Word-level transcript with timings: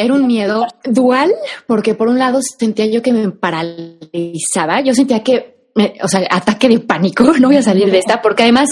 era 0.00 0.14
un 0.14 0.26
miedo 0.26 0.66
dual, 0.84 1.30
porque 1.66 1.94
por 1.94 2.08
un 2.08 2.18
lado 2.18 2.40
sentía 2.58 2.86
yo 2.86 3.02
que 3.02 3.12
me 3.12 3.30
paralizaba, 3.30 4.80
yo 4.80 4.94
sentía 4.94 5.22
que, 5.22 5.68
o 6.02 6.08
sea, 6.08 6.26
ataque 6.30 6.68
de 6.68 6.80
pánico, 6.80 7.24
no 7.40 7.48
voy 7.48 7.56
a 7.56 7.62
salir 7.62 7.90
de 7.90 7.98
esta, 7.98 8.22
porque 8.22 8.44
además 8.44 8.70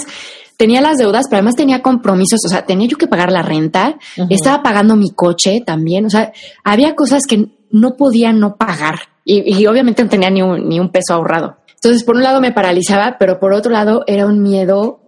tenía 0.57 0.81
las 0.81 0.97
deudas, 0.97 1.25
pero 1.29 1.37
además 1.37 1.55
tenía 1.55 1.81
compromisos, 1.81 2.39
o 2.45 2.49
sea, 2.49 2.65
tenía 2.65 2.87
yo 2.87 2.97
que 2.97 3.07
pagar 3.07 3.31
la 3.31 3.43
renta, 3.43 3.97
estaba 4.29 4.63
pagando 4.63 4.95
mi 4.95 5.11
coche 5.11 5.61
también, 5.65 6.05
o 6.05 6.09
sea, 6.09 6.33
había 6.63 6.95
cosas 6.95 7.23
que 7.27 7.45
no 7.71 7.95
podía 7.95 8.33
no 8.33 8.57
pagar 8.57 8.99
y, 9.23 9.65
obviamente 9.67 10.03
no 10.03 10.09
tenía 10.09 10.31
ni 10.31 10.41
un, 10.41 10.67
ni 10.67 10.79
un 10.79 10.89
peso 10.89 11.13
ahorrado. 11.13 11.57
Entonces, 11.75 12.03
por 12.03 12.15
un 12.15 12.23
lado 12.23 12.41
me 12.41 12.51
paralizaba, 12.51 13.17
pero 13.19 13.39
por 13.39 13.53
otro 13.53 13.71
lado 13.71 14.03
era 14.07 14.25
un 14.25 14.41
miedo, 14.41 15.01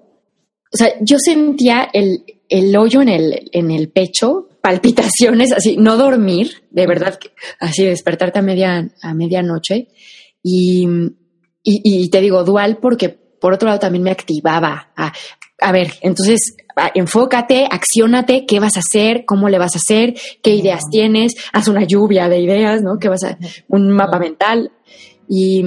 o 0.72 0.78
sea, 0.78 0.90
yo 1.02 1.18
sentía 1.18 1.90
el, 1.92 2.24
el 2.48 2.78
hoyo 2.78 3.02
en 3.02 3.10
el, 3.10 3.50
en 3.52 3.72
el 3.72 3.90
pecho, 3.90 4.48
palpitaciones, 4.62 5.52
así, 5.52 5.78
no 5.78 5.98
dormir, 5.98 6.64
de 6.70 6.88
verdad, 6.88 7.20
así 7.60 7.86
despertarte 7.86 8.40
a 8.40 8.44
media, 8.44 8.90
a 9.02 9.14
medianoche. 9.14 9.88
Y, 10.44 10.88
y, 11.64 11.82
y, 11.84 12.10
te 12.10 12.22
digo 12.22 12.44
dual 12.44 12.78
porque 12.82 13.10
por 13.10 13.54
otro 13.54 13.68
lado 13.68 13.80
también 13.80 14.04
me 14.04 14.12
activaba 14.12 14.92
a, 14.96 15.14
a 15.62 15.72
ver, 15.72 15.94
entonces 16.02 16.56
enfócate, 16.96 17.68
acciónate, 17.70 18.46
qué 18.46 18.60
vas 18.60 18.78
a 18.78 18.80
hacer, 18.80 19.26
cómo 19.26 19.50
le 19.50 19.60
vas 19.60 19.76
a 19.76 19.78
hacer, 19.78 20.16
qué 20.42 20.56
ideas 20.56 20.84
tienes, 20.90 21.34
haz 21.54 21.68
una 21.68 21.84
lluvia 21.84 22.28
de 22.30 22.40
ideas, 22.40 22.82
¿no? 22.82 22.98
¿Qué 23.00 23.10
vas 23.10 23.24
a, 23.24 23.38
un 23.68 23.92
mapa 23.92 24.20
mental. 24.20 24.72
Y, 25.30 25.64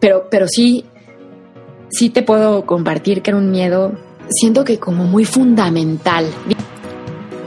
pero, 0.00 0.28
pero 0.30 0.46
sí, 0.48 0.84
sí 1.90 2.10
te 2.10 2.22
puedo 2.22 2.64
compartir 2.64 3.22
que 3.22 3.30
era 3.30 3.38
un 3.38 3.50
miedo, 3.50 3.92
siento 4.28 4.64
que 4.64 4.78
como 4.78 5.04
muy 5.04 5.24
fundamental. 5.24 6.26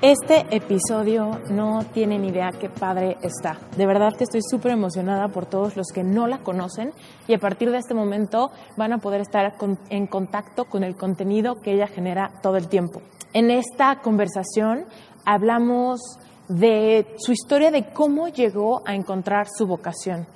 Este 0.00 0.46
episodio 0.54 1.40
no 1.50 1.80
tienen 1.92 2.24
idea 2.24 2.52
qué 2.52 2.68
padre 2.68 3.16
está. 3.20 3.58
De 3.76 3.84
verdad 3.84 4.16
que 4.16 4.22
estoy 4.22 4.42
súper 4.48 4.70
emocionada 4.70 5.26
por 5.26 5.46
todos 5.46 5.76
los 5.76 5.88
que 5.92 6.04
no 6.04 6.28
la 6.28 6.38
conocen 6.38 6.92
y 7.26 7.34
a 7.34 7.38
partir 7.38 7.72
de 7.72 7.78
este 7.78 7.94
momento 7.94 8.52
van 8.76 8.92
a 8.92 8.98
poder 8.98 9.20
estar 9.20 9.54
en 9.90 10.06
contacto 10.06 10.66
con 10.66 10.84
el 10.84 10.94
contenido 10.94 11.56
que 11.56 11.72
ella 11.72 11.88
genera 11.88 12.30
todo 12.44 12.56
el 12.56 12.68
tiempo. 12.68 13.02
En 13.32 13.50
esta 13.50 14.00
conversación 14.00 14.84
hablamos 15.24 16.00
de 16.48 17.16
su 17.18 17.32
historia 17.32 17.72
de 17.72 17.92
cómo 17.92 18.28
llegó 18.28 18.82
a 18.86 18.94
encontrar 18.94 19.48
su 19.52 19.66
vocación, 19.66 20.28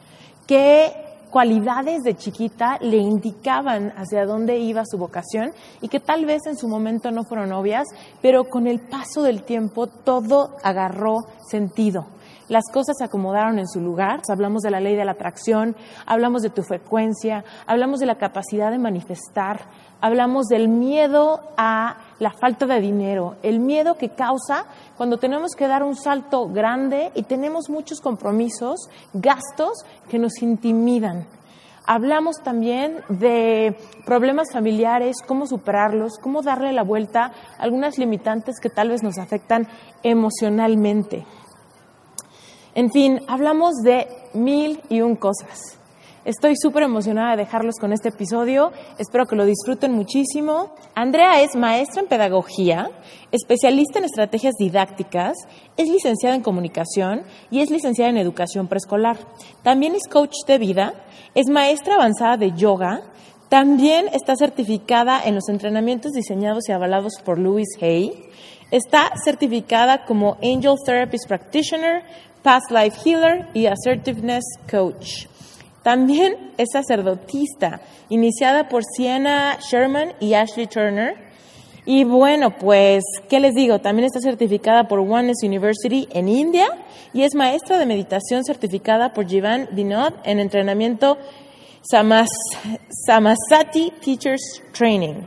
qué 0.48 0.92
cualidades 1.32 2.02
de 2.02 2.14
chiquita 2.14 2.76
le 2.82 2.98
indicaban 2.98 3.94
hacia 3.96 4.26
dónde 4.26 4.58
iba 4.58 4.84
su 4.84 4.98
vocación 4.98 5.52
y 5.80 5.88
que 5.88 5.98
tal 5.98 6.26
vez 6.26 6.42
en 6.46 6.58
su 6.58 6.68
momento 6.68 7.10
no 7.10 7.24
fueron 7.24 7.52
obvias, 7.52 7.88
pero 8.20 8.44
con 8.44 8.66
el 8.66 8.80
paso 8.80 9.22
del 9.22 9.42
tiempo 9.42 9.86
todo 9.86 10.50
agarró 10.62 11.16
sentido. 11.48 12.06
Las 12.48 12.64
cosas 12.70 12.96
se 12.98 13.04
acomodaron 13.04 13.58
en 13.58 13.66
su 13.66 13.80
lugar. 13.80 14.20
Hablamos 14.28 14.60
de 14.60 14.70
la 14.70 14.80
ley 14.80 14.94
de 14.94 15.06
la 15.06 15.12
atracción, 15.12 15.74
hablamos 16.04 16.42
de 16.42 16.50
tu 16.50 16.62
frecuencia, 16.62 17.44
hablamos 17.66 17.98
de 17.98 18.04
la 18.04 18.18
capacidad 18.18 18.70
de 18.70 18.78
manifestar, 18.78 19.60
hablamos 20.02 20.48
del 20.48 20.68
miedo 20.68 21.40
a 21.56 21.96
la 22.22 22.30
falta 22.30 22.66
de 22.66 22.80
dinero, 22.80 23.34
el 23.42 23.58
miedo 23.58 23.96
que 23.98 24.10
causa 24.10 24.66
cuando 24.96 25.18
tenemos 25.18 25.56
que 25.56 25.66
dar 25.66 25.82
un 25.82 25.96
salto 25.96 26.48
grande 26.48 27.10
y 27.16 27.24
tenemos 27.24 27.68
muchos 27.68 28.00
compromisos, 28.00 28.88
gastos 29.12 29.84
que 30.08 30.20
nos 30.20 30.40
intimidan. 30.40 31.26
Hablamos 31.84 32.36
también 32.44 33.00
de 33.08 33.76
problemas 34.06 34.52
familiares, 34.52 35.16
cómo 35.26 35.48
superarlos, 35.48 36.12
cómo 36.22 36.42
darle 36.42 36.72
la 36.72 36.84
vuelta 36.84 37.32
a 37.58 37.62
algunas 37.64 37.98
limitantes 37.98 38.60
que 38.60 38.70
tal 38.70 38.90
vez 38.90 39.02
nos 39.02 39.18
afectan 39.18 39.66
emocionalmente. 40.04 41.26
En 42.76 42.92
fin, 42.92 43.20
hablamos 43.26 43.74
de 43.82 44.06
mil 44.32 44.80
y 44.88 45.00
un 45.00 45.16
cosas. 45.16 45.81
Estoy 46.24 46.54
súper 46.56 46.84
emocionada 46.84 47.32
de 47.32 47.38
dejarlos 47.38 47.74
con 47.80 47.92
este 47.92 48.10
episodio. 48.10 48.70
Espero 48.96 49.26
que 49.26 49.34
lo 49.34 49.44
disfruten 49.44 49.92
muchísimo. 49.92 50.72
Andrea 50.94 51.42
es 51.42 51.56
maestra 51.56 52.00
en 52.00 52.06
pedagogía, 52.06 52.90
especialista 53.32 53.98
en 53.98 54.04
estrategias 54.04 54.54
didácticas, 54.56 55.32
es 55.76 55.88
licenciada 55.88 56.36
en 56.36 56.42
comunicación 56.42 57.22
y 57.50 57.60
es 57.60 57.70
licenciada 57.70 58.10
en 58.10 58.18
educación 58.18 58.68
preescolar. 58.68 59.18
También 59.64 59.96
es 59.96 60.06
coach 60.08 60.34
de 60.46 60.58
vida, 60.58 60.94
es 61.34 61.48
maestra 61.48 61.96
avanzada 61.96 62.36
de 62.36 62.52
yoga, 62.52 63.02
también 63.48 64.06
está 64.12 64.36
certificada 64.36 65.20
en 65.24 65.34
los 65.34 65.48
entrenamientos 65.48 66.12
diseñados 66.12 66.68
y 66.68 66.72
avalados 66.72 67.14
por 67.24 67.36
Louis 67.36 67.68
Hay. 67.80 68.12
Está 68.70 69.10
certificada 69.24 70.04
como 70.04 70.36
Angel 70.40 70.76
Therapist 70.86 71.26
Practitioner, 71.26 72.04
Past 72.44 72.70
Life 72.70 72.96
Healer 73.04 73.48
y 73.54 73.66
Assertiveness 73.66 74.44
Coach. 74.70 75.31
También 75.82 76.52
es 76.58 76.68
sacerdotista, 76.72 77.80
iniciada 78.08 78.68
por 78.68 78.82
Sienna 78.84 79.58
Sherman 79.60 80.12
y 80.20 80.34
Ashley 80.34 80.66
Turner. 80.66 81.14
Y 81.84 82.04
bueno, 82.04 82.56
pues, 82.56 83.02
¿qué 83.28 83.40
les 83.40 83.54
digo? 83.54 83.80
También 83.80 84.06
está 84.06 84.20
certificada 84.20 84.86
por 84.86 85.00
Oneness 85.00 85.42
University 85.42 86.08
en 86.12 86.28
India 86.28 86.68
y 87.12 87.22
es 87.22 87.34
maestra 87.34 87.78
de 87.78 87.86
meditación 87.86 88.44
certificada 88.44 89.12
por 89.12 89.26
Jivan 89.26 89.68
Vinod 89.72 90.12
en 90.22 90.38
entrenamiento 90.38 91.18
Samas, 91.82 92.28
Samasati 93.06 93.92
Teachers 94.00 94.62
Training. 94.72 95.22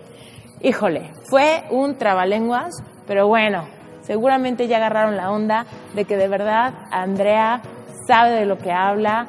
Híjole, 0.61 1.11
fue 1.29 1.65
un 1.69 1.97
trabalenguas, 1.97 2.73
pero 3.05 3.27
bueno, 3.27 3.67
seguramente 4.03 4.69
ya 4.69 4.77
agarraron 4.77 5.17
la 5.17 5.31
onda 5.31 5.65
de 5.93 6.05
que 6.05 6.15
de 6.15 6.29
verdad 6.29 6.73
Andrea 6.91 7.61
sabe 8.07 8.31
de 8.31 8.45
lo 8.45 8.57
que 8.57 8.71
habla, 8.71 9.27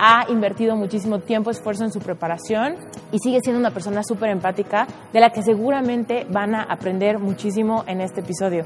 ha 0.00 0.24
invertido 0.30 0.76
muchísimo 0.76 1.18
tiempo, 1.18 1.50
esfuerzo 1.50 1.84
en 1.84 1.92
su 1.92 1.98
preparación 1.98 2.76
y 3.12 3.18
sigue 3.18 3.40
siendo 3.42 3.60
una 3.60 3.70
persona 3.70 4.02
súper 4.02 4.30
empática 4.30 4.86
de 5.12 5.20
la 5.20 5.30
que 5.30 5.42
seguramente 5.42 6.26
van 6.30 6.54
a 6.54 6.62
aprender 6.62 7.18
muchísimo 7.18 7.84
en 7.86 8.00
este 8.00 8.20
episodio. 8.20 8.64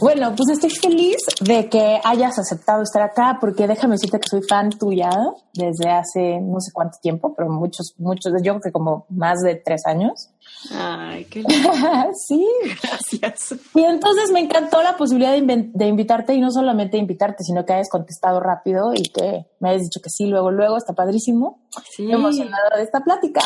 Bueno, 0.00 0.34
pues 0.36 0.50
estoy 0.50 0.70
feliz 0.70 1.18
de 1.40 1.68
que 1.68 2.00
hayas 2.02 2.36
aceptado 2.36 2.82
estar 2.82 3.02
acá 3.02 3.38
porque 3.40 3.68
déjame 3.68 3.94
decirte 3.94 4.18
que 4.18 4.28
soy 4.28 4.42
fan 4.42 4.70
tuya 4.70 5.10
desde 5.54 5.88
hace 5.88 6.40
no 6.40 6.58
sé 6.58 6.72
cuánto 6.72 6.98
tiempo, 7.00 7.32
pero 7.36 7.48
muchos, 7.48 7.94
muchos, 7.98 8.32
yo 8.42 8.54
creo 8.54 8.60
que 8.60 8.72
como 8.72 9.06
más 9.08 9.38
de 9.44 9.54
tres 9.54 9.86
años. 9.86 10.30
Ay, 10.70 11.24
qué 11.24 11.42
Sí. 12.28 12.46
Gracias. 12.82 13.54
Y 13.74 13.84
entonces 13.84 14.30
me 14.32 14.40
encantó 14.40 14.82
la 14.82 14.96
posibilidad 14.96 15.32
de, 15.32 15.86
invitarte 15.86 16.34
y 16.34 16.40
no 16.40 16.50
solamente 16.50 16.96
invitarte, 16.98 17.42
sino 17.44 17.64
que 17.64 17.72
hayas 17.72 17.90
contestado 17.90 18.40
rápido 18.40 18.92
y 18.94 19.02
que 19.02 19.46
me 19.60 19.70
hayas 19.70 19.82
dicho 19.82 20.00
que 20.02 20.10
sí, 20.10 20.26
luego, 20.26 20.50
luego, 20.50 20.76
está 20.76 20.92
padrísimo. 20.92 21.60
Sí. 21.96 22.10
emocionada 22.10 22.76
de 22.76 22.82
esta 22.82 23.00
plática. 23.00 23.40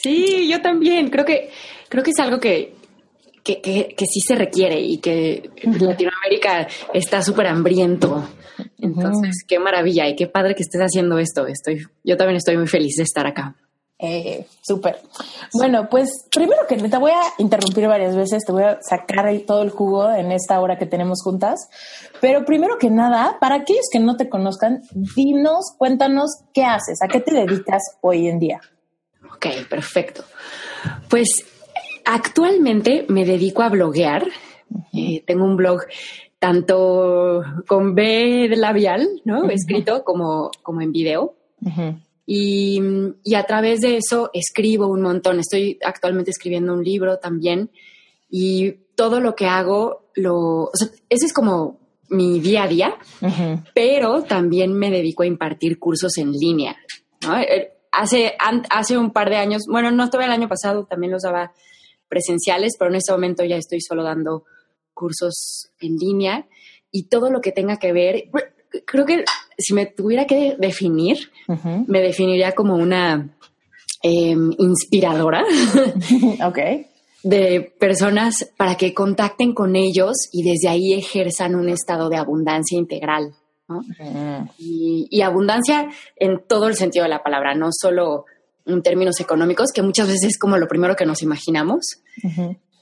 Sí, 0.00 0.48
yo 0.48 0.60
también. 0.62 1.10
Creo 1.10 1.24
que, 1.24 1.50
creo 1.88 2.02
que 2.02 2.10
es 2.10 2.18
algo 2.18 2.38
que, 2.38 2.74
que, 3.42 3.60
que, 3.60 4.06
sí 4.06 4.20
se 4.20 4.34
requiere 4.34 4.80
y 4.80 4.98
que 4.98 5.50
Latinoamérica 5.64 6.66
está 6.92 7.22
súper 7.22 7.46
hambriento. 7.46 8.26
Entonces, 8.78 9.44
qué 9.46 9.58
maravilla 9.58 10.08
y 10.08 10.16
qué 10.16 10.26
padre 10.26 10.54
que 10.54 10.62
estés 10.62 10.80
haciendo 10.80 11.18
esto. 11.18 11.46
Estoy, 11.46 11.86
yo 12.04 12.16
también 12.16 12.36
estoy 12.36 12.56
muy 12.56 12.66
feliz 12.66 12.96
de 12.96 13.02
estar 13.02 13.26
acá. 13.26 13.56
Eh, 13.98 14.46
súper. 14.60 15.00
Bueno, 15.52 15.88
pues 15.88 16.26
primero 16.30 16.62
que 16.68 16.76
te 16.76 16.98
voy 16.98 17.12
a 17.12 17.22
interrumpir 17.38 17.86
varias 17.86 18.16
veces, 18.16 18.44
te 18.44 18.52
voy 18.52 18.64
a 18.64 18.78
sacar 18.82 19.26
todo 19.46 19.62
el 19.62 19.70
jugo 19.70 20.10
en 20.10 20.32
esta 20.32 20.60
hora 20.60 20.78
que 20.78 20.86
tenemos 20.86 21.22
juntas. 21.22 21.68
Pero 22.20 22.44
primero 22.44 22.76
que 22.78 22.90
nada, 22.90 23.38
para 23.40 23.56
aquellos 23.56 23.86
que 23.92 24.00
no 24.00 24.16
te 24.16 24.28
conozcan, 24.28 24.82
dinos, 25.16 25.74
cuéntanos 25.78 26.30
qué 26.52 26.64
haces, 26.64 26.98
a 27.02 27.08
qué 27.08 27.20
te 27.20 27.34
dedicas 27.34 27.82
hoy 28.00 28.28
en 28.28 28.38
día. 28.38 28.60
Ok, 29.34 29.46
perfecto. 29.68 30.24
Pues 31.08 31.44
actualmente 32.04 33.06
me 33.08 33.24
dedico 33.24 33.62
a 33.62 33.68
bloguear. 33.68 34.26
Eh, 34.92 35.22
tengo 35.26 35.44
un 35.44 35.56
blog 35.56 35.82
tanto 36.38 37.42
con 37.66 37.94
B 37.94 38.48
labial, 38.56 39.08
¿no? 39.24 39.48
Escrito 39.48 40.04
como, 40.04 40.50
como 40.62 40.82
en 40.82 40.92
video. 40.92 41.36
Y, 42.26 42.80
y, 43.22 43.34
a 43.34 43.44
través 43.44 43.80
de 43.80 43.98
eso 43.98 44.30
escribo 44.32 44.86
un 44.86 45.02
montón. 45.02 45.40
Estoy 45.40 45.78
actualmente 45.84 46.30
escribiendo 46.30 46.72
un 46.72 46.82
libro 46.82 47.18
también. 47.18 47.70
Y 48.30 48.72
todo 48.94 49.20
lo 49.20 49.34
que 49.34 49.46
hago, 49.46 50.10
lo, 50.14 50.64
o 50.64 50.72
sea, 50.74 50.88
ese 51.08 51.26
es 51.26 51.32
como 51.32 51.78
mi 52.08 52.40
día 52.40 52.64
a 52.64 52.68
día, 52.68 52.96
pero 53.74 54.22
también 54.22 54.72
me 54.72 54.90
dedico 54.90 55.22
a 55.22 55.26
impartir 55.26 55.78
cursos 55.78 56.16
en 56.18 56.32
línea. 56.32 56.76
¿no? 57.22 57.38
Eh, 57.38 57.72
hace, 57.92 58.34
hace 58.70 58.98
un 58.98 59.10
par 59.10 59.30
de 59.30 59.36
años, 59.36 59.62
bueno, 59.68 59.90
no 59.90 60.04
estuve 60.04 60.24
el 60.24 60.30
año 60.30 60.48
pasado, 60.48 60.84
también 60.84 61.12
los 61.12 61.22
daba 61.22 61.52
presenciales, 62.08 62.74
pero 62.78 62.90
en 62.90 62.96
este 62.96 63.12
momento 63.12 63.44
ya 63.44 63.56
estoy 63.56 63.80
solo 63.80 64.02
dando 64.02 64.44
cursos 64.92 65.70
en 65.80 65.96
línea 65.96 66.46
y 66.90 67.08
todo 67.08 67.30
lo 67.30 67.40
que 67.40 67.52
tenga 67.52 67.78
que 67.78 67.92
ver, 67.92 68.24
creo 68.84 69.04
que 69.06 69.24
si 69.58 69.74
me 69.74 69.86
tuviera 69.86 70.26
que 70.26 70.56
definir, 70.58 71.30
me 71.86 72.00
definiría 72.00 72.52
como 72.52 72.74
una 72.76 73.28
em, 74.02 74.52
inspiradora. 74.58 75.44
ok 76.46 76.58
de 77.24 77.72
personas 77.78 78.52
para 78.56 78.76
que 78.76 78.92
contacten 78.92 79.54
con 79.54 79.76
ellos 79.76 80.28
y 80.30 80.42
desde 80.42 80.68
ahí 80.68 80.92
ejerzan 80.92 81.54
un 81.54 81.70
estado 81.70 82.08
de 82.10 82.18
abundancia 82.18 82.78
integral. 82.78 83.34
y, 84.58 85.22
abundancia 85.22 85.88
en 86.16 86.42
todo 86.46 86.68
el 86.68 86.74
sentido 86.74 87.04
de 87.04 87.08
la 87.08 87.22
palabra, 87.22 87.54
no 87.54 87.68
solo 87.72 88.26
en 88.66 88.82
términos 88.82 89.18
económicos, 89.20 89.72
que 89.72 89.82
muchas 89.82 90.08
veces 90.08 90.32
es 90.32 90.38
como 90.38 90.58
lo 90.58 90.68
primero 90.68 90.96
que 90.96 91.06
nos 91.06 91.22
imaginamos, 91.22 92.02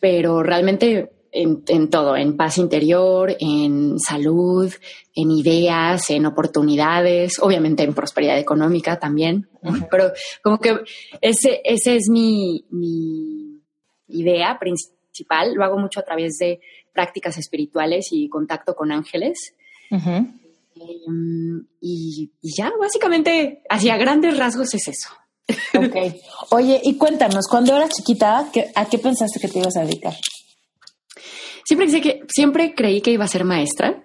pero 0.00 0.42
realmente 0.42 1.12
en, 1.32 1.64
en, 1.66 1.88
todo, 1.88 2.16
en 2.16 2.36
paz 2.36 2.58
interior, 2.58 3.34
en 3.40 3.98
salud, 3.98 4.72
en 5.14 5.30
ideas, 5.30 6.10
en 6.10 6.26
oportunidades, 6.26 7.38
obviamente 7.40 7.82
en 7.82 7.94
prosperidad 7.94 8.38
económica 8.38 8.98
también, 8.98 9.48
pero 9.90 10.12
como 10.42 10.58
que 10.58 10.76
ese, 11.20 11.62
ese 11.64 11.96
es 11.96 12.08
mi, 12.10 12.66
mi 12.70 13.62
idea 14.08 14.58
principal. 14.58 15.54
Lo 15.54 15.64
hago 15.64 15.78
mucho 15.78 16.00
a 16.00 16.04
través 16.04 16.36
de 16.38 16.60
prácticas 16.92 17.38
espirituales 17.38 18.08
y 18.10 18.28
contacto 18.28 18.74
con 18.74 18.92
ángeles. 18.92 19.54
Em, 19.90 21.66
y, 21.80 22.30
ya, 22.42 22.72
básicamente, 22.78 23.62
hacia 23.68 23.96
grandes 23.96 24.36
rasgos 24.36 24.74
es 24.74 24.88
eso. 24.88 25.08
Ok. 25.74 25.96
Oye, 26.50 26.80
y 26.84 26.96
cuéntanos, 26.96 27.46
cuando 27.48 27.76
eras 27.76 27.90
chiquita, 27.90 28.50
¿a 28.74 28.84
qué 28.86 28.98
pensaste 28.98 29.40
que 29.40 29.48
te 29.48 29.58
ibas 29.58 29.76
a 29.76 29.84
dedicar? 29.84 30.14
Siempre, 31.64 32.00
que, 32.00 32.24
siempre 32.28 32.74
creí 32.74 33.00
que 33.00 33.12
iba 33.12 33.24
a 33.24 33.28
ser 33.28 33.44
maestra. 33.44 34.02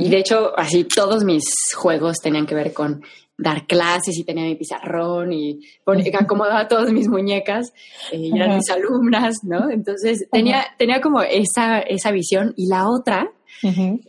Y 0.00 0.08
de 0.08 0.18
hecho, 0.18 0.58
así 0.58 0.84
todos 0.84 1.24
mis 1.24 1.44
juegos 1.76 2.16
tenían 2.22 2.46
que 2.46 2.54
ver 2.54 2.72
con 2.72 3.02
dar 3.38 3.66
clases 3.66 4.18
y 4.18 4.24
tenía 4.24 4.44
mi 4.44 4.56
pizarrón 4.56 5.32
y 5.32 5.60
acomodaba 6.18 6.66
todas 6.66 6.90
mis 6.90 7.08
muñecas 7.08 7.72
eh, 8.10 8.18
y 8.18 8.36
eran 8.36 8.56
mis 8.56 8.68
alumnas, 8.68 9.36
¿no? 9.44 9.70
Entonces 9.70 10.26
tenía, 10.32 10.66
tenía 10.76 11.00
como 11.00 11.22
esa, 11.22 11.78
esa 11.78 12.10
visión 12.10 12.52
y 12.56 12.66
la 12.68 12.88
otra 12.88 13.30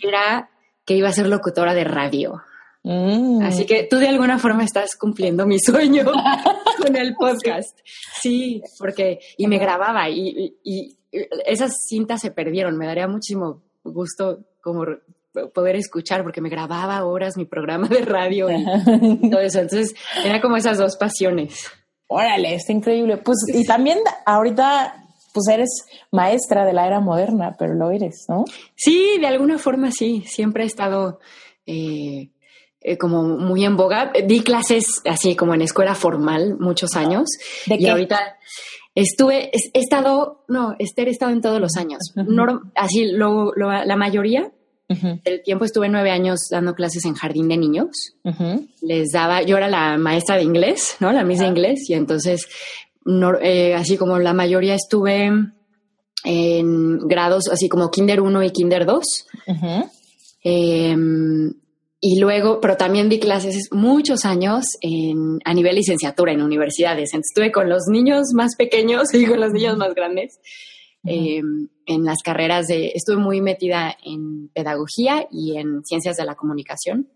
era 0.01 0.49
que 0.85 0.95
iba 0.95 1.09
a 1.09 1.13
ser 1.13 1.27
locutora 1.27 1.75
de 1.75 1.83
radio. 1.83 2.41
Mm. 2.83 3.43
Así 3.43 3.65
que 3.65 3.87
tú 3.89 3.97
de 3.97 4.07
alguna 4.07 4.39
forma 4.39 4.63
estás 4.63 4.95
cumpliendo 4.95 5.45
mi 5.45 5.59
sueño 5.59 6.05
con 6.81 6.95
el 6.95 7.13
podcast. 7.13 7.77
Sí, 8.19 8.63
porque, 8.79 9.19
y 9.37 9.47
me 9.47 9.59
grababa 9.59 10.09
y, 10.09 10.57
y 10.63 10.98
esas 11.11 11.73
cintas 11.87 12.21
se 12.21 12.31
perdieron. 12.31 12.77
Me 12.77 12.85
daría 12.85 13.07
muchísimo 13.07 13.61
gusto 13.83 14.39
como 14.61 14.85
poder 15.53 15.75
escuchar 15.75 16.23
porque 16.23 16.41
me 16.41 16.49
grababa 16.49 17.05
horas 17.05 17.37
mi 17.37 17.45
programa 17.45 17.87
de 17.87 18.01
radio 18.01 18.49
y 18.49 18.63
todo 19.29 19.39
eso. 19.39 19.59
Entonces, 19.59 19.95
tenía 20.21 20.41
como 20.41 20.57
esas 20.57 20.77
dos 20.77 20.97
pasiones. 20.97 21.65
Órale, 22.07 22.55
está 22.55 22.73
increíble. 22.73 23.17
Pues, 23.17 23.37
y 23.47 23.65
también 23.65 23.99
ahorita, 24.25 25.05
pues 25.33 25.47
eres 25.47 25.85
maestra 26.11 26.65
de 26.65 26.73
la 26.73 26.87
era 26.87 26.99
moderna, 26.99 27.55
pero 27.57 27.75
lo 27.75 27.91
eres, 27.91 28.25
¿no? 28.27 28.45
Sí, 28.75 29.17
de 29.19 29.27
alguna 29.27 29.57
forma 29.59 29.91
sí. 29.91 30.23
Siempre 30.25 30.63
he 30.63 30.67
estado 30.67 31.19
eh, 31.67 32.31
eh, 32.81 32.97
como 32.97 33.23
muy 33.23 33.63
en 33.63 33.77
boga. 33.77 34.11
Di 34.25 34.41
clases 34.41 35.01
así 35.05 35.35
como 35.35 35.53
en 35.53 35.61
escuela 35.61 35.93
formal 35.93 36.57
muchos 36.59 36.95
años. 36.95 37.29
¿De 37.67 37.75
y 37.75 37.87
ahorita 37.87 38.37
estuve, 38.95 39.51
he 39.53 39.79
estado, 39.79 40.43
no, 40.47 40.75
Esther, 40.79 41.07
he 41.07 41.11
estado 41.11 41.31
en 41.31 41.41
todos 41.41 41.59
los 41.59 41.75
años. 41.77 41.99
así, 42.75 43.11
lo, 43.11 43.53
la 43.55 43.95
mayoría 43.95 44.51
el 45.23 45.43
tiempo 45.43 45.65
estuve 45.65 45.87
nueve 45.87 46.09
años 46.09 46.47
dando 46.49 46.73
clases 46.73 47.05
en 47.05 47.13
jardín 47.13 47.47
de 47.47 47.57
niños. 47.57 48.15
Les 48.81 49.09
daba, 49.11 49.43
yo 49.43 49.55
era 49.57 49.67
la 49.67 49.97
maestra 49.99 50.35
de 50.35 50.43
inglés, 50.43 50.95
¿no? 50.99 51.11
La 51.11 51.23
misa 51.23 51.43
de 51.43 51.49
inglés. 51.49 51.87
Y 51.89 51.93
entonces, 51.93 52.47
eh, 53.41 53.75
así 53.75 53.97
como 53.97 54.17
la 54.17 54.33
mayoría 54.33 54.73
estuve 54.73 55.31
en 56.25 56.97
grados 57.07 57.49
así 57.51 57.69
como 57.69 57.91
Kinder 57.91 58.19
1 58.19 58.43
y 58.43 58.49
Kinder 58.49 58.85
2. 58.87 59.27
Em, 60.43 61.53
y 62.01 62.19
luego, 62.19 62.61
pero 62.61 62.77
también 62.77 63.09
di 63.09 63.19
clases 63.19 63.69
muchos 63.71 64.23
años 64.23 64.65
en, 64.81 65.39
a 65.43 65.53
nivel 65.53 65.75
licenciatura 65.75 66.31
en 66.31 66.41
universidades. 66.41 67.13
Entonces, 67.13 67.31
estuve 67.31 67.51
con 67.51 67.69
los 67.69 67.87
niños 67.87 68.27
más 68.33 68.55
pequeños 68.55 69.13
y 69.13 69.25
con 69.25 69.39
los 69.39 69.51
niños 69.51 69.77
más 69.77 69.93
grandes. 69.93 70.39
Em, 71.05 71.69
en 71.85 72.03
las 72.03 72.21
carreras 72.23 72.67
de, 72.67 72.91
estuve 72.93 73.17
muy 73.17 73.41
metida 73.41 73.97
en 74.03 74.49
pedagogía 74.49 75.27
y 75.31 75.57
en 75.57 75.83
ciencias 75.83 76.17
de 76.17 76.25
la 76.25 76.35
comunicación. 76.35 77.09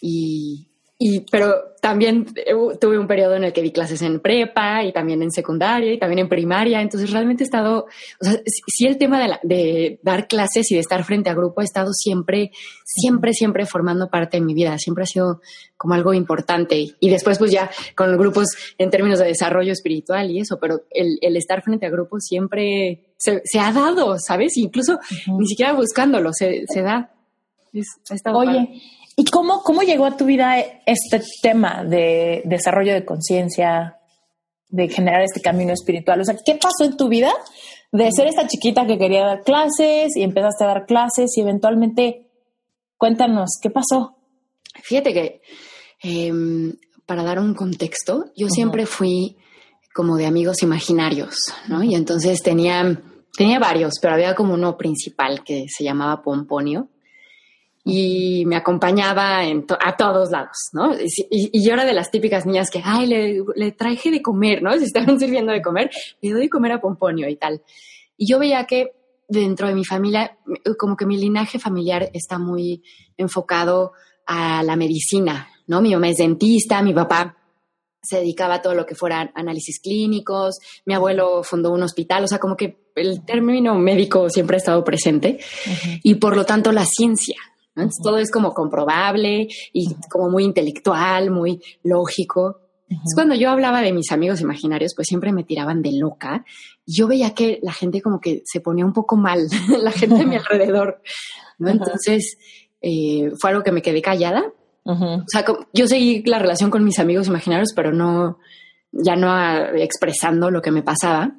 Y 0.00 0.68
y, 1.04 1.26
pero 1.32 1.74
también 1.80 2.26
eh, 2.36 2.54
tuve 2.80 2.96
un 2.96 3.08
periodo 3.08 3.34
en 3.34 3.42
el 3.42 3.52
que 3.52 3.60
di 3.60 3.72
clases 3.72 4.02
en 4.02 4.20
prepa 4.20 4.84
y 4.84 4.92
también 4.92 5.20
en 5.20 5.32
secundaria 5.32 5.92
y 5.92 5.98
también 5.98 6.20
en 6.20 6.28
primaria. 6.28 6.80
Entonces 6.80 7.10
realmente 7.10 7.42
he 7.42 7.46
estado, 7.46 7.86
o 8.20 8.24
sea, 8.24 8.40
sí 8.68 8.86
el 8.86 8.98
tema 8.98 9.20
de, 9.20 9.36
de 9.42 9.98
dar 10.04 10.28
clases 10.28 10.70
y 10.70 10.76
de 10.76 10.80
estar 10.80 11.02
frente 11.02 11.28
a 11.28 11.34
grupo 11.34 11.60
ha 11.60 11.64
estado 11.64 11.92
siempre, 11.92 12.52
siempre, 12.84 13.32
siempre 13.32 13.66
formando 13.66 14.08
parte 14.08 14.36
de 14.36 14.44
mi 14.44 14.54
vida. 14.54 14.78
Siempre 14.78 15.02
ha 15.02 15.06
sido 15.08 15.40
como 15.76 15.94
algo 15.94 16.14
importante. 16.14 16.94
Y 17.00 17.10
después 17.10 17.36
pues 17.36 17.50
ya 17.50 17.68
con 17.96 18.16
grupos 18.16 18.46
en 18.78 18.90
términos 18.90 19.18
de 19.18 19.26
desarrollo 19.26 19.72
espiritual 19.72 20.30
y 20.30 20.38
eso, 20.38 20.60
pero 20.60 20.82
el, 20.88 21.18
el 21.20 21.36
estar 21.36 21.62
frente 21.62 21.86
a 21.86 21.90
grupos 21.90 22.22
siempre 22.22 23.12
se, 23.16 23.42
se 23.44 23.58
ha 23.58 23.72
dado, 23.72 24.20
¿sabes? 24.20 24.56
Incluso 24.56 25.00
ni 25.36 25.48
siquiera 25.48 25.72
buscándolo, 25.72 26.32
se, 26.32 26.62
se 26.68 26.82
da. 26.82 27.10
Es, 27.72 27.88
Oye, 28.26 28.68
¿Y 29.22 29.26
cómo, 29.26 29.62
cómo 29.62 29.82
llegó 29.82 30.06
a 30.06 30.16
tu 30.16 30.24
vida 30.24 30.58
este 30.84 31.22
tema 31.42 31.84
de 31.84 32.42
desarrollo 32.44 32.92
de 32.92 33.04
conciencia, 33.04 34.00
de 34.68 34.88
generar 34.88 35.22
este 35.22 35.40
camino 35.40 35.72
espiritual? 35.72 36.20
O 36.20 36.24
sea, 36.24 36.34
¿qué 36.44 36.56
pasó 36.56 36.82
en 36.82 36.96
tu 36.96 37.08
vida 37.08 37.32
de 37.92 38.10
ser 38.10 38.26
esta 38.26 38.48
chiquita 38.48 38.84
que 38.84 38.98
quería 38.98 39.24
dar 39.24 39.44
clases 39.44 40.16
y 40.16 40.24
empezaste 40.24 40.64
a 40.64 40.66
dar 40.66 40.86
clases 40.86 41.30
y 41.36 41.40
eventualmente, 41.40 42.32
cuéntanos, 42.96 43.60
¿qué 43.62 43.70
pasó? 43.70 44.16
Fíjate 44.82 45.12
que 45.12 45.40
em, 46.02 46.72
para 47.06 47.22
dar 47.22 47.38
un 47.38 47.54
contexto, 47.54 48.24
yo 48.36 48.48
siempre 48.48 48.86
fui 48.86 49.36
como 49.94 50.16
de 50.16 50.26
amigos 50.26 50.64
imaginarios, 50.64 51.36
¿no? 51.68 51.84
Y 51.84 51.94
entonces 51.94 52.42
tenía, 52.42 53.00
tenía 53.36 53.60
varios, 53.60 54.00
pero 54.02 54.14
había 54.14 54.34
como 54.34 54.54
uno 54.54 54.76
principal 54.76 55.44
que 55.44 55.66
se 55.68 55.84
llamaba 55.84 56.22
Pomponio 56.22 56.88
y 57.84 58.44
me 58.46 58.56
acompañaba 58.56 59.40
a 59.40 59.96
todos 59.96 60.30
lados, 60.30 60.56
¿no? 60.72 60.94
Y, 61.30 61.64
yo 61.64 61.72
era 61.72 61.84
de 61.84 61.92
las 61.92 62.10
típicas 62.10 62.46
niñas 62.46 62.70
que, 62.70 62.80
ay, 62.84 63.06
le, 63.54 63.72
traje 63.72 64.10
de 64.10 64.22
comer, 64.22 64.62
¿no? 64.62 64.72
Se 64.78 64.84
estaban 64.84 65.18
sirviendo 65.18 65.52
de 65.52 65.62
comer, 65.62 65.90
le 66.20 66.30
doy 66.30 66.42
de 66.42 66.50
comer 66.50 66.72
a 66.72 66.80
Pomponio 66.80 67.28
y 67.28 67.36
tal. 67.36 67.62
Y 68.16 68.30
yo 68.30 68.38
veía 68.38 68.64
que 68.66 68.92
dentro 69.28 69.66
de 69.66 69.74
mi 69.74 69.84
familia, 69.84 70.38
como 70.78 70.96
que 70.96 71.06
mi 71.06 71.16
linaje 71.16 71.58
familiar 71.58 72.10
está 72.12 72.38
muy 72.38 72.82
enfocado 73.16 73.92
a 74.26 74.62
la 74.62 74.76
medicina, 74.76 75.48
¿no? 75.66 75.80
Mi 75.80 75.92
mamá 75.92 76.08
es 76.08 76.18
dentista, 76.18 76.82
mi 76.82 76.92
papá 76.92 77.36
se 78.02 78.18
dedicaba 78.18 78.54
a 78.54 78.62
todo 78.62 78.74
lo 78.74 78.84
que 78.84 78.94
fuera 78.94 79.32
análisis 79.34 79.80
clínicos, 79.80 80.58
mi 80.84 80.94
abuelo 80.94 81.42
fundó 81.44 81.72
un 81.72 81.82
hospital, 81.82 82.24
o 82.24 82.28
sea, 82.28 82.38
como 82.38 82.56
que 82.56 82.90
el 82.96 83.24
término 83.24 83.74
médico 83.76 84.28
siempre 84.28 84.56
ha 84.56 84.58
estado 84.58 84.84
presente 84.84 85.38
y 86.02 86.16
por 86.16 86.36
lo 86.36 86.44
tanto 86.44 86.72
la 86.72 86.84
ciencia, 86.84 87.36
todo 88.02 88.18
es 88.18 88.30
como 88.30 88.52
comprobable 88.52 89.48
y 89.72 89.94
como 90.10 90.30
muy 90.30 90.44
intelectual, 90.44 91.30
muy 91.30 91.62
lógico. 91.82 92.58
Es 92.88 93.14
cuando 93.14 93.34
yo 93.34 93.50
hablaba 93.50 93.80
de 93.80 93.92
mis 93.92 94.12
amigos 94.12 94.42
imaginarios, 94.42 94.92
pues 94.94 95.08
siempre 95.08 95.32
me 95.32 95.44
tiraban 95.44 95.80
de 95.80 95.92
loca. 95.92 96.44
Yo 96.86 97.08
veía 97.08 97.34
que 97.34 97.58
la 97.62 97.72
gente 97.72 98.02
como 98.02 98.20
que 98.20 98.42
se 98.44 98.60
ponía 98.60 98.84
un 98.84 98.92
poco 98.92 99.16
mal, 99.16 99.46
la 99.82 99.92
gente 99.92 100.16
de 100.16 100.26
mi 100.26 100.36
alrededor. 100.36 101.00
¿no? 101.58 101.70
Entonces, 101.70 102.36
eh, 102.82 103.32
fue 103.40 103.50
algo 103.50 103.62
que 103.62 103.72
me 103.72 103.82
quedé 103.82 104.02
callada. 104.02 104.44
O 104.84 105.24
sea, 105.28 105.44
yo 105.72 105.86
seguí 105.86 106.24
la 106.24 106.40
relación 106.40 106.68
con 106.68 106.84
mis 106.84 106.98
amigos 106.98 107.28
imaginarios, 107.28 107.72
pero 107.74 107.92
no, 107.92 108.38
ya 108.90 109.14
no 109.14 109.32
expresando 109.76 110.50
lo 110.50 110.60
que 110.60 110.72
me 110.72 110.82
pasaba 110.82 111.32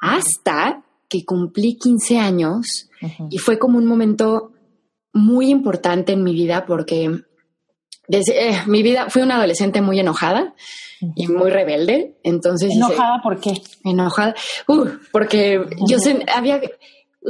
hasta 0.00 0.82
que 1.08 1.24
cumplí 1.24 1.76
15 1.76 2.18
años 2.18 2.90
y 3.30 3.38
fue 3.38 3.58
como 3.58 3.78
un 3.78 3.86
momento 3.86 4.53
muy 5.14 5.48
importante 5.48 6.12
en 6.12 6.22
mi 6.22 6.34
vida 6.34 6.66
porque 6.66 7.22
desde, 8.06 8.50
eh, 8.50 8.58
mi 8.66 8.82
vida 8.82 9.08
fui 9.08 9.22
una 9.22 9.36
adolescente 9.36 9.80
muy 9.80 9.98
enojada 9.98 10.54
y 11.16 11.26
muy 11.28 11.50
rebelde. 11.50 12.18
Entonces, 12.22 12.72
¿Enojada 12.74 13.22
por 13.22 13.40
qué? 13.40 13.52
Enojada, 13.84 14.34
uh, 14.68 14.86
porque 15.12 15.64
yo 15.88 15.98
había 16.34 16.60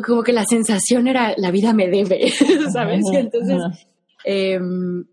como 0.04 0.22
que 0.24 0.32
la 0.32 0.44
sensación 0.44 1.06
era 1.06 1.34
la 1.36 1.50
vida 1.50 1.72
me 1.72 1.88
debe, 1.88 2.30
¿sabes? 2.72 3.04
entonces, 3.12 3.86
em, 4.24 5.04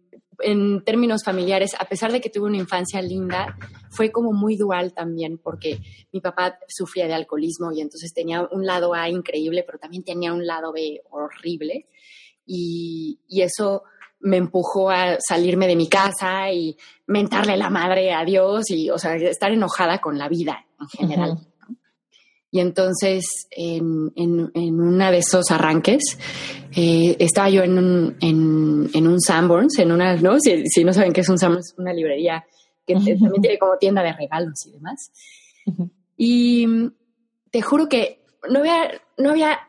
en 0.43 0.83
términos 0.83 1.23
familiares, 1.23 1.75
a 1.77 1.85
pesar 1.85 2.11
de 2.11 2.19
que 2.19 2.31
tuve 2.31 2.47
una 2.47 2.57
infancia 2.57 2.99
linda, 2.99 3.55
fue 3.91 4.11
como 4.11 4.33
muy 4.33 4.55
dual 4.55 4.93
también, 4.93 5.37
porque 5.37 5.79
mi 6.11 6.19
papá 6.19 6.57
sufría 6.67 7.05
de 7.05 7.13
alcoholismo 7.13 7.71
y 7.71 7.81
entonces 7.81 8.11
tenía 8.11 8.47
un 8.51 8.65
lado 8.65 8.95
A 8.95 9.07
increíble, 9.07 9.63
pero 9.63 9.77
también 9.77 10.03
tenía 10.03 10.33
un 10.33 10.47
lado 10.47 10.71
B 10.73 11.01
horrible. 11.11 11.85
Y, 12.45 13.19
y 13.27 13.41
eso 13.41 13.83
me 14.21 14.37
empujó 14.37 14.89
a 14.89 15.17
salirme 15.19 15.67
de 15.67 15.75
mi 15.75 15.87
casa 15.87 16.51
y 16.51 16.77
mentarle 17.07 17.57
la 17.57 17.69
madre 17.69 18.13
a 18.13 18.23
Dios 18.23 18.69
y, 18.69 18.89
o 18.89 18.97
sea, 18.97 19.15
estar 19.15 19.51
enojada 19.51 19.99
con 19.99 20.17
la 20.17 20.29
vida 20.29 20.65
en 20.79 20.87
general. 20.87 21.39
Y 22.51 22.59
entonces, 22.59 23.47
en, 23.49 24.11
en, 24.15 24.51
en 24.53 24.81
uno 24.81 25.09
de 25.09 25.19
esos 25.19 25.49
arranques, 25.51 26.17
eh, 26.75 27.15
estaba 27.19 27.49
yo 27.49 27.63
en 27.63 27.77
un, 27.77 28.17
en, 28.19 28.89
en, 28.93 29.07
un 29.07 29.21
Sanborns, 29.21 29.79
en 29.79 29.91
una, 29.91 30.15
¿no? 30.17 30.37
Si, 30.39 30.67
si, 30.67 30.83
no 30.83 30.91
saben 30.91 31.13
qué 31.13 31.21
es 31.21 31.29
un 31.29 31.37
Sanborns, 31.37 31.73
una 31.77 31.93
librería 31.93 32.45
que 32.85 32.95
también 32.95 33.41
tiene 33.41 33.57
como 33.57 33.77
tienda 33.77 34.03
de 34.03 34.13
regalos 34.13 34.65
y 34.67 34.71
demás. 34.71 35.11
Y 36.17 36.67
te 37.51 37.61
juro 37.61 37.87
que 37.87 38.23
no 38.49 38.59
había, 38.59 39.01
no 39.17 39.29
había 39.31 39.59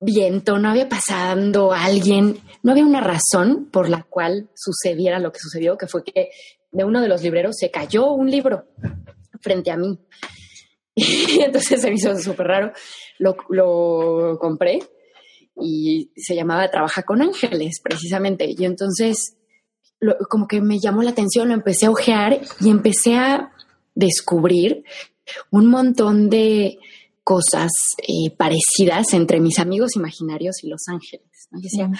viento, 0.00 0.58
no 0.58 0.70
había 0.70 0.88
pasando 0.88 1.72
alguien, 1.72 2.38
no 2.62 2.72
había 2.72 2.84
una 2.84 3.00
razón 3.00 3.68
por 3.70 3.88
la 3.88 4.02
cual 4.02 4.48
sucediera 4.54 5.18
lo 5.18 5.32
que 5.32 5.40
sucedió, 5.40 5.76
que 5.76 5.86
fue 5.86 6.04
que 6.04 6.30
de 6.72 6.84
uno 6.84 7.00
de 7.00 7.08
los 7.08 7.22
libreros 7.22 7.56
se 7.58 7.70
cayó 7.70 8.12
un 8.12 8.30
libro 8.30 8.66
frente 9.40 9.70
a 9.70 9.76
mí. 9.76 9.98
Y 10.94 11.40
entonces 11.40 11.80
se 11.80 11.88
me 11.88 11.96
hizo 11.96 12.16
súper 12.18 12.46
raro. 12.46 12.72
Lo, 13.18 13.36
lo, 13.50 14.38
compré 14.38 14.80
y 15.60 16.10
se 16.16 16.34
llamaba 16.34 16.70
Trabaja 16.70 17.02
con 17.02 17.22
Ángeles, 17.22 17.80
precisamente. 17.82 18.46
Y 18.56 18.64
entonces, 18.64 19.36
como 20.28 20.46
que 20.46 20.60
me 20.60 20.78
llamó 20.78 21.02
la 21.02 21.10
atención, 21.10 21.48
lo 21.48 21.54
empecé 21.54 21.86
a 21.86 21.90
ojear 21.90 22.40
y 22.60 22.70
empecé 22.70 23.16
a 23.16 23.52
descubrir 23.94 24.84
un 25.50 25.66
montón 25.66 26.28
de 26.28 26.78
cosas 27.26 27.72
eh, 28.06 28.30
parecidas 28.36 29.12
entre 29.12 29.40
mis 29.40 29.58
amigos 29.58 29.96
imaginarios 29.96 30.62
y 30.62 30.68
los 30.68 30.82
ángeles. 30.86 31.26
¿no? 31.50 31.58
Y 31.58 31.62
decía, 31.62 31.90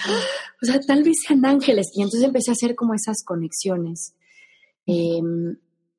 o 0.62 0.64
sea, 0.64 0.78
tal 0.86 1.02
vez 1.02 1.16
sean 1.26 1.44
ángeles. 1.44 1.88
Y 1.96 2.02
entonces 2.02 2.22
empecé 2.22 2.52
a 2.52 2.54
hacer 2.54 2.76
como 2.76 2.94
esas 2.94 3.24
conexiones. 3.24 4.14
Eh, 4.86 5.18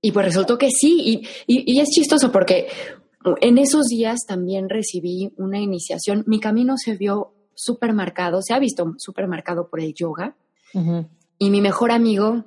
y 0.01 0.12
pues 0.13 0.25
resultó 0.25 0.57
que 0.57 0.69
sí. 0.69 1.01
Y, 1.05 1.27
y, 1.46 1.74
y, 1.74 1.81
es 1.81 1.89
chistoso 1.89 2.31
porque 2.31 2.67
en 3.41 3.57
esos 3.57 3.88
días 3.88 4.19
también 4.25 4.69
recibí 4.69 5.34
una 5.36 5.60
iniciación. 5.60 6.24
Mi 6.25 6.39
camino 6.39 6.75
se 6.77 6.96
vio 6.96 7.34
súper 7.53 7.91
marcado, 7.91 8.41
se 8.41 8.53
ha 8.53 8.60
visto 8.60 8.93
súper 8.98 9.27
marcado 9.27 9.67
por 9.67 9.81
el 9.81 9.93
yoga. 9.93 10.38
Uh 10.74 10.79
-huh. 10.79 11.10
Y 11.38 11.50
mi 11.50 11.60
mejor 11.60 11.91
amigo, 11.91 12.46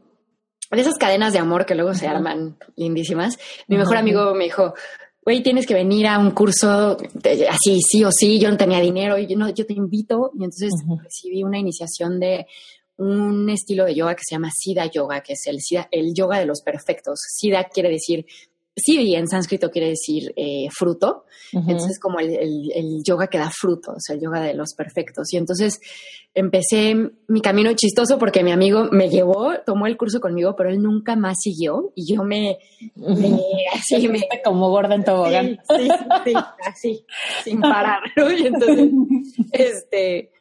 de 0.70 0.80
esas 0.80 0.96
cadenas 0.96 1.34
de 1.34 1.40
amor 1.40 1.66
que 1.66 1.74
luego 1.74 1.90
uh 1.90 1.92
-huh. 1.92 1.98
se 1.98 2.08
arman 2.08 2.56
lindísimas, 2.74 3.38
mi 3.68 3.76
mejor 3.76 3.98
amigo 3.98 4.34
me 4.34 4.44
dijo, 4.44 4.72
güey, 5.30 5.44
tienes 5.44 5.64
que 5.64 5.74
venir 5.74 6.08
a 6.08 6.18
un 6.18 6.32
curso 6.32 6.96
de, 7.14 7.48
así, 7.48 7.80
sí 7.80 8.02
o 8.02 8.10
sí, 8.10 8.40
yo 8.40 8.50
no 8.50 8.56
tenía 8.56 8.80
dinero 8.80 9.16
y 9.16 9.28
yo, 9.28 9.38
no, 9.38 9.48
yo 9.50 9.64
te 9.64 9.74
invito. 9.74 10.32
Y 10.34 10.42
entonces 10.42 10.72
uh 10.84 10.94
-huh. 10.94 11.02
recibí 11.04 11.44
una 11.44 11.56
iniciación 11.58 12.18
de 12.18 12.46
un 12.96 13.48
estilo 13.48 13.84
de 13.84 13.94
yoga 13.94 14.16
que 14.16 14.24
se 14.26 14.34
llama 14.34 14.50
Siddha 14.52 14.90
Yoga, 14.90 15.22
que 15.22 15.34
es 15.34 15.46
el, 15.46 15.58
el 15.92 16.12
yoga 16.14 16.40
de 16.40 16.46
los 16.46 16.62
perfectos. 16.62 17.20
Siddha 17.38 17.68
quiere 17.72 17.90
decir, 17.90 18.26
Siddhi 18.84 19.14
en 19.14 19.28
sánscrito 19.28 19.70
quiere 19.70 19.88
decir 19.88 20.32
eh, 20.36 20.68
fruto, 20.70 21.24
uh 21.52 21.58
-huh. 21.58 21.70
entonces 21.70 21.98
como 21.98 22.20
el, 22.20 22.30
el, 22.30 22.72
el, 22.74 23.02
yoga 23.04 23.26
que 23.28 23.38
da 23.38 23.50
frutos, 23.50 24.08
el 24.10 24.20
yoga 24.20 24.40
de 24.42 24.54
los 24.54 24.74
perfectos. 24.74 25.32
Y 25.32 25.36
entonces 25.36 25.80
empecé 26.34 26.94
mi 27.28 27.40
camino 27.40 27.72
chistoso 27.74 28.18
porque 28.18 28.44
mi 28.44 28.52
amigo 28.52 28.88
me 28.92 29.08
llevó, 29.08 29.54
tomó 29.66 29.86
el 29.86 29.96
curso 29.96 30.20
conmigo, 30.20 30.54
pero 30.56 30.70
él 30.70 30.80
nunca 30.80 31.16
más 31.16 31.36
siguió 31.40 31.92
y 31.94 32.14
yo 32.14 32.22
me, 32.22 32.58
me 32.94 33.40
así 33.74 34.08
me 34.08 34.20
como 34.44 34.70
gorda 34.70 34.94
en 34.94 35.04
tobogán. 35.04 35.58
Sí, 35.68 35.88
sí, 35.88 35.88
sí, 36.24 36.32
así, 36.66 37.06
sin 37.44 37.60
parar. 37.60 38.00
¿no? 38.16 38.30
Y 38.32 38.46
entonces, 38.46 38.90
este, 39.52 40.32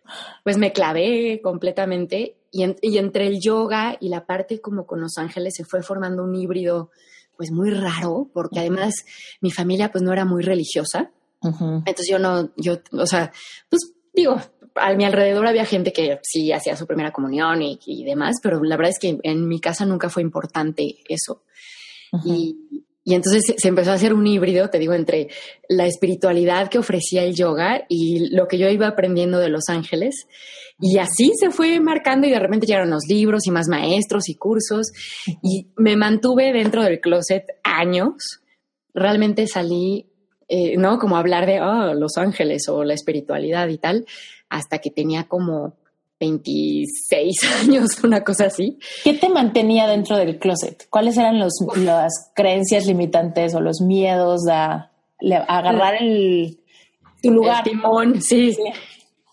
pues 0.44 0.58
me 0.58 0.72
clavé 0.72 1.42
completamente 1.42 2.36
y, 2.52 2.64
en, 2.64 2.76
y 2.82 2.98
entre 2.98 3.28
el 3.28 3.40
yoga 3.40 3.98
y 4.00 4.10
la 4.10 4.26
parte 4.26 4.60
como 4.60 4.86
con 4.86 5.02
los 5.02 5.18
ángeles 5.18 5.56
se 5.56 5.66
fue 5.66 5.84
formando 5.84 6.24
un 6.24 6.36
híbrido 6.36 6.92
pues 7.40 7.52
muy 7.52 7.70
raro, 7.70 8.30
porque 8.34 8.60
además 8.60 8.94
mi 9.40 9.50
familia 9.50 9.94
pues 9.94 10.04
no 10.04 10.12
era 10.12 10.26
muy 10.26 10.44
religiosa. 10.44 11.10
Uh 11.40 11.52
-huh. 11.52 11.78
Entonces 11.86 12.10
yo 12.10 12.20
no, 12.20 12.50
yo, 12.58 12.80
o 12.92 13.06
sea, 13.06 13.32
pues 13.70 13.94
digo, 14.14 14.42
a 14.76 14.94
mi 14.94 15.06
alrededor 15.06 15.48
había 15.48 15.64
gente 15.64 15.94
que 15.94 16.20
sí 16.22 16.52
hacía 16.52 16.76
su 16.76 16.86
primera 16.86 17.14
comunión 17.14 17.62
y, 17.62 17.80
y 17.86 18.04
demás, 18.04 18.36
pero 18.44 18.62
la 18.62 18.76
verdad 18.76 18.92
es 18.92 19.00
que 19.00 19.20
en 19.24 19.48
mi 19.48 19.62
casa 19.62 19.86
nunca 19.86 20.10
fue 20.10 20.22
importante 20.22 20.98
eso. 21.08 21.44
Uh 22.12 22.18
-huh. 22.18 22.24
y, 22.26 22.86
y 23.10 23.16
entonces 23.16 23.56
se 23.58 23.68
empezó 23.68 23.90
a 23.90 23.96
hacer 23.96 24.14
un 24.14 24.28
híbrido, 24.28 24.70
te 24.70 24.78
digo, 24.78 24.94
entre 24.94 25.30
la 25.68 25.88
espiritualidad 25.88 26.70
que 26.70 26.78
ofrecía 26.78 27.24
el 27.24 27.34
yoga 27.34 27.84
y 27.90 28.30
lo 28.30 28.48
que 28.48 28.60
yo 28.60 28.70
iba 28.70 28.88
aprendiendo 28.88 29.40
de 29.40 29.50
los 29.50 29.68
ángeles. 29.68 30.28
Y 30.80 31.00
así 31.00 31.32
se 31.40 31.50
fue 31.50 31.80
marcando 31.80 32.28
y 32.28 32.30
de 32.30 32.38
repente 32.38 32.68
llegaron 32.68 32.92
los 32.92 33.06
libros 33.10 33.48
y 33.48 33.52
más 33.52 33.68
maestros 33.68 34.30
y 34.30 34.36
cursos 34.36 34.92
y 35.42 35.72
me 35.76 35.98
mantuve 35.98 36.54
dentro 36.54 36.84
del 36.84 37.02
closet 37.02 37.46
años. 37.64 38.44
Realmente 38.94 39.48
salí, 39.48 40.06
eh, 40.48 40.78
¿no? 40.78 41.00
Como 41.00 41.18
hablar 41.18 41.48
de 41.48 41.62
oh, 41.62 41.96
los 41.96 42.16
ángeles 42.18 42.70
o 42.70 42.84
la 42.84 42.94
espiritualidad 42.94 43.70
y 43.70 43.80
tal, 43.80 44.06
hasta 44.50 44.78
que 44.78 44.92
tenía 44.92 45.24
como 45.24 45.79
26 46.20 47.36
años, 47.62 48.04
una 48.04 48.24
cosa 48.24 48.46
así. 48.46 48.78
¿Qué 49.04 49.14
te 49.14 49.30
mantenía 49.30 49.88
dentro 49.88 50.18
del 50.18 50.38
closet? 50.38 50.88
¿Cuáles 50.90 51.18
eran 51.18 51.40
los, 51.40 51.54
las 51.78 52.32
creencias 52.36 52.86
limitantes 52.86 53.56
o 53.56 53.62
los 53.62 53.82
miedos 53.82 54.48
a, 54.50 54.92
a 55.48 55.58
agarrar 55.58 55.96
el, 56.02 56.60
tu 57.22 57.32
lugar? 57.32 57.64
El 57.66 57.72
timón, 57.72 58.22
sí. 58.22 58.54
sí. 58.54 58.64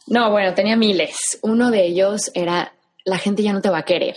No, 0.07 0.31
bueno, 0.31 0.55
tenía 0.55 0.77
miles. 0.77 1.39
Uno 1.43 1.71
de 1.71 1.85
ellos 1.85 2.31
era, 2.35 2.73
la 3.05 3.19
gente 3.19 3.43
ya 3.43 3.53
no 3.53 3.61
te 3.61 3.71
va 3.71 3.79
a 3.79 3.85
querer. 3.85 4.17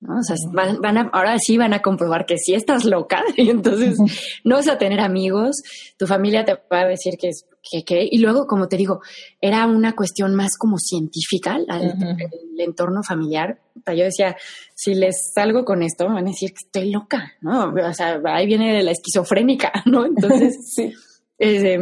¿No? 0.00 0.18
O 0.18 0.22
sea, 0.22 0.36
van, 0.52 0.80
van 0.80 0.98
a, 0.98 1.10
ahora 1.12 1.38
sí 1.38 1.58
van 1.58 1.74
a 1.74 1.82
comprobar 1.82 2.26
que 2.26 2.38
sí 2.38 2.54
estás 2.54 2.84
loca 2.84 3.22
y 3.36 3.50
entonces 3.50 3.98
no 4.44 4.56
vas 4.56 4.68
a 4.68 4.78
tener 4.78 5.00
amigos, 5.00 5.62
tu 5.96 6.06
familia 6.06 6.44
te 6.44 6.54
va 6.54 6.80
a 6.80 6.86
decir 6.88 7.14
que 7.18 7.28
es 7.28 7.44
que, 7.62 7.84
que, 7.84 8.08
y 8.10 8.18
luego, 8.18 8.46
como 8.46 8.68
te 8.68 8.76
digo, 8.76 9.00
era 9.40 9.66
una 9.66 9.94
cuestión 9.94 10.34
más 10.34 10.56
como 10.56 10.78
científica, 10.78 11.56
el, 11.56 11.62
uh 11.64 11.92
-huh. 11.92 12.16
el, 12.18 12.60
entorno 12.60 13.02
familiar. 13.02 13.58
Yo 13.86 14.04
decía, 14.04 14.36
si 14.74 14.94
les 14.94 15.32
salgo 15.34 15.64
con 15.64 15.82
esto, 15.82 16.06
van 16.06 16.26
a 16.26 16.30
decir 16.30 16.50
que 16.50 16.66
estoy 16.66 16.90
loca, 16.90 17.32
¿no? 17.40 17.72
O 17.72 17.94
sea, 17.94 18.20
ahí 18.24 18.46
viene 18.46 18.82
la 18.82 18.92
esquizofrénica, 18.92 19.72
¿no? 19.86 20.06
Entonces, 20.06 20.56
sí. 20.74 20.92
Eh, 21.42 21.78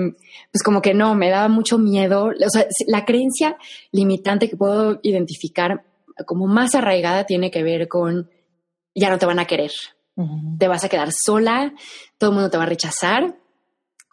pues 0.52 0.62
como 0.64 0.80
que 0.80 0.94
no, 0.94 1.16
me 1.16 1.30
daba 1.30 1.48
mucho 1.48 1.78
miedo. 1.78 2.26
O 2.26 2.50
sea, 2.50 2.66
la 2.86 3.04
creencia 3.04 3.56
limitante 3.90 4.48
que 4.48 4.56
puedo 4.56 5.00
identificar 5.02 5.84
como 6.26 6.46
más 6.46 6.74
arraigada 6.74 7.24
tiene 7.24 7.50
que 7.50 7.62
ver 7.62 7.88
con 7.88 8.30
ya 8.94 9.10
no 9.10 9.18
te 9.18 9.26
van 9.26 9.38
a 9.38 9.46
querer, 9.46 9.70
uh 10.16 10.22
-huh. 10.22 10.58
te 10.58 10.68
vas 10.68 10.84
a 10.84 10.88
quedar 10.88 11.10
sola, 11.12 11.72
todo 12.18 12.30
el 12.30 12.34
mundo 12.34 12.50
te 12.50 12.56
va 12.56 12.64
a 12.64 12.68
rechazar, 12.68 13.36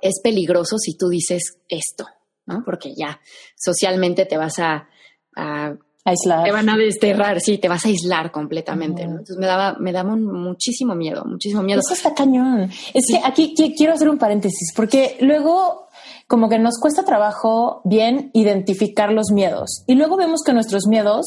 es 0.01 0.19
peligroso 0.23 0.77
si 0.77 0.97
tú 0.97 1.07
dices 1.09 1.57
esto, 1.67 2.05
¿no? 2.45 2.63
Porque 2.63 2.93
ya 2.95 3.19
socialmente 3.55 4.25
te 4.25 4.37
vas 4.37 4.59
a, 4.59 4.87
a 5.35 5.75
aislar. 6.03 6.43
Te 6.43 6.51
van 6.51 6.69
a 6.69 6.77
desterrar, 6.77 7.39
sí, 7.41 7.57
te 7.57 7.67
vas 7.67 7.85
a 7.85 7.87
aislar 7.87 8.31
completamente, 8.31 9.03
uh 9.03 9.05
-huh. 9.05 9.09
¿no? 9.09 9.19
Entonces 9.19 9.37
me 9.37 9.47
daba, 9.47 9.77
me 9.79 9.91
daba 9.91 10.13
un, 10.13 10.25
muchísimo 10.25 10.93
miedo, 10.93 11.25
muchísimo 11.25 11.63
miedo. 11.63 11.79
Eso 11.79 11.95
está 11.95 12.13
cañón. 12.13 12.69
Es 12.93 13.05
sí. 13.07 13.13
que 13.13 13.21
aquí 13.23 13.53
quiero 13.75 13.93
hacer 13.93 14.09
un 14.09 14.19
paréntesis, 14.19 14.71
porque 14.75 15.17
luego 15.21 15.85
como 16.27 16.49
que 16.49 16.59
nos 16.59 16.79
cuesta 16.79 17.03
trabajo 17.03 17.81
bien 17.83 18.31
identificar 18.33 19.11
los 19.11 19.31
miedos 19.31 19.83
y 19.87 19.95
luego 19.95 20.17
vemos 20.17 20.41
que 20.43 20.53
nuestros 20.53 20.87
miedos 20.87 21.25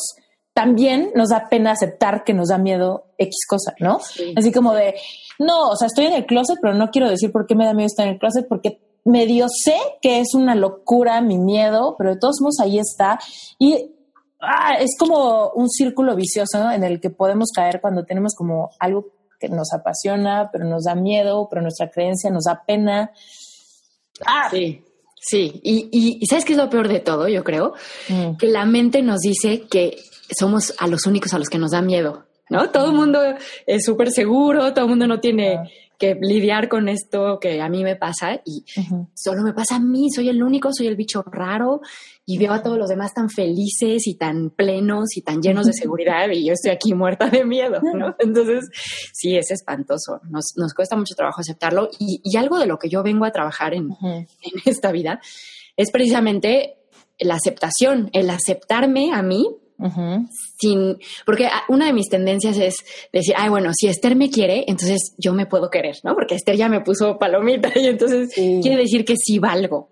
también 0.58 1.12
nos 1.14 1.28
da 1.28 1.48
pena 1.48 1.70
aceptar 1.70 2.24
que 2.24 2.34
nos 2.34 2.48
da 2.48 2.58
miedo 2.58 3.12
X 3.16 3.46
cosa, 3.48 3.76
¿no? 3.78 4.00
Sí. 4.00 4.34
Así 4.36 4.50
como 4.50 4.74
de, 4.74 4.96
no, 5.38 5.68
o 5.68 5.76
sea, 5.76 5.86
estoy 5.86 6.06
en 6.06 6.14
el 6.14 6.26
closet, 6.26 6.58
pero 6.60 6.74
no 6.74 6.90
quiero 6.90 7.08
decir 7.08 7.30
por 7.30 7.46
qué 7.46 7.54
me 7.54 7.64
da 7.64 7.74
miedo 7.74 7.86
estar 7.86 8.08
en 8.08 8.14
el 8.14 8.18
closet, 8.18 8.48
porque 8.48 8.80
medio 9.04 9.46
sé 9.48 9.76
que 10.02 10.18
es 10.18 10.34
una 10.34 10.56
locura 10.56 11.20
mi 11.20 11.38
miedo, 11.38 11.94
pero 11.96 12.10
de 12.10 12.18
todos 12.18 12.40
modos 12.40 12.58
ahí 12.58 12.80
está. 12.80 13.20
Y 13.60 13.94
ah, 14.40 14.74
es 14.80 14.96
como 14.98 15.50
un 15.50 15.70
círculo 15.70 16.16
vicioso 16.16 16.58
¿no? 16.58 16.72
en 16.72 16.82
el 16.82 17.00
que 17.00 17.10
podemos 17.10 17.50
caer 17.54 17.80
cuando 17.80 18.04
tenemos 18.04 18.34
como 18.34 18.70
algo 18.80 19.12
que 19.38 19.48
nos 19.48 19.72
apasiona, 19.72 20.50
pero 20.50 20.64
nos 20.64 20.82
da 20.86 20.96
miedo, 20.96 21.46
pero 21.48 21.62
nuestra 21.62 21.88
creencia 21.88 22.30
nos 22.30 22.46
da 22.46 22.64
pena. 22.66 23.12
Ah. 24.26 24.48
Sí, 24.50 24.82
sí. 25.20 25.60
Y, 25.62 25.88
y, 26.20 26.26
¿sabes 26.26 26.44
qué 26.44 26.54
es 26.54 26.58
lo 26.58 26.68
peor 26.68 26.88
de 26.88 26.98
todo? 26.98 27.28
Yo 27.28 27.44
creo 27.44 27.74
mm. 28.08 28.38
que 28.38 28.48
la 28.48 28.66
mente 28.66 29.02
nos 29.02 29.20
dice 29.20 29.68
que 29.70 29.98
somos 30.36 30.74
a 30.78 30.86
los 30.86 31.06
únicos 31.06 31.34
a 31.34 31.38
los 31.38 31.48
que 31.48 31.58
nos 31.58 31.72
da 31.72 31.82
miedo, 31.82 32.26
¿no? 32.48 32.70
Todo 32.70 32.90
el 32.90 32.96
mundo 32.96 33.20
es 33.66 33.84
súper 33.84 34.10
seguro, 34.10 34.72
todo 34.72 34.84
el 34.84 34.90
mundo 34.90 35.06
no 35.06 35.20
tiene 35.20 35.60
que 35.98 36.16
lidiar 36.20 36.68
con 36.68 36.88
esto 36.88 37.38
que 37.40 37.60
a 37.60 37.68
mí 37.68 37.82
me 37.82 37.96
pasa 37.96 38.40
y 38.44 38.64
solo 39.14 39.42
me 39.42 39.52
pasa 39.52 39.76
a 39.76 39.80
mí, 39.80 40.08
soy 40.14 40.28
el 40.28 40.42
único, 40.42 40.72
soy 40.72 40.86
el 40.86 40.94
bicho 40.94 41.24
raro 41.26 41.80
y 42.24 42.38
veo 42.38 42.52
a 42.52 42.62
todos 42.62 42.78
los 42.78 42.88
demás 42.88 43.12
tan 43.14 43.28
felices 43.28 44.06
y 44.06 44.14
tan 44.14 44.50
plenos 44.50 45.16
y 45.16 45.22
tan 45.22 45.42
llenos 45.42 45.66
de 45.66 45.72
seguridad 45.72 46.28
y 46.30 46.46
yo 46.46 46.52
estoy 46.52 46.70
aquí 46.70 46.94
muerta 46.94 47.28
de 47.28 47.44
miedo, 47.44 47.80
¿no? 47.94 48.14
Entonces, 48.20 48.68
sí, 49.12 49.36
es 49.36 49.50
espantoso, 49.50 50.20
nos, 50.30 50.52
nos 50.56 50.72
cuesta 50.72 50.96
mucho 50.96 51.16
trabajo 51.16 51.40
aceptarlo 51.40 51.90
y, 51.98 52.20
y, 52.22 52.36
algo 52.36 52.58
de 52.58 52.66
lo 52.66 52.78
que 52.78 52.88
yo 52.88 53.02
vengo 53.02 53.24
a 53.24 53.32
trabajar 53.32 53.74
en, 53.74 53.90
en 54.02 54.26
esta 54.66 54.92
vida 54.92 55.20
es 55.76 55.90
precisamente 55.90 56.76
la 57.18 57.34
aceptación, 57.34 58.08
el 58.12 58.30
aceptarme 58.30 59.12
a 59.12 59.22
mí 59.22 59.56
sin, 60.58 60.98
porque 61.24 61.48
una 61.68 61.86
de 61.86 61.92
mis 61.92 62.08
tendencias 62.08 62.58
es 62.58 62.76
decir, 63.12 63.34
ay, 63.36 63.48
bueno, 63.48 63.70
si 63.72 63.86
Esther 63.86 64.16
me 64.16 64.30
quiere, 64.30 64.64
entonces 64.66 65.14
yo 65.18 65.32
me 65.32 65.46
puedo 65.46 65.70
querer, 65.70 65.96
¿no? 66.02 66.14
Porque 66.14 66.34
Esther 66.34 66.56
ya 66.56 66.68
me 66.68 66.80
puso 66.80 67.18
palomita 67.18 67.70
y 67.76 67.86
entonces 67.86 68.32
quiere 68.34 68.76
decir 68.76 69.04
que 69.04 69.16
sí 69.16 69.38
valgo. 69.38 69.90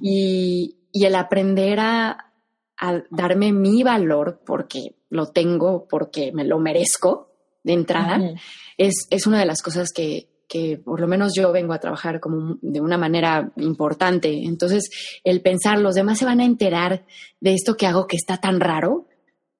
y, 0.00 0.78
y, 0.92 1.04
el 1.04 1.14
aprender 1.14 1.80
a, 1.80 2.32
a, 2.78 3.02
darme 3.10 3.52
mi 3.52 3.82
valor 3.82 4.40
porque 4.46 4.96
lo 5.10 5.26
tengo, 5.26 5.86
porque 5.88 6.32
me 6.32 6.44
lo 6.44 6.58
merezco 6.58 7.32
de 7.62 7.72
entrada, 7.72 8.34
es, 8.78 9.06
es 9.10 9.26
una 9.26 9.40
de 9.40 9.46
las 9.46 9.62
cosas 9.62 9.92
que, 9.92 10.28
que 10.48 10.78
por 10.78 11.00
lo 11.00 11.08
menos 11.08 11.32
yo 11.34 11.52
vengo 11.52 11.72
a 11.72 11.80
trabajar 11.80 12.20
como 12.20 12.58
de 12.62 12.80
una 12.80 12.98
manera 12.98 13.52
importante. 13.56 14.44
Entonces, 14.44 14.90
el 15.24 15.40
pensar, 15.42 15.78
los 15.80 15.94
demás 15.94 16.18
se 16.18 16.24
van 16.24 16.40
a 16.40 16.44
enterar 16.44 17.04
de 17.40 17.54
esto 17.54 17.76
que 17.76 17.86
hago 17.86 18.06
que 18.06 18.16
está 18.16 18.38
tan 18.38 18.60
raro, 18.60 19.06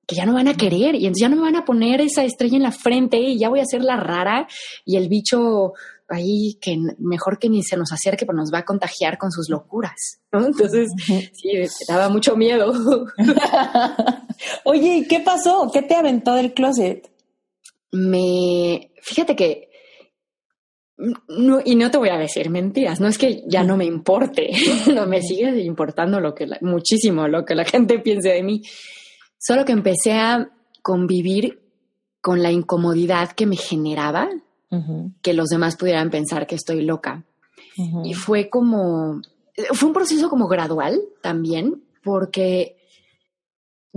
que 0.06 0.14
ya 0.14 0.24
no 0.24 0.34
van 0.34 0.48
a 0.48 0.56
querer 0.56 0.94
y 0.94 1.06
entonces 1.06 1.22
ya 1.22 1.28
no 1.28 1.36
me 1.36 1.42
van 1.42 1.56
a 1.56 1.64
poner 1.64 2.00
esa 2.00 2.24
estrella 2.24 2.56
en 2.56 2.62
la 2.62 2.70
frente 2.70 3.18
y 3.18 3.38
ya 3.38 3.48
voy 3.48 3.60
a 3.60 3.64
ser 3.64 3.82
la 3.82 3.96
rara 3.96 4.46
y 4.84 4.96
el 4.96 5.08
bicho 5.08 5.72
ahí 6.08 6.56
que 6.60 6.76
mejor 6.98 7.40
que 7.40 7.48
ni 7.48 7.64
se 7.64 7.76
nos 7.76 7.92
acerque, 7.92 8.24
pero 8.24 8.38
nos 8.38 8.52
va 8.52 8.58
a 8.58 8.64
contagiar 8.64 9.18
con 9.18 9.32
sus 9.32 9.48
locuras. 9.50 10.20
Entonces, 10.30 10.90
sí, 11.32 11.50
daba 11.88 12.08
mucho 12.08 12.36
miedo. 12.36 12.72
Oye, 14.64 15.06
qué 15.08 15.18
pasó? 15.20 15.68
¿Qué 15.72 15.82
te 15.82 15.96
aventó 15.96 16.34
del 16.34 16.54
closet? 16.54 17.10
Me, 17.90 18.92
fíjate 19.02 19.34
que 19.34 19.70
no, 20.98 21.60
y 21.64 21.74
no 21.74 21.90
te 21.90 21.98
voy 21.98 22.08
a 22.08 22.16
decir 22.16 22.48
mentiras, 22.48 23.00
no 23.00 23.08
es 23.08 23.18
que 23.18 23.42
ya 23.46 23.62
no 23.62 23.76
me 23.76 23.84
importe, 23.84 24.50
no 24.94 25.06
me 25.06 25.20
sigue 25.20 25.62
importando 25.62 26.20
lo 26.20 26.34
que 26.34 26.48
muchísimo 26.62 27.28
lo 27.28 27.44
que 27.44 27.54
la 27.54 27.64
gente 27.64 27.98
piense 27.98 28.30
de 28.30 28.42
mí. 28.42 28.62
Solo 29.38 29.64
que 29.64 29.72
empecé 29.72 30.12
a 30.12 30.50
convivir 30.82 31.60
con 32.20 32.42
la 32.42 32.50
incomodidad 32.50 33.32
que 33.32 33.46
me 33.46 33.56
generaba 33.56 34.28
que 35.22 35.32
los 35.32 35.48
demás 35.48 35.76
pudieran 35.76 36.10
pensar 36.10 36.46
que 36.46 36.54
estoy 36.54 36.82
loca. 36.82 37.24
Y 38.04 38.14
fue 38.14 38.50
como, 38.50 39.22
fue 39.72 39.88
un 39.88 39.94
proceso 39.94 40.28
como 40.28 40.48
gradual 40.48 41.00
también, 41.22 41.82
porque 42.02 42.75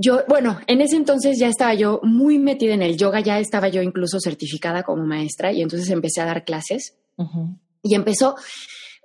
yo, 0.01 0.23
bueno, 0.27 0.59
en 0.67 0.81
ese 0.81 0.95
entonces 0.95 1.37
ya 1.39 1.47
estaba 1.47 1.73
yo 1.73 1.99
muy 2.03 2.39
metida 2.39 2.73
en 2.73 2.81
el 2.81 2.97
yoga, 2.97 3.19
ya 3.19 3.39
estaba 3.39 3.67
yo 3.67 3.81
incluso 3.81 4.19
certificada 4.19 4.83
como 4.83 5.05
maestra 5.05 5.51
y 5.51 5.61
entonces 5.61 5.89
empecé 5.89 6.21
a 6.21 6.25
dar 6.25 6.45
clases 6.45 6.95
y 7.83 7.95
empezó, 7.95 8.35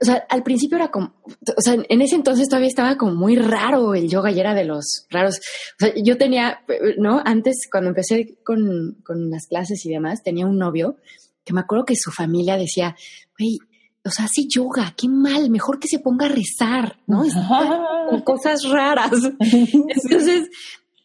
o 0.01 0.05
sea, 0.05 0.25
al 0.29 0.43
principio 0.43 0.77
era 0.77 0.91
como, 0.91 1.15
o 1.25 1.61
sea, 1.61 1.77
en 1.89 2.03
ese 2.03 2.15
entonces 2.15 2.49
todavía 2.49 2.69
estaba 2.69 2.97
como 2.97 3.15
muy 3.15 3.37
raro 3.37 3.95
el 3.95 4.09
yoga 4.09 4.31
y 4.31 4.39
era 4.39 4.55
de 4.55 4.65
los 4.65 5.07
raros. 5.11 5.41
O 5.81 5.85
sea, 5.85 5.92
yo 5.97 6.16
tenía, 6.16 6.61
¿no? 6.99 7.21
Antes, 7.25 7.68
cuando 7.71 7.90
empecé 7.90 8.38
con, 8.45 8.99
con 9.05 9.31
las 9.31 9.47
clases 9.47 9.85
y 9.85 9.90
demás, 9.90 10.23
tenía 10.23 10.47
un 10.47 10.59
novio 10.59 10.97
que 11.45 11.53
me 11.53 11.61
acuerdo 11.61 11.85
que 11.85 11.97
su 11.97 12.11
familia 12.11 12.57
decía, 12.57 12.97
güey, 13.38 13.59
o 14.05 14.11
sea, 14.11 14.29
sí 14.29 14.49
yoga, 14.49 14.95
qué 14.97 15.09
mal, 15.09 15.49
mejor 15.51 15.79
que 15.79 15.88
se 15.88 15.99
ponga 15.99 16.27
a 16.27 16.29
rezar, 16.29 16.99
¿no? 17.07 17.25
con 18.11 18.21
cosas 18.21 18.61
raras. 18.68 19.12
Entonces, 19.40 20.51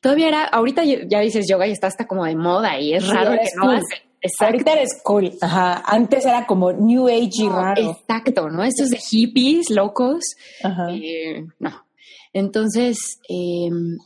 todavía 0.01 0.27
era, 0.27 0.43
ahorita 0.45 0.83
ya 0.83 1.19
dices 1.19 1.47
yoga 1.49 1.67
y 1.67 1.71
está 1.71 1.87
hasta 1.87 2.07
como 2.07 2.25
de 2.25 2.35
moda 2.35 2.79
y 2.79 2.93
es 2.93 3.07
raro 3.07 3.31
que 3.31 3.49
no 3.55 3.71
hace. 3.71 4.09
Ahorita 4.39 4.73
eres 4.73 5.01
cool. 5.03 5.31
Ajá. 5.41 5.81
Antes 5.85 6.25
era 6.25 6.45
como 6.45 6.73
New 6.73 7.07
Age 7.07 7.43
y 7.43 7.49
raro. 7.49 7.91
Exacto, 7.91 8.49
¿no? 8.49 8.63
Estos 8.63 8.89
de 8.89 8.97
hippies 8.97 9.69
locos. 9.69 10.19
Ajá. 10.61 10.87
Eh, 10.91 11.45
no. 11.59 11.85
Entonces, 12.33 13.19
em, 13.29 13.97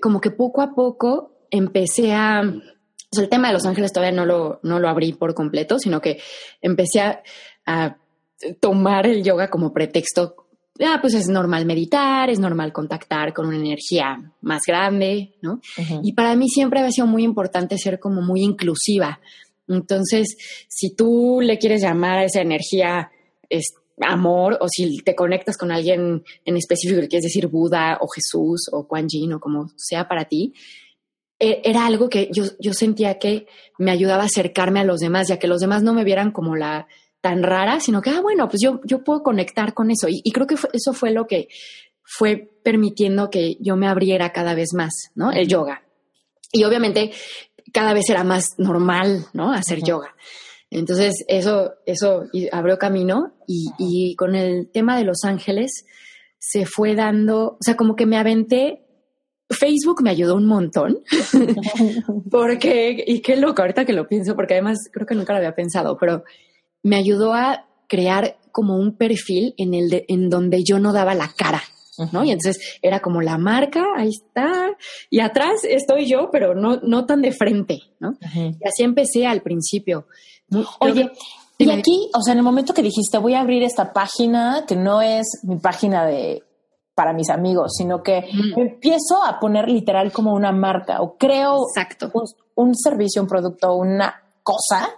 como 0.00 0.20
que 0.20 0.30
poco 0.30 0.60
a 0.60 0.74
poco 0.74 1.32
empecé 1.50 2.12
a. 2.12 2.42
O 2.42 3.14
sea, 3.14 3.24
el 3.24 3.30
tema 3.30 3.48
de 3.48 3.54
Los 3.54 3.66
Ángeles 3.66 3.92
todavía 3.92 4.14
no 4.14 4.26
lo, 4.26 4.60
no 4.62 4.78
lo 4.78 4.88
abrí 4.88 5.12
por 5.14 5.34
completo, 5.34 5.78
sino 5.78 6.00
que 6.00 6.20
empecé 6.60 7.00
a, 7.00 7.22
a 7.66 7.96
tomar 8.60 9.06
el 9.06 9.22
yoga 9.22 9.48
como 9.48 9.72
pretexto 9.72 10.36
ah, 10.84 10.98
pues 11.00 11.14
es 11.14 11.28
normal 11.28 11.66
meditar, 11.66 12.30
es 12.30 12.38
normal 12.38 12.72
contactar 12.72 13.32
con 13.32 13.46
una 13.46 13.56
energía 13.56 14.32
más 14.40 14.62
grande, 14.66 15.34
¿no? 15.42 15.60
Y 16.02 16.12
para 16.12 16.36
mí 16.36 16.48
siempre 16.48 16.80
ha 16.80 16.90
sido 16.90 17.06
muy 17.06 17.24
importante 17.24 17.78
ser 17.78 17.98
como 17.98 18.22
muy 18.22 18.42
inclusiva. 18.42 19.20
Entonces, 19.68 20.36
si 20.68 20.94
tú 20.94 21.40
le 21.42 21.58
quieres 21.58 21.82
llamar 21.82 22.18
a 22.18 22.24
esa 22.24 22.40
energía 22.40 23.10
es, 23.48 23.74
amor 24.00 24.58
o 24.60 24.68
si 24.68 24.98
te 24.98 25.14
conectas 25.14 25.56
con 25.56 25.70
alguien 25.70 26.24
en 26.44 26.56
específico, 26.56 27.00
que 27.00 27.08
quieres 27.08 27.24
decir 27.24 27.46
Buda 27.46 27.98
o 28.00 28.08
Jesús 28.08 28.68
o 28.72 28.86
Kuan 28.86 29.06
Yin 29.08 29.34
o 29.34 29.40
como 29.40 29.68
sea 29.76 30.08
para 30.08 30.24
ti, 30.24 30.54
e, 31.38 31.60
era 31.64 31.86
algo 31.86 32.08
que 32.08 32.28
yo, 32.32 32.44
yo 32.58 32.72
sentía 32.72 33.18
que 33.18 33.46
me 33.78 33.90
ayudaba 33.90 34.22
a 34.22 34.26
acercarme 34.26 34.80
a 34.80 34.84
los 34.84 35.00
demás, 35.00 35.28
ya 35.28 35.38
que 35.38 35.46
los 35.46 35.60
demás 35.60 35.82
no 35.82 35.94
me 35.94 36.04
vieran 36.04 36.32
como 36.32 36.56
la 36.56 36.86
tan 37.22 37.42
rara, 37.42 37.80
sino 37.80 38.02
que, 38.02 38.10
ah, 38.10 38.20
bueno, 38.20 38.48
pues 38.48 38.60
yo, 38.62 38.80
yo 38.84 39.02
puedo 39.02 39.22
conectar 39.22 39.72
con 39.72 39.90
eso. 39.90 40.08
Y, 40.10 40.30
creo 40.32 40.46
que 40.46 40.56
eso 40.72 40.92
fue 40.92 41.12
lo 41.12 41.26
que 41.26 41.48
fue 42.02 42.36
permitiendo 42.62 43.30
que 43.30 43.56
yo 43.60 43.76
me 43.76 43.88
abriera 43.88 44.32
cada 44.32 44.54
vez 44.54 44.74
más, 44.74 44.92
¿no? 45.14 45.30
El 45.30 45.48
yoga. 45.48 45.84
Y 46.52 46.64
obviamente 46.64 47.12
cada 47.72 47.94
vez 47.94 48.10
era 48.10 48.24
más 48.24 48.50
normal, 48.58 49.24
¿no? 49.32 49.52
Hacer 49.52 49.82
yoga. 49.82 50.14
Entonces, 50.68 51.24
eso, 51.28 51.74
eso 51.86 52.24
abrió 52.50 52.76
camino 52.78 53.34
y, 53.46 53.70
y, 53.78 54.16
con 54.16 54.34
el 54.34 54.68
tema 54.70 54.98
de 54.98 55.04
Los 55.04 55.24
Ángeles 55.24 55.84
se 56.38 56.66
fue 56.66 56.96
dando, 56.96 57.52
o 57.52 57.58
sea, 57.60 57.76
como 57.76 57.94
que 57.94 58.04
me 58.04 58.18
aventé. 58.18 58.80
Facebook 59.48 60.02
me 60.02 60.08
ayudó 60.08 60.34
un 60.34 60.46
montón, 60.46 61.00
porque, 62.30 63.04
y 63.06 63.20
qué 63.20 63.36
loco 63.36 63.60
ahorita 63.60 63.84
que 63.84 63.92
lo 63.92 64.08
pienso, 64.08 64.34
porque 64.34 64.54
además 64.54 64.78
creo 64.90 65.06
que 65.06 65.14
nunca 65.14 65.34
lo 65.34 65.40
había 65.40 65.54
pensado, 65.54 65.98
pero 65.98 66.24
me 66.82 66.96
ayudó 66.96 67.34
a 67.34 67.66
crear 67.88 68.38
como 68.52 68.76
un 68.76 68.96
perfil 68.96 69.54
en 69.56 69.74
el 69.74 70.04
en 70.08 70.28
donde 70.30 70.62
yo 70.64 70.78
no 70.78 70.92
daba 70.92 71.14
la 71.14 71.32
cara, 71.36 71.62
¿no? 72.12 72.24
Y 72.24 72.30
entonces 72.30 72.78
era 72.82 73.00
como 73.00 73.20
la 73.22 73.38
marca, 73.38 73.84
ahí 73.96 74.08
está, 74.10 74.76
y 75.10 75.20
atrás 75.20 75.64
estoy 75.64 76.06
yo, 76.06 76.30
pero 76.30 76.54
no, 76.54 76.76
no 76.82 77.06
tan 77.06 77.22
de 77.22 77.32
frente, 77.32 77.80
¿no? 78.00 78.14
Y 78.34 78.66
así 78.66 78.82
empecé 78.82 79.26
al 79.26 79.42
principio. 79.42 80.06
Oye, 80.80 81.10
y 81.58 81.70
aquí, 81.70 82.10
o 82.14 82.22
sea, 82.22 82.32
en 82.32 82.38
el 82.38 82.44
momento 82.44 82.74
que 82.74 82.82
dijiste, 82.82 83.18
voy 83.18 83.34
a 83.34 83.40
abrir 83.40 83.62
esta 83.62 83.92
página, 83.92 84.64
que 84.66 84.76
no 84.76 85.00
es 85.00 85.40
mi 85.44 85.56
página 85.58 86.06
de 86.06 86.42
para 86.94 87.14
mis 87.14 87.30
amigos, 87.30 87.72
sino 87.76 88.02
que 88.02 88.28
empiezo 88.54 89.24
a 89.24 89.40
poner 89.40 89.66
literal 89.68 90.12
como 90.12 90.34
una 90.34 90.52
marca 90.52 91.00
o 91.00 91.16
creo 91.16 91.56
Exacto. 91.74 92.12
un 92.54 92.74
servicio, 92.74 93.22
un 93.22 93.28
producto, 93.28 93.74
una 93.74 94.14
cosa 94.42 94.90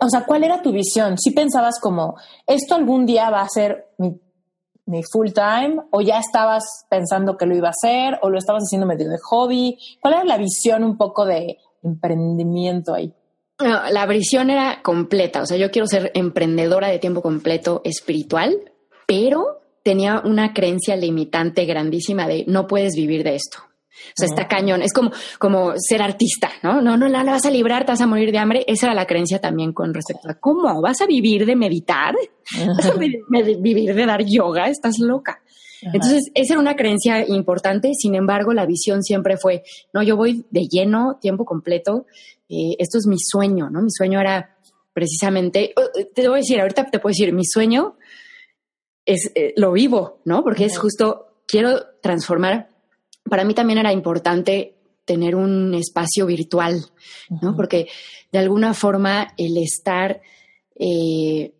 o 0.00 0.08
sea, 0.08 0.24
¿cuál 0.24 0.44
era 0.44 0.62
tu 0.62 0.72
visión? 0.72 1.16
¿Si 1.18 1.30
pensabas 1.30 1.78
como, 1.80 2.16
esto 2.46 2.74
algún 2.74 3.06
día 3.06 3.30
va 3.30 3.42
a 3.42 3.48
ser 3.48 3.88
mi, 3.98 5.02
full 5.10 5.30
time? 5.32 5.80
¿O 5.90 6.00
ya 6.00 6.18
estabas 6.18 6.64
pensando 6.90 7.36
que 7.36 7.46
lo 7.46 7.56
iba 7.56 7.68
a 7.68 7.70
hacer? 7.70 8.18
¿O 8.22 8.30
lo 8.30 8.38
estabas 8.38 8.64
haciendo 8.64 8.86
medio 8.86 9.08
de 9.08 9.18
hobby? 9.22 9.78
¿Cuál 10.00 10.14
era 10.14 10.24
la 10.24 10.38
visión 10.38 10.84
un 10.84 10.96
poco 10.96 11.24
de 11.24 11.58
emprendimiento 11.82 12.94
ahí? 12.94 13.14
la 13.58 14.06
visión 14.06 14.50
era 14.50 14.82
completa, 14.82 15.42
o 15.42 15.46
sea, 15.46 15.56
yo 15.56 15.70
quiero 15.70 15.86
ser 15.86 16.10
emprendedora 16.14 16.88
de 16.88 16.98
tiempo 16.98 17.22
completo 17.22 17.80
espiritual, 17.84 18.58
pero 19.06 19.60
tenía 19.84 20.20
una 20.24 20.52
creencia 20.52 20.96
limitante 20.96 21.64
grandísima 21.64 22.26
de 22.26 22.44
no 22.48 22.66
puedes 22.66 22.94
vivir 22.96 23.22
de 23.22 23.36
esto. 23.36 23.58
O 23.92 24.12
sea, 24.14 24.26
está 24.26 24.48
cañón. 24.48 24.82
Es 24.82 24.92
como, 24.92 25.10
como 25.38 25.74
ser 25.76 26.02
artista, 26.02 26.50
¿no? 26.62 26.80
No, 26.80 26.96
no, 26.96 27.08
la, 27.08 27.24
vas 27.24 27.44
a 27.44 27.50
librar, 27.50 27.84
te 27.84 27.92
vas 27.92 28.00
a 28.00 28.06
morir 28.06 28.32
de 28.32 28.38
hambre. 28.38 28.64
Esa 28.66 28.86
era 28.86 28.94
la 28.94 29.06
creencia 29.06 29.40
también 29.40 29.72
con 29.72 29.92
respecto 29.94 30.28
a 30.28 30.34
cómo 30.34 30.80
vas 30.80 31.00
a 31.00 31.06
vivir 31.06 31.46
de 31.46 31.56
meditar, 31.56 32.14
vas 32.76 32.86
a 32.86 32.94
vivir 32.94 33.94
de 33.94 34.06
dar 34.06 34.24
yoga, 34.24 34.68
estás 34.68 34.98
loca. 34.98 35.42
Entonces, 35.82 36.30
esa 36.34 36.54
era 36.54 36.60
una 36.60 36.76
creencia 36.76 37.26
importante. 37.26 37.92
Sin 37.94 38.14
embargo, 38.14 38.52
la 38.52 38.66
visión 38.66 39.02
siempre 39.02 39.36
fue, 39.36 39.62
no, 39.92 40.02
yo 40.02 40.16
voy 40.16 40.44
de 40.50 40.66
lleno, 40.68 41.18
tiempo 41.20 41.44
completo. 41.44 42.06
Eh, 42.48 42.76
esto 42.78 42.98
es 42.98 43.06
mi 43.06 43.16
sueño, 43.18 43.68
¿no? 43.70 43.82
Mi 43.82 43.90
sueño 43.90 44.20
era 44.20 44.56
precisamente, 44.92 45.74
te 46.14 46.28
voy 46.28 46.38
a 46.38 46.42
decir, 46.42 46.60
ahorita 46.60 46.90
te 46.90 46.98
puedo 46.98 47.12
decir, 47.12 47.32
mi 47.32 47.44
sueño 47.44 47.96
es, 49.06 49.32
eh, 49.34 49.54
lo 49.56 49.72
vivo, 49.72 50.20
¿no? 50.24 50.44
Porque 50.44 50.66
es 50.66 50.78
justo, 50.78 51.38
quiero 51.46 51.80
transformar. 52.02 52.71
Para 53.32 53.44
mí 53.44 53.54
también 53.54 53.78
era 53.78 53.94
importante 53.94 54.74
tener 55.06 55.36
un 55.36 55.72
espacio 55.72 56.26
virtual, 56.26 56.84
¿no? 57.40 57.56
Porque 57.56 57.88
de 58.30 58.38
alguna 58.38 58.74
forma 58.74 59.32
el 59.38 59.56
estar 59.56 60.20
eh, 60.78 61.54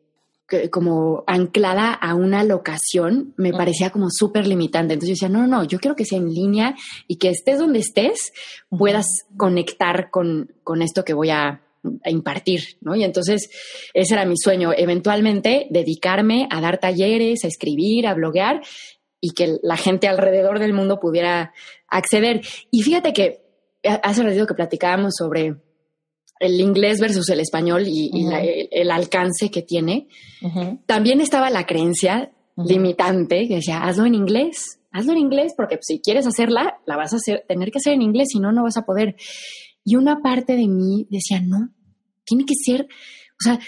como 0.70 1.24
anclada 1.26 1.94
a 1.94 2.14
una 2.14 2.44
locación 2.44 3.32
me 3.38 3.54
parecía 3.54 3.88
como 3.88 4.08
súper 4.10 4.46
limitante. 4.46 4.92
Entonces 4.92 5.18
yo 5.18 5.26
decía, 5.26 5.34
no, 5.34 5.46
no, 5.46 5.64
yo 5.64 5.78
quiero 5.78 5.96
que 5.96 6.04
sea 6.04 6.18
en 6.18 6.34
línea 6.34 6.76
y 7.08 7.16
que 7.16 7.30
estés 7.30 7.58
donde 7.58 7.78
estés, 7.78 8.34
puedas 8.68 9.06
conectar 9.38 10.10
con, 10.10 10.52
con 10.64 10.82
esto 10.82 11.06
que 11.06 11.14
voy 11.14 11.30
a, 11.30 11.62
a 12.04 12.10
impartir, 12.10 12.76
¿no? 12.82 12.94
Y 12.96 13.02
entonces 13.02 13.48
ese 13.94 14.12
era 14.12 14.26
mi 14.26 14.36
sueño, 14.36 14.72
eventualmente 14.76 15.68
dedicarme 15.70 16.48
a 16.50 16.60
dar 16.60 16.76
talleres, 16.76 17.44
a 17.44 17.48
escribir, 17.48 18.06
a 18.06 18.12
bloguear 18.12 18.60
y 19.24 19.30
que 19.30 19.58
la 19.62 19.76
gente 19.76 20.08
alrededor 20.08 20.58
del 20.58 20.74
mundo 20.74 20.98
pudiera 20.98 21.54
acceder. 21.86 22.42
Y 22.72 22.82
fíjate 22.82 23.12
que 23.12 23.40
hace 24.02 24.22
ratito 24.24 24.46
que 24.46 24.54
platicábamos 24.54 25.14
sobre 25.16 25.54
el 26.40 26.60
inglés 26.60 27.00
versus 27.00 27.30
el 27.30 27.38
español 27.38 27.84
y, 27.86 28.10
el, 28.72 28.90
alcance 28.90 29.48
que 29.48 29.62
tiene, 29.62 30.08
también 30.86 31.20
estaba 31.20 31.50
la 31.50 31.66
creencia 31.66 32.32
limitante 32.56 33.46
que 33.46 33.54
decía, 33.56 33.84
hazlo 33.84 34.06
en 34.06 34.16
inglés, 34.16 34.80
hazlo 34.90 35.12
en 35.12 35.18
inglés, 35.18 35.54
porque 35.56 35.78
si 35.82 36.00
quieres 36.00 36.26
hacerla, 36.26 36.80
la 36.84 36.96
vas 36.96 37.12
a 37.12 37.16
hacer, 37.16 37.44
tener 37.46 37.70
que 37.70 37.78
hacer 37.78 37.92
en 37.92 38.02
inglés, 38.02 38.30
si 38.32 38.40
no, 38.40 38.50
no 38.50 38.64
vas 38.64 38.76
a 38.76 38.84
poder. 38.84 39.14
Y 39.84 39.94
una 39.94 40.20
parte 40.20 40.56
de 40.56 40.66
mí 40.66 41.06
decía, 41.10 41.40
no, 41.40 41.70
tiene 42.24 42.44
que 42.44 42.54
ser, 42.54 42.82
o 42.82 43.42
sea, 43.42 43.60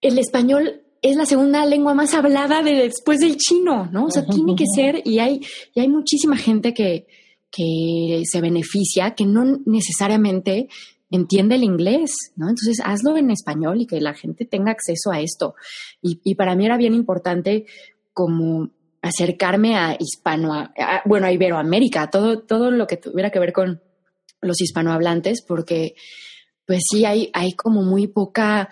el 0.00 0.18
español 0.18 0.82
es 1.02 1.16
la 1.16 1.26
segunda 1.26 1.64
lengua 1.64 1.94
más 1.94 2.14
hablada 2.14 2.62
de 2.62 2.74
después 2.74 3.20
del 3.20 3.36
chino, 3.36 3.88
¿no? 3.92 4.06
O 4.06 4.10
sea, 4.10 4.24
tiene 4.26 4.56
que 4.56 4.64
ser, 4.74 5.02
y 5.04 5.18
hay, 5.18 5.40
y 5.74 5.80
hay 5.80 5.88
muchísima 5.88 6.36
gente 6.36 6.74
que, 6.74 7.06
que 7.50 8.22
se 8.24 8.40
beneficia, 8.40 9.14
que 9.14 9.24
no 9.24 9.60
necesariamente 9.64 10.68
entiende 11.10 11.54
el 11.54 11.64
inglés, 11.64 12.10
¿no? 12.36 12.48
Entonces 12.48 12.80
hazlo 12.84 13.16
en 13.16 13.30
español 13.30 13.80
y 13.80 13.86
que 13.86 14.00
la 14.00 14.14
gente 14.14 14.44
tenga 14.44 14.72
acceso 14.72 15.10
a 15.10 15.20
esto. 15.20 15.54
Y, 16.02 16.34
para 16.34 16.54
mí 16.54 16.66
era 16.66 16.76
bien 16.76 16.94
importante 16.94 17.66
como 18.12 18.70
acercarme 19.00 19.76
a 19.76 19.96
hispano, 19.98 20.70
bueno, 21.04 21.26
a 21.26 21.32
Iberoamérica, 21.32 22.10
todo, 22.10 22.40
todo 22.40 22.70
lo 22.70 22.86
que 22.86 22.96
tuviera 22.96 23.30
que 23.30 23.38
ver 23.38 23.52
con 23.52 23.80
los 24.40 24.60
hispanohablantes, 24.60 25.42
porque 25.42 25.94
pues 26.66 26.82
sí 26.90 27.04
hay, 27.04 27.30
hay 27.32 27.52
como 27.52 27.82
muy 27.82 28.08
poca, 28.08 28.68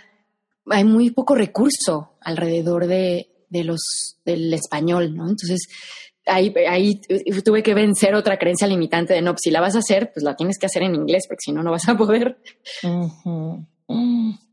hay 0.70 0.84
muy 0.84 1.10
poco 1.10 1.34
recurso 1.34 2.16
alrededor 2.20 2.86
de, 2.86 3.28
de 3.48 3.64
los, 3.64 4.18
del 4.24 4.52
español, 4.52 5.14
¿no? 5.14 5.28
Entonces, 5.28 5.68
ahí, 6.26 6.52
ahí 6.68 7.00
tuve 7.44 7.62
que 7.62 7.74
vencer 7.74 8.14
otra 8.14 8.38
creencia 8.38 8.66
limitante 8.66 9.14
de 9.14 9.22
no, 9.22 9.32
pues, 9.32 9.42
si 9.44 9.50
la 9.50 9.60
vas 9.60 9.76
a 9.76 9.80
hacer, 9.80 10.10
pues 10.12 10.24
la 10.24 10.36
tienes 10.36 10.58
que 10.58 10.66
hacer 10.66 10.82
en 10.82 10.94
inglés, 10.94 11.24
porque 11.28 11.42
si 11.44 11.52
no, 11.52 11.62
no 11.62 11.70
vas 11.70 11.88
a 11.88 11.96
poder. 11.96 12.38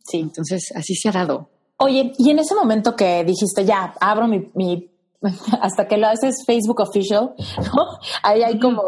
Sí, 0.06 0.20
entonces 0.20 0.74
así 0.76 0.96
se 0.96 1.08
ha 1.08 1.14
dado. 1.14 1.50
Oye, 1.78 2.12
y 2.18 2.30
en 2.30 2.40
ese 2.40 2.54
momento 2.56 2.94
que 2.94 3.24
dijiste, 3.24 3.64
ya, 3.64 3.94
abro 4.02 4.28
mi, 4.28 4.52
mi 4.54 4.92
hasta 5.62 5.88
que 5.88 5.98
lo 5.98 6.08
haces 6.08 6.44
Facebook 6.46 6.82
Official, 6.82 7.34
¿no? 7.58 8.00
Ahí 8.22 8.44
hay 8.44 8.60
como 8.60 8.84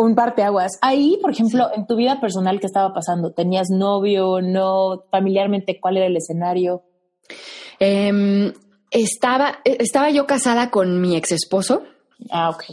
un 0.00 0.14
parteaguas. 0.14 0.78
Ahí, 0.80 1.18
por 1.20 1.30
ejemplo, 1.30 1.68
en 1.74 1.86
tu 1.86 1.96
vida 1.96 2.20
personal, 2.20 2.58
¿qué 2.60 2.66
estaba 2.66 2.92
pasando? 2.94 3.32
¿Tenías 3.32 3.68
novio, 3.70 4.40
no? 4.40 5.04
Familiarmente, 5.10 5.78
¿cuál 5.80 5.98
era 5.98 6.06
el 6.06 6.16
escenario? 6.16 6.82
Em, 7.78 8.52
estaba, 8.90 9.60
estaba 9.64 10.10
yo 10.10 10.26
casada 10.26 10.70
con 10.70 11.00
mi 11.00 11.16
ex 11.16 11.32
esposo. 11.32 11.82
Ah, 12.30 12.50
ok. 12.50 12.64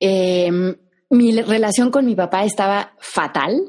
Em, 0.00 0.76
mi 1.10 1.40
relación 1.40 1.90
con 1.90 2.04
mi 2.04 2.14
papá 2.14 2.44
estaba 2.44 2.92
fatal. 2.98 3.60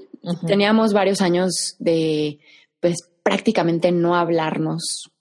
Teníamos 0.47 0.93
varios 0.93 1.21
años 1.21 1.75
de, 1.79 2.39
pues, 2.79 3.09
prácticamente 3.23 3.91
no 3.91 4.15
hablarnos 4.15 5.11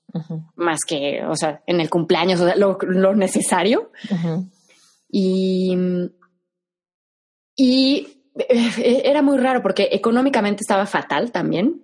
más 0.57 0.81
que, 0.87 1.25
o 1.25 1.35
sea, 1.35 1.63
en 1.67 1.81
el 1.81 1.89
cumpleaños, 1.89 2.41
o 2.41 2.45
sea, 2.45 2.57
lo, 2.57 3.15
necesario. 3.15 3.91
Y, 5.11 5.77
y 7.65 8.09
eh, 8.35 9.03
era 9.05 9.23
muy 9.23 9.39
raro 9.39 9.63
porque 9.63 9.89
económicamente 9.93 10.63
estaba 10.63 10.85
fatal 10.85 11.31
también. 11.31 11.81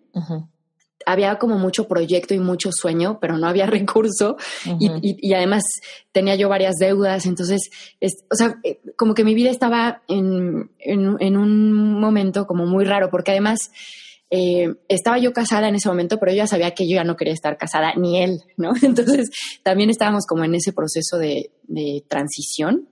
Había 1.07 1.39
como 1.39 1.57
mucho 1.57 1.87
proyecto 1.87 2.35
y 2.35 2.41
mucho 2.41 2.73
sueño, 2.73 3.19
pero 3.21 3.39
no 3.39 3.47
había 3.47 3.67
recurso. 3.79 4.37
Y, 4.81 5.33
además 5.33 5.63
tenía 6.11 6.35
yo 6.35 6.49
varias 6.49 6.75
deudas, 6.81 7.27
entonces, 7.27 7.71
o 8.29 8.35
sea, 8.35 8.59
eh, 8.65 8.81
como 8.97 9.15
que 9.15 9.23
mi 9.23 9.35
vida 9.35 9.51
estaba 9.51 10.03
en, 10.09 10.73
en, 10.81 11.37
un 11.37 12.01
momento 12.01 12.49
como 12.49 12.67
muy 12.67 12.85
raro, 12.85 13.09
porque 13.09 13.31
además 13.31 13.71
eh, 14.29 14.75
estaba 14.89 15.19
yo 15.19 15.33
casada 15.33 15.69
en 15.69 15.77
ese 15.77 15.89
momento, 15.89 16.19
pero 16.19 16.33
yo 16.33 16.39
ya 16.39 16.49
sabía 16.49 16.73
que 16.73 16.89
yo 16.89 16.97
ya 16.97 17.05
no 17.05 17.15
quería 17.15 17.35
estar 17.35 17.57
casada, 17.57 17.95
ni 17.95 18.21
él, 18.21 18.43
¿no? 18.57 18.73
Entonces 18.83 19.31
también 19.63 19.91
estábamos 19.91 20.27
como 20.27 20.43
en 20.43 20.57
ese 20.57 20.73
proceso 20.73 21.19
de, 21.19 21.53
de 21.69 22.03
transición 22.09 22.89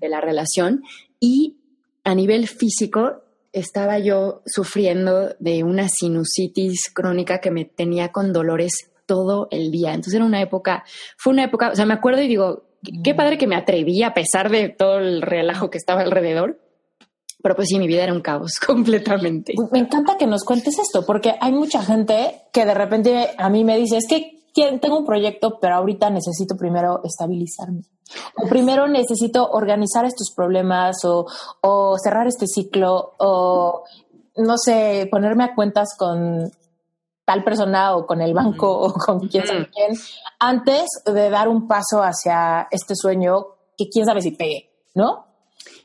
de 0.00 0.08
la 0.08 0.20
relación. 0.20 0.82
Y 1.20 1.56
a 2.06 2.14
nivel 2.14 2.46
físico 2.46 3.24
estaba 3.52 3.98
yo 3.98 4.42
sufriendo 4.46 5.34
de 5.40 5.64
una 5.64 5.88
sinusitis 5.88 6.88
crónica 6.94 7.40
que 7.40 7.50
me 7.50 7.64
tenía 7.64 8.12
con 8.12 8.32
dolores 8.32 8.92
todo 9.06 9.48
el 9.50 9.72
día. 9.72 9.90
Entonces 9.90 10.14
era 10.14 10.24
una 10.24 10.40
época, 10.40 10.84
fue 11.16 11.32
una 11.32 11.44
época, 11.44 11.70
o 11.70 11.74
sea, 11.74 11.84
me 11.84 11.94
acuerdo 11.94 12.22
y 12.22 12.28
digo, 12.28 12.68
qué 13.02 13.12
mm. 13.12 13.16
padre 13.16 13.38
que 13.38 13.48
me 13.48 13.56
atreví 13.56 14.04
a 14.04 14.14
pesar 14.14 14.50
de 14.50 14.68
todo 14.68 14.98
el 14.98 15.20
relajo 15.20 15.68
que 15.68 15.78
estaba 15.78 16.02
alrededor. 16.02 16.60
Pero 17.42 17.56
pues 17.56 17.68
sí, 17.68 17.78
mi 17.80 17.88
vida 17.88 18.04
era 18.04 18.12
un 18.12 18.22
caos 18.22 18.52
completamente. 18.64 19.54
Me 19.72 19.80
encanta 19.80 20.16
que 20.16 20.28
nos 20.28 20.44
cuentes 20.44 20.78
esto, 20.78 21.04
porque 21.04 21.34
hay 21.40 21.52
mucha 21.52 21.82
gente 21.82 22.42
que 22.52 22.64
de 22.64 22.74
repente 22.74 23.30
a 23.36 23.50
mí 23.50 23.64
me 23.64 23.76
dice, 23.76 23.96
es 23.96 24.06
que 24.06 24.35
tengo 24.80 24.98
un 24.98 25.04
proyecto, 25.04 25.58
pero 25.60 25.76
ahorita 25.76 26.10
necesito 26.10 26.56
primero 26.56 27.00
estabilizarme. 27.04 27.82
O 28.42 28.48
primero 28.48 28.86
necesito 28.86 29.50
organizar 29.50 30.04
estos 30.04 30.32
problemas 30.34 31.04
o, 31.04 31.26
o 31.60 31.98
cerrar 31.98 32.26
este 32.26 32.46
ciclo 32.46 33.14
o, 33.18 33.84
no 34.36 34.58
sé, 34.58 35.08
ponerme 35.10 35.44
a 35.44 35.54
cuentas 35.54 35.96
con 35.98 36.50
tal 37.24 37.42
persona 37.42 37.96
o 37.96 38.06
con 38.06 38.20
el 38.20 38.32
banco 38.32 38.70
o 38.70 38.92
con 38.92 39.28
quién 39.28 39.46
sabe 39.46 39.68
quién, 39.70 39.98
antes 40.38 40.86
de 41.04 41.28
dar 41.28 41.48
un 41.48 41.66
paso 41.66 42.00
hacia 42.00 42.68
este 42.70 42.94
sueño 42.94 43.46
que 43.76 43.88
quién 43.88 44.06
sabe 44.06 44.22
si 44.22 44.30
pegue, 44.30 44.70
¿no? 44.94 45.25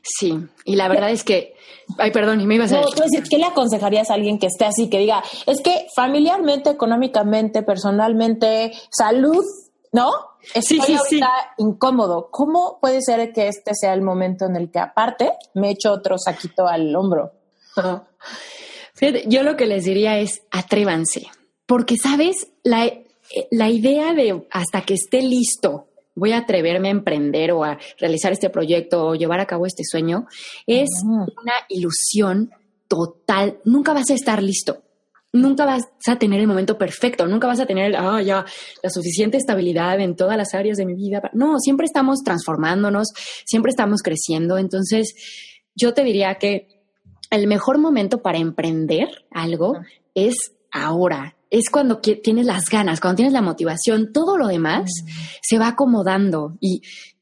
Sí, 0.02 0.36
y 0.64 0.76
la 0.76 0.88
verdad 0.88 1.10
es 1.10 1.22
que, 1.22 1.54
ay, 1.98 2.10
perdón, 2.10 2.40
y 2.40 2.46
me 2.46 2.56
ibas 2.56 2.72
a 2.72 2.80
no, 2.80 2.90
decir. 2.90 3.22
¿Qué 3.28 3.38
le 3.38 3.44
aconsejarías 3.44 4.10
a 4.10 4.14
alguien 4.14 4.38
que 4.38 4.46
esté 4.46 4.64
así, 4.64 4.88
que 4.88 4.98
diga, 4.98 5.22
es 5.46 5.60
que 5.60 5.86
familiarmente, 5.94 6.70
económicamente, 6.70 7.62
personalmente, 7.62 8.72
salud, 8.90 9.44
¿no? 9.92 10.10
Estoy 10.54 10.80
sí, 10.80 10.82
sí, 10.86 10.94
ahorita 10.94 11.30
incómodo. 11.58 12.28
¿Cómo 12.30 12.78
puede 12.80 13.00
ser 13.00 13.32
que 13.32 13.46
este 13.46 13.74
sea 13.74 13.94
el 13.94 14.02
momento 14.02 14.46
en 14.46 14.56
el 14.56 14.70
que 14.70 14.80
aparte 14.80 15.32
me 15.54 15.70
echo 15.70 15.92
otro 15.92 16.18
saquito 16.18 16.66
al 16.66 16.94
hombro? 16.96 17.32
yo 19.26 19.42
lo 19.42 19.56
que 19.56 19.66
les 19.66 19.84
diría 19.84 20.18
es 20.18 20.42
atrévanse, 20.50 21.28
porque 21.66 21.96
sabes, 21.96 22.48
la, 22.64 22.92
la 23.50 23.68
idea 23.68 24.14
de 24.14 24.46
hasta 24.50 24.82
que 24.82 24.94
esté 24.94 25.22
listo 25.22 25.86
voy 26.14 26.32
a 26.32 26.38
atreverme 26.38 26.88
a 26.88 26.92
emprender 26.92 27.52
o 27.52 27.64
a 27.64 27.78
realizar 27.98 28.32
este 28.32 28.50
proyecto 28.50 29.06
o 29.06 29.14
llevar 29.14 29.40
a 29.40 29.46
cabo 29.46 29.66
este 29.66 29.82
sueño, 29.84 30.26
es 30.66 30.88
una 31.04 31.54
ilusión 31.68 32.50
total. 32.88 33.58
Nunca 33.64 33.92
vas 33.92 34.10
a 34.10 34.14
estar 34.14 34.42
listo. 34.42 34.82
Nunca 35.34 35.64
vas 35.64 35.88
a 36.06 36.18
tener 36.18 36.40
el 36.40 36.46
momento 36.46 36.76
perfecto, 36.76 37.26
nunca 37.26 37.46
vas 37.46 37.58
a 37.58 37.64
tener 37.64 37.96
ah, 37.96 38.20
ya, 38.20 38.44
la 38.82 38.90
suficiente 38.90 39.38
estabilidad 39.38 39.98
en 39.98 40.14
todas 40.14 40.36
las 40.36 40.52
áreas 40.52 40.76
de 40.76 40.84
mi 40.84 40.94
vida. 40.94 41.22
No, 41.32 41.58
siempre 41.58 41.86
estamos 41.86 42.18
transformándonos, 42.22 43.08
siempre 43.46 43.70
estamos 43.70 44.02
creciendo. 44.02 44.58
Entonces, 44.58 45.14
yo 45.74 45.94
te 45.94 46.04
diría 46.04 46.34
que 46.34 46.68
el 47.30 47.46
mejor 47.46 47.78
momento 47.78 48.20
para 48.20 48.36
emprender 48.36 49.08
algo 49.30 49.78
es 50.14 50.34
ahora, 50.70 51.34
es 51.52 51.68
cuando 51.68 51.98
tienes 51.98 52.46
las 52.46 52.64
ganas, 52.64 52.98
cuando 52.98 53.16
tienes 53.16 53.34
la 53.34 53.42
motivación, 53.42 54.10
todo 54.10 54.38
lo 54.38 54.46
demás 54.46 54.90
mm. 55.04 55.08
se 55.42 55.58
va 55.58 55.68
acomodando 55.68 56.56
y, 56.60 56.80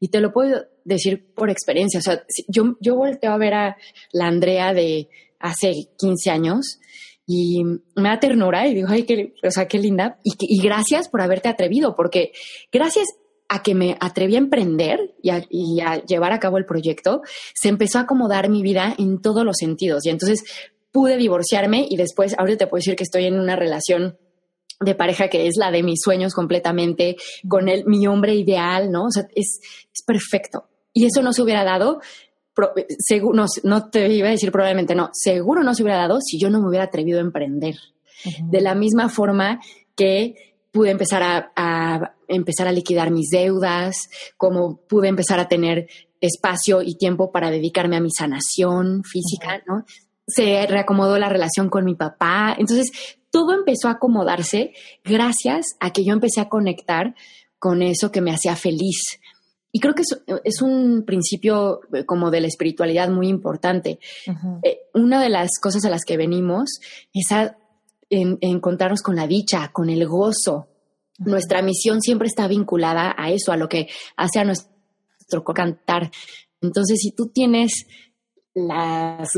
te 0.09 0.21
lo 0.21 0.33
puedo 0.33 0.66
decir 0.85 1.35
por 1.35 1.51
experiencia. 1.51 1.99
O 1.99 2.03
sea, 2.03 2.23
yo, 2.47 2.77
yo 2.81 2.95
volteo 2.95 3.33
a 3.33 3.38
ver 3.38 3.55
a 3.55 3.77
la 4.12 4.29
Andrea 4.29 4.73
de 4.73 5.09
hace 5.40 5.88
15 5.99 6.31
años 6.31 6.79
y 7.27 7.64
me 7.64 8.09
da 8.09 8.21
ternura 8.21 8.69
y 8.69 8.75
digo, 8.75 8.88
ay, 8.88 9.03
qué, 9.03 9.35
o 9.43 9.51
sea, 9.51 9.66
qué 9.66 9.81
linda. 9.81 10.21
Y, 10.23 10.35
y 10.38 10.62
gracias 10.62 11.09
por 11.09 11.23
haberte 11.23 11.49
atrevido, 11.49 11.97
porque 11.97 12.31
gracias 12.71 13.07
a 13.49 13.64
que 13.64 13.75
me 13.75 13.97
atreví 13.99 14.37
a 14.37 14.38
emprender 14.38 15.12
y 15.23 15.31
a, 15.31 15.45
y 15.51 15.81
a, 15.81 16.05
llevar 16.05 16.33
a 16.33 16.38
cabo 16.38 16.57
el 16.57 16.66
proyecto, 16.66 17.23
se 17.53 17.69
empezó 17.69 17.99
a 17.99 18.03
acomodar 18.03 18.49
mi 18.49 18.62
vida 18.62 18.95
en 18.97 19.21
todos 19.21 19.45
los 19.45 19.57
sentidos. 19.59 20.07
Y 20.07 20.11
entonces 20.11 20.45
pude 20.92 21.16
divorciarme 21.16 21.87
y 21.88 21.96
después, 21.96 22.35
ahorita 22.38 22.59
te 22.59 22.66
puedo 22.66 22.81
decir 22.81 22.96
que 22.96 23.05
estoy 23.05 23.26
en 23.26 23.38
una 23.38 23.57
relación 23.57 24.18
de 24.81 24.94
pareja 24.94 25.29
que 25.29 25.46
es 25.46 25.57
la 25.57 25.70
de 25.70 25.83
mis 25.83 26.00
sueños 26.03 26.35
completamente, 26.35 27.16
con 27.48 27.68
el, 27.68 27.85
mi 27.85 28.07
hombre 28.07 28.35
ideal, 28.35 28.90
¿no? 28.90 29.05
O 29.05 29.11
sea, 29.11 29.24
es, 29.35 29.61
es 29.62 30.03
perfecto. 30.07 30.68
Y 30.92 31.05
eso 31.05 31.22
no 31.22 31.33
se 31.33 31.42
hubiera 31.42 31.64
dado, 31.64 32.00
seguro, 32.98 33.35
no, 33.37 33.46
no, 33.62 33.90
te 33.90 34.09
iba 34.12 34.29
a 34.29 34.33
decir 34.33 34.50
probablemente 34.50 34.94
no, 34.94 35.11
seguro 35.12 35.62
no 35.62 35.74
se 35.74 35.83
hubiera 35.83 35.98
dado 35.98 36.20
si 36.20 36.38
yo 36.38 36.50
no 36.50 36.61
me 36.61 36.68
hubiera 36.68 36.87
atrevido 36.87 37.18
a 37.18 37.22
emprender. 37.22 37.76
De 38.42 38.61
la 38.61 38.74
misma 38.74 39.09
forma 39.09 39.61
que 39.96 40.35
pude 40.72 40.90
empezar 40.90 41.22
a, 41.22 41.53
a, 41.57 42.14
empezar 42.29 42.68
a 42.68 42.72
liquidar 42.72 43.11
mis 43.11 43.31
deudas, 43.31 43.96
como 44.37 44.81
pude 44.87 45.09
empezar 45.09 45.40
a 45.40 45.48
tener 45.48 45.88
espacio 46.20 46.83
y 46.83 46.96
tiempo 46.96 47.33
para 47.33 47.50
dedicarme 47.50 47.96
a 47.96 48.00
mi 48.00 48.11
sanación 48.11 49.03
física, 49.05 49.62
¿no? 49.66 49.85
Se 50.35 50.66
reacomodó 50.66 51.19
la 51.19 51.29
relación 51.29 51.69
con 51.69 51.85
mi 51.85 51.95
papá. 51.95 52.55
Entonces, 52.59 52.90
todo 53.31 53.55
empezó 53.55 53.88
a 53.88 53.93
acomodarse 53.93 54.73
gracias 55.05 55.66
a 55.81 55.93
que 55.93 56.05
yo 56.05 56.12
empecé 56.12 56.40
a 56.40 56.49
conectar 56.49 57.14
con 57.59 57.83
eso 57.83 58.11
que 58.11 58.21
me 58.21 58.33
hacía 58.33 58.57
feliz. 58.57 59.21
Y 59.73 59.79
creo 59.79 59.95
que 59.95 60.03
es, 60.03 60.21
es 60.45 60.62
un 60.62 61.05
principio 61.07 61.81
eh, 61.93 62.05
como 62.05 62.31
de 62.31 62.40
la 62.40 62.49
espiritualidad 62.49 63.09
muy 63.09 63.29
importante. 63.29 64.01
eh, 64.64 64.81
una 64.95 65.23
de 65.23 65.29
las 65.29 65.51
cosas 65.61 65.85
a 65.85 65.90
las 65.90 66.05
que 66.05 66.16
venimos 66.16 66.81
es 67.12 67.31
a 67.31 67.57
en, 68.11 68.38
encontrarnos 68.40 69.03
con 69.03 69.16
la 69.16 69.27
dicha, 69.27 69.71
con 69.73 69.88
el 69.88 70.07
gozo. 70.07 70.69
Nuestra 71.19 71.62
misión 71.62 72.01
siempre 72.01 72.29
está 72.29 72.49
vinculada 72.49 73.14
a 73.16 73.31
eso, 73.31 73.53
a 73.53 73.57
lo 73.57 73.69
que 73.69 73.88
hace 74.16 74.40
a 74.40 74.45
nuestro 74.45 75.45
cantar. 75.55 76.11
Entonces, 76.61 76.99
si 77.01 77.12
tú 77.12 77.29
tienes 77.29 77.87
las 78.55 79.29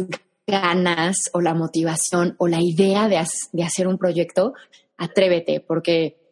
ganas 0.46 1.16
o 1.32 1.40
la 1.40 1.54
motivación 1.54 2.34
o 2.38 2.48
la 2.48 2.60
idea 2.60 3.08
de, 3.08 3.22
de 3.52 3.62
hacer 3.62 3.86
un 3.86 3.98
proyecto, 3.98 4.54
atrévete, 4.96 5.60
porque 5.60 6.22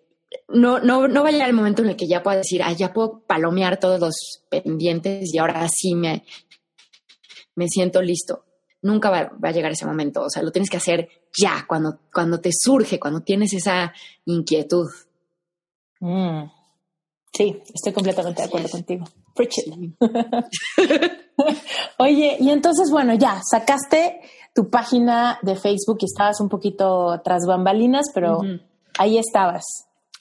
no, 0.49 0.79
no, 0.79 1.09
no 1.09 1.23
va 1.23 1.29
a 1.29 1.33
llegar 1.33 1.49
el 1.49 1.57
momento 1.57 1.83
en 1.83 1.91
el 1.91 1.97
que 1.97 2.07
ya 2.07 2.23
pueda 2.23 2.39
decir, 2.39 2.63
ah, 2.63 2.73
ya 2.73 2.93
puedo 2.93 3.21
palomear 3.27 3.79
todos 3.79 4.01
los 4.01 4.45
pendientes 4.49 5.33
y 5.33 5.39
ahora 5.39 5.67
sí 5.69 5.95
me, 5.95 6.25
me 7.55 7.69
siento 7.69 8.03
listo. 8.03 8.45
Nunca 8.83 9.11
va, 9.11 9.31
va, 9.43 9.51
a 9.51 9.53
llegar 9.53 9.73
ese 9.73 9.87
momento. 9.87 10.23
O 10.23 10.31
sea, 10.31 10.43
lo 10.43 10.53
tienes 10.53 10.71
que 10.71 10.79
hacer 10.79 11.09
ya, 11.37 11.67
cuando, 11.69 12.01
cuando 12.13 12.41
te 12.41 12.51
surge, 12.53 12.99
cuando 12.99 13.21
tienes 13.21 13.53
esa 13.53 13.93
inquietud. 14.25 14.89
Mm. 16.01 16.45
Sí, 17.33 17.63
estoy 17.73 17.93
completamente 17.93 18.43
de 18.43 18.49
acuerdo 18.49 18.69
contigo. 18.69 19.05
Preach 19.35 19.59
it. 19.59 19.95
Oye, 21.99 22.37
y 22.41 22.51
entonces, 22.51 22.91
bueno, 22.91 23.15
ya 23.15 23.41
sacaste 23.51 24.21
tu 24.55 24.69
página 24.71 25.39
de 25.43 25.57
Facebook 25.57 25.99
y 26.01 26.07
estabas 26.07 26.41
un 26.41 26.49
poquito 26.49 27.21
tras 27.25 27.47
bambalinas, 27.47 28.07
pero 28.15 28.39
uh 28.39 28.43
-huh. 28.43 28.61
ahí 28.99 29.19
estabas. 29.19 29.65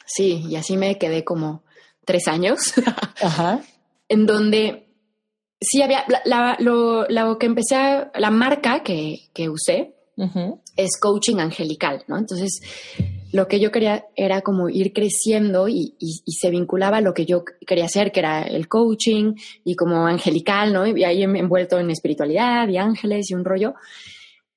Sí, 0.05 0.43
y 0.47 0.55
así 0.55 0.77
me 0.77 0.97
quedé 0.97 1.23
como 1.23 1.63
tres 2.05 2.27
años, 2.27 2.59
Ajá. 3.21 3.61
en 4.07 4.25
donde 4.25 4.87
sí 5.61 5.81
había, 5.81 6.03
la, 6.07 6.21
la, 6.25 6.55
lo, 6.59 7.07
lo, 7.07 7.37
que 7.37 7.45
empecé, 7.45 7.75
a, 7.75 8.11
la 8.15 8.31
marca 8.31 8.81
que, 8.81 9.29
que 9.33 9.49
usé 9.49 9.95
uh 10.17 10.25
-huh. 10.25 10.59
es 10.75 10.99
coaching 10.99 11.37
angelical, 11.37 12.03
¿no? 12.07 12.17
Entonces, 12.17 12.61
lo 13.31 13.47
que 13.47 13.59
yo 13.59 13.71
quería 13.71 14.05
era 14.15 14.41
como 14.41 14.69
ir 14.69 14.91
creciendo 14.93 15.67
y, 15.67 15.95
y, 15.99 16.21
y, 16.25 16.31
se 16.33 16.49
vinculaba 16.49 16.97
a 16.97 17.01
lo 17.01 17.13
que 17.13 17.25
yo 17.25 17.43
quería 17.65 17.85
hacer, 17.85 18.11
que 18.11 18.21
era 18.21 18.41
el 18.41 18.67
coaching 18.67 19.33
y 19.63 19.75
como 19.75 20.07
angelical, 20.07 20.73
¿no? 20.73 20.87
Y 20.87 21.03
ahí 21.03 21.23
envuelto 21.23 21.79
en 21.79 21.91
espiritualidad 21.91 22.67
y 22.67 22.77
ángeles 22.77 23.29
y 23.29 23.35
un 23.35 23.45
rollo. 23.45 23.75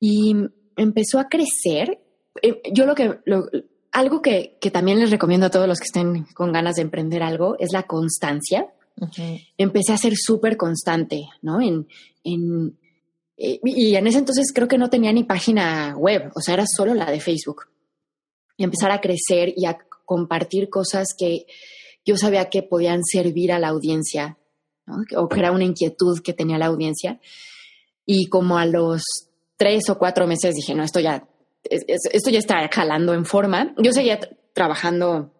Y 0.01 0.35
empezó 0.77 1.19
a 1.19 1.29
crecer. 1.29 2.01
Eh, 2.41 2.63
yo 2.73 2.87
lo 2.87 2.95
que, 2.95 3.19
lo, 3.27 3.49
algo 3.93 4.23
que, 4.23 4.57
que, 4.61 4.71
también 4.71 5.01
les 5.01 5.11
recomiendo 5.11 5.47
a 5.47 5.51
todos 5.51 5.69
los 5.69 5.79
que 5.79 5.87
estén 5.87 6.25
con 6.35 6.53
ganas 6.53 6.77
de 6.77 6.83
emprender 6.83 7.23
algo 7.23 7.57
es 7.59 7.73
la 7.73 7.83
constancia. 7.83 8.73
Empecé 9.59 9.93
a 9.93 9.99
ser 9.99 10.15
súper 10.17 10.57
constante, 10.57 11.25
¿no? 11.41 11.61
En, 11.61 11.89
en, 12.25 12.79
eh, 13.37 13.59
y 13.65 13.97
en 13.97 14.07
ese 14.07 14.19
entonces 14.19 14.53
creo 14.55 14.69
que 14.69 14.79
no 14.79 14.91
tenía 14.91 15.13
ni 15.13 15.25
página 15.25 15.97
web, 15.97 16.31
o 16.35 16.41
sea, 16.41 16.55
era 16.55 16.65
solo 16.67 16.95
la 16.95 17.11
de 17.11 17.19
Facebook 17.19 17.72
empezar 18.59 18.91
a 18.91 19.01
crecer 19.01 19.53
y 19.57 19.67
a 19.67 19.79
compartir 20.05 20.69
cosas 20.69 21.15
que 21.17 21.47
yo 22.05 22.17
sabía 22.17 22.51
que 22.51 22.63
podían 22.63 23.03
servir 23.05 23.53
a 23.53 23.59
la 23.59 23.69
audiencia, 23.69 24.39
¿no? 24.87 24.97
o 25.17 25.29
que 25.29 25.41
era 25.41 25.53
una 25.53 25.65
inquietud 25.65 26.21
que 26.23 26.33
tenía 26.33 26.59
la 26.59 26.67
audiencia. 26.67 27.21
Y 28.05 28.27
como 28.27 28.59
a 28.59 28.67
los 28.67 29.03
tres 29.57 29.89
o 29.89 29.99
cuatro 29.99 30.27
meses 30.27 30.55
dije, 30.55 30.75
no, 30.75 30.83
esto 30.83 31.01
ya, 31.01 31.27
esto 31.63 32.31
ya 32.31 32.39
está 32.39 32.69
jalando 32.73 33.15
en 33.15 33.25
forma. 33.25 33.75
Yo 33.79 33.93
seguía 33.93 34.19
trabajando, 34.53 35.33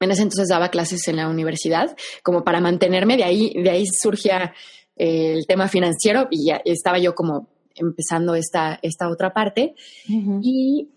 en 0.00 0.10
ese 0.10 0.22
entonces 0.22 0.48
daba 0.48 0.70
clases 0.70 1.06
en 1.08 1.16
la 1.16 1.28
universidad, 1.28 1.96
como 2.22 2.44
para 2.44 2.60
mantenerme, 2.60 3.16
de 3.16 3.24
ahí, 3.24 3.52
de 3.54 3.70
ahí 3.70 3.84
surgía 3.86 4.54
eh, 4.96 5.32
el 5.32 5.46
tema 5.46 5.68
financiero 5.68 6.28
y 6.30 6.46
ya 6.46 6.60
estaba 6.64 6.98
yo 6.98 7.14
como 7.14 7.48
empezando 7.74 8.34
esta, 8.34 8.78
esta 8.82 9.08
otra 9.08 9.32
parte. 9.32 9.74
Uh 10.08 10.12
-huh. 10.12 10.40
Y 10.42 10.88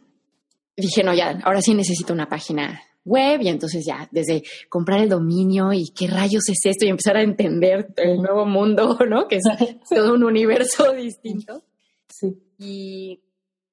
dije, 0.82 1.04
no, 1.04 1.14
ya, 1.14 1.40
ahora 1.44 1.62
sí 1.62 1.74
necesito 1.74 2.14
una 2.14 2.28
página 2.28 2.82
web 3.04 3.42
y 3.42 3.48
entonces 3.48 3.84
ya, 3.86 4.08
desde 4.12 4.44
comprar 4.70 5.02
el 5.02 5.10
dominio 5.10 5.74
y 5.74 5.90
qué 5.90 6.08
rayos 6.08 6.48
es 6.50 6.60
esto 6.66 6.86
y 6.86 6.90
empezar 6.90 7.18
a 7.18 7.24
entender 7.24 7.94
el 7.98 8.18
nuevo 8.18 8.46
mundo, 8.46 8.98
¿no? 9.10 9.28
Que 9.28 9.38
es 9.38 9.44
todo 9.90 10.14
un 10.14 10.24
universo 10.24 10.92
distinto. 10.94 11.64
Sí. 12.08 12.38
Y 12.58 13.24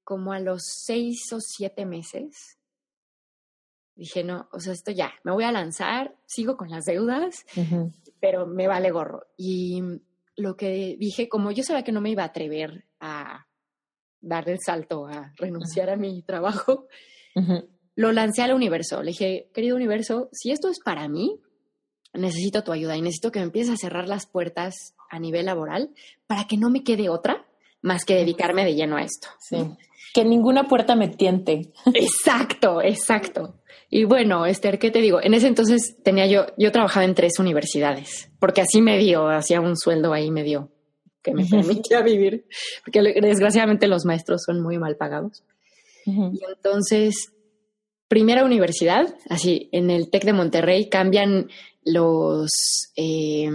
como 0.04 0.32
a 0.32 0.40
los 0.40 0.62
seis 0.64 1.32
o 1.32 1.38
siete 1.40 1.84
meses, 1.84 2.56
dije, 3.94 4.24
no, 4.24 4.48
o 4.52 4.60
sea, 4.60 4.72
esto 4.72 4.90
ya, 4.90 5.12
me 5.24 5.32
voy 5.32 5.44
a 5.44 5.52
lanzar, 5.52 6.16
sigo 6.24 6.56
con 6.56 6.70
las 6.70 6.84
deudas, 6.84 7.44
uh 7.56 7.60
-huh. 7.60 7.92
pero 8.20 8.46
me 8.46 8.68
vale 8.68 8.90
gorro. 8.90 9.26
Y 9.36 9.82
lo 10.36 10.56
que 10.56 10.96
dije, 10.98 11.28
como 11.28 11.50
yo 11.50 11.64
sabía 11.64 11.82
que 11.82 11.92
no 11.92 12.00
me 12.00 12.10
iba 12.10 12.22
a 12.22 12.26
atrever 12.26 12.86
a 13.00 13.47
dar 14.20 14.48
el 14.48 14.58
salto 14.64 15.06
a 15.06 15.32
renunciar 15.36 15.88
uh 15.88 15.92
-huh. 15.92 15.94
a 15.94 15.96
mi 15.96 16.22
trabajo, 16.22 16.86
uh 17.34 17.40
-huh. 17.40 17.68
lo 17.94 18.12
lancé 18.12 18.42
al 18.42 18.52
universo. 18.52 19.02
Le 19.02 19.12
dije, 19.12 19.50
querido 19.52 19.76
universo, 19.76 20.28
si 20.32 20.50
esto 20.50 20.68
es 20.68 20.78
para 20.84 21.08
mí, 21.08 21.40
necesito 22.14 22.62
tu 22.62 22.72
ayuda 22.72 22.96
y 22.96 23.02
necesito 23.02 23.30
que 23.30 23.38
me 23.40 23.46
empieces 23.46 23.74
a 23.74 23.76
cerrar 23.76 24.08
las 24.08 24.26
puertas 24.26 24.94
a 25.10 25.18
nivel 25.18 25.46
laboral 25.46 25.90
para 26.26 26.46
que 26.46 26.56
no 26.56 26.70
me 26.70 26.82
quede 26.82 27.08
otra 27.08 27.46
más 27.80 28.04
que 28.04 28.14
dedicarme 28.14 28.64
de 28.64 28.74
lleno 28.74 28.96
a 28.96 29.02
esto. 29.02 29.28
Sí. 29.40 29.58
Que 30.14 30.24
ninguna 30.24 30.64
puerta 30.64 30.96
me 30.96 31.08
tiente. 31.08 31.72
Exacto, 31.94 32.82
exacto. 32.82 33.60
Y 33.90 34.04
bueno, 34.04 34.46
Esther, 34.46 34.78
¿qué 34.78 34.90
te 34.90 35.00
digo? 35.00 35.22
En 35.22 35.32
ese 35.34 35.46
entonces 35.46 35.96
tenía 36.02 36.26
yo, 36.26 36.46
yo 36.58 36.72
trabajaba 36.72 37.04
en 37.04 37.14
tres 37.14 37.38
universidades, 37.38 38.30
porque 38.38 38.60
así 38.60 38.82
me 38.82 38.98
dio, 38.98 39.28
hacía 39.28 39.60
un 39.60 39.76
sueldo 39.76 40.12
ahí 40.12 40.30
me 40.30 40.42
dio 40.42 40.70
que 41.28 41.34
me 41.34 41.44
permitía 41.44 42.02
vivir, 42.02 42.44
porque 42.84 43.02
desgraciadamente 43.20 43.86
los 43.86 44.04
maestros 44.04 44.42
son 44.44 44.60
muy 44.60 44.78
mal 44.78 44.96
pagados. 44.96 45.44
Uh 46.06 46.12
-huh. 46.12 46.30
Y 46.32 46.40
entonces, 46.54 47.32
primera 48.08 48.44
universidad, 48.44 49.14
así, 49.28 49.68
en 49.72 49.90
el 49.90 50.08
TEC 50.10 50.24
de 50.24 50.32
Monterrey 50.32 50.88
cambian 50.88 51.48
los, 51.84 52.50
eh, 52.96 53.48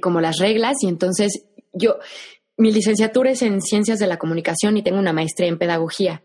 como 0.00 0.20
las 0.20 0.38
reglas, 0.38 0.76
y 0.82 0.88
entonces 0.88 1.46
yo, 1.72 1.96
mi 2.56 2.72
licenciatura 2.72 3.30
es 3.30 3.42
en 3.42 3.60
ciencias 3.60 3.98
de 3.98 4.06
la 4.06 4.18
comunicación 4.18 4.76
y 4.76 4.82
tengo 4.82 4.98
una 4.98 5.12
maestría 5.12 5.48
en 5.48 5.58
pedagogía. 5.58 6.22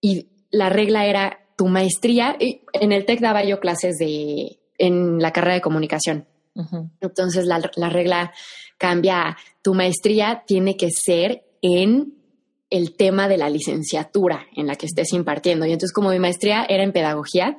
Y 0.00 0.28
la 0.50 0.68
regla 0.68 1.06
era 1.06 1.38
tu 1.56 1.66
maestría, 1.66 2.36
y 2.38 2.62
en 2.72 2.92
el 2.92 3.04
TEC 3.04 3.20
daba 3.20 3.44
yo 3.44 3.60
clases 3.60 3.96
de, 3.98 4.58
en 4.78 5.18
la 5.18 5.32
carrera 5.32 5.54
de 5.54 5.60
comunicación. 5.60 6.26
Uh 6.54 6.62
-huh. 6.62 6.90
Entonces 7.00 7.46
la, 7.46 7.60
la 7.76 7.90
regla 7.90 8.32
cambia, 8.80 9.36
tu 9.60 9.74
maestría 9.74 10.42
tiene 10.46 10.78
que 10.78 10.88
ser 10.90 11.44
en 11.60 12.14
el 12.70 12.96
tema 12.96 13.28
de 13.28 13.36
la 13.36 13.50
licenciatura 13.50 14.46
en 14.56 14.66
la 14.66 14.76
que 14.76 14.86
estés 14.86 15.12
impartiendo. 15.12 15.66
Y 15.66 15.72
entonces 15.72 15.92
como 15.92 16.08
mi 16.08 16.18
maestría 16.18 16.64
era 16.66 16.82
en 16.82 16.92
pedagogía, 16.92 17.58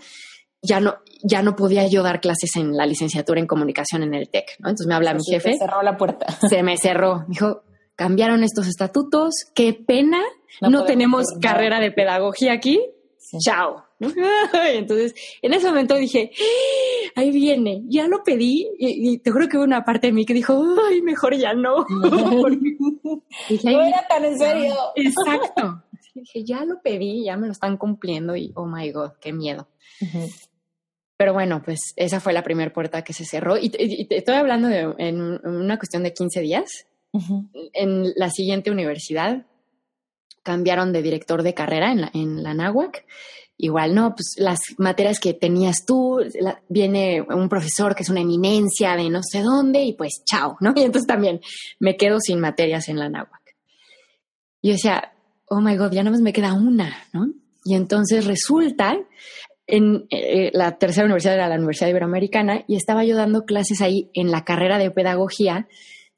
ya 0.63 0.79
no, 0.79 0.95
ya 1.23 1.43
no 1.43 1.55
podía 1.55 1.87
yo 1.87 2.01
dar 2.01 2.21
clases 2.21 2.55
en 2.55 2.75
la 2.75 2.87
licenciatura 2.87 3.39
en 3.39 3.45
comunicación 3.45 4.01
en 4.01 4.15
el 4.15 4.29
TEC, 4.29 4.55
¿no? 4.59 4.69
Entonces 4.69 4.87
me 4.87 4.95
habla 4.95 5.13
mi 5.13 5.21
jefe. 5.23 5.53
Se 5.53 5.59
cerró 5.59 5.83
la 5.83 5.95
puerta. 5.95 6.25
Se 6.49 6.63
me 6.63 6.75
cerró. 6.77 7.19
Me 7.19 7.25
dijo, 7.29 7.61
cambiaron 7.95 8.43
estos 8.43 8.67
estatutos, 8.67 9.45
qué 9.53 9.73
pena, 9.73 10.21
no, 10.59 10.69
no 10.71 10.85
tenemos 10.85 11.25
carrera 11.39 11.79
de 11.79 11.91
pedagogía 11.91 12.53
aquí, 12.53 12.81
sí. 13.19 13.37
chao. 13.45 13.85
Entonces, 14.73 15.13
en 15.41 15.53
ese 15.53 15.67
momento 15.67 15.95
dije, 15.95 16.31
¡Ah! 16.39 17.21
ahí 17.21 17.31
viene, 17.31 17.83
ya 17.87 18.07
lo 18.07 18.23
pedí, 18.23 18.67
y, 18.79 19.13
y, 19.13 19.17
te 19.19 19.31
juro 19.31 19.47
que 19.47 19.57
hubo 19.57 19.63
una 19.63 19.85
parte 19.85 20.07
de 20.07 20.13
mí 20.13 20.25
que 20.25 20.33
dijo, 20.33 20.61
ay, 20.89 21.01
mejor 21.01 21.35
ya 21.35 21.53
no. 21.53 21.85
Porque, 22.41 22.77
dije, 23.49 23.71
no 23.71 23.81
era 23.81 24.07
tan 24.07 24.25
en 24.25 24.37
serio. 24.37 24.75
Exacto. 24.95 25.83
dije, 26.13 26.43
ya 26.43 26.65
lo 26.65 26.81
pedí, 26.81 27.25
ya 27.25 27.37
me 27.37 27.47
lo 27.47 27.53
están 27.53 27.77
cumpliendo, 27.77 28.35
y 28.35 28.51
oh 28.55 28.65
my 28.65 28.91
God, 28.91 29.11
qué 29.19 29.33
miedo. 29.33 29.67
Uh 30.01 30.05
-huh. 30.05 30.47
Pero 31.17 31.33
bueno, 31.33 31.61
pues 31.63 31.93
esa 31.97 32.19
fue 32.19 32.33
la 32.33 32.43
primera 32.43 32.73
puerta 32.73 33.03
que 33.03 33.13
se 33.13 33.25
cerró. 33.25 33.55
Y, 33.55 33.71
y, 33.77 34.05
te 34.05 34.17
estoy 34.17 34.35
hablando 34.35 34.67
de 34.67 34.95
en 34.97 35.21
una 35.45 35.77
cuestión 35.77 36.01
de 36.01 36.13
15 36.13 36.41
días. 36.41 36.87
Uh 37.11 37.19
-huh. 37.19 37.49
En 37.73 38.13
la 38.15 38.31
siguiente 38.31 38.71
universidad 38.71 39.45
cambiaron 40.43 40.91
de 40.91 41.03
director 41.03 41.43
de 41.43 41.53
carrera 41.53 41.91
en 41.91 42.01
la, 42.01 42.11
en 42.13 42.41
la 42.41 42.53
NAWAC 42.53 43.05
igual, 43.61 43.93
no, 43.93 44.15
pues 44.15 44.33
las 44.37 44.59
materias 44.77 45.19
que 45.19 45.33
tenías 45.35 45.85
tú, 45.85 46.19
viene 46.67 47.21
un 47.21 47.47
profesor 47.47 47.95
que 47.95 48.01
es 48.01 48.09
una 48.09 48.21
eminencia 48.21 48.95
de 48.95 49.09
no 49.09 49.21
sé 49.23 49.41
dónde 49.41 49.83
y 49.83 49.93
pues 49.93 50.23
chao, 50.25 50.57
¿no? 50.59 50.73
Y 50.75 50.81
entonces 50.81 51.07
también 51.07 51.39
me 51.79 51.95
quedo 51.95 52.19
sin 52.19 52.39
materias 52.39 52.89
en 52.89 52.97
la 52.97 53.07
náhuac. 53.07 53.55
Y 54.61 54.69
yo 54.69 54.73
decía, 54.73 55.13
oh 55.45 55.61
my 55.61 55.77
God, 55.77 55.91
ya 55.91 56.03
nada 56.03 56.11
más 56.11 56.21
me 56.21 56.33
queda 56.33 56.53
una, 56.53 57.03
¿no? 57.13 57.27
Y 57.63 57.75
entonces 57.75 58.25
resulta, 58.25 58.97
en 59.67 60.07
eh, 60.09 60.49
la 60.53 60.77
tercera 60.79 61.05
universidad 61.05 61.35
era 61.35 61.47
la 61.47 61.55
Universidad 61.55 61.89
Iberoamericana 61.89 62.63
y 62.67 62.75
estaba 62.75 63.05
yo 63.05 63.15
dando 63.15 63.45
clases 63.45 63.81
ahí 63.81 64.09
en 64.13 64.31
la 64.31 64.43
carrera 64.43 64.79
de 64.79 64.89
pedagogía. 64.89 65.67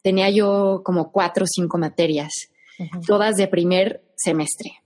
Tenía 0.02 0.30
yo 0.30 0.82
como 0.86 1.12
cuatro 1.12 1.44
o 1.44 1.48
cinco 1.48 1.78
materias, 1.78 2.32
todas 3.06 3.36
de 3.36 3.48
primer 3.48 4.04
semestre. 4.16 4.83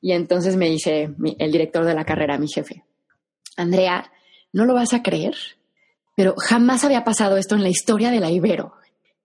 Y 0.00 0.12
entonces 0.12 0.56
me 0.56 0.68
dice 0.68 1.14
el 1.38 1.52
director 1.52 1.84
de 1.84 1.94
la 1.94 2.04
carrera, 2.04 2.38
mi 2.38 2.48
jefe, 2.48 2.84
Andrea, 3.56 4.10
no 4.52 4.64
lo 4.64 4.74
vas 4.74 4.92
a 4.94 5.02
creer, 5.02 5.34
pero 6.16 6.34
jamás 6.36 6.84
había 6.84 7.04
pasado 7.04 7.36
esto 7.36 7.54
en 7.54 7.62
la 7.62 7.68
historia 7.68 8.10
de 8.10 8.20
la 8.20 8.30
Ibero. 8.30 8.74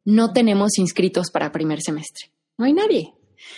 No 0.04 0.34
tenemos 0.34 0.78
inscritos 0.78 1.32
para 1.32 1.52
primer 1.52 1.82
semestre. 1.82 2.32
No 2.58 2.66
hay 2.66 2.74
nadie. 2.74 3.14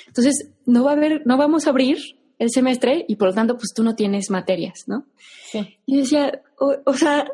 Entonces, 0.07 0.49
no 0.65 0.83
va 0.83 0.91
a 0.91 0.93
haber, 0.95 1.25
no 1.25 1.37
vamos 1.37 1.67
a 1.67 1.71
abrir 1.71 1.97
el 2.39 2.49
semestre 2.51 3.05
y 3.07 3.15
por 3.15 3.29
lo 3.29 3.33
tanto, 3.33 3.55
pues 3.55 3.73
tú 3.75 3.83
no 3.83 3.95
tienes 3.95 4.29
materias, 4.29 4.83
¿no? 4.87 5.05
Sí. 5.51 5.77
Y 5.85 5.97
decía, 5.97 6.41
o, 6.59 6.93
sea, 6.93 7.27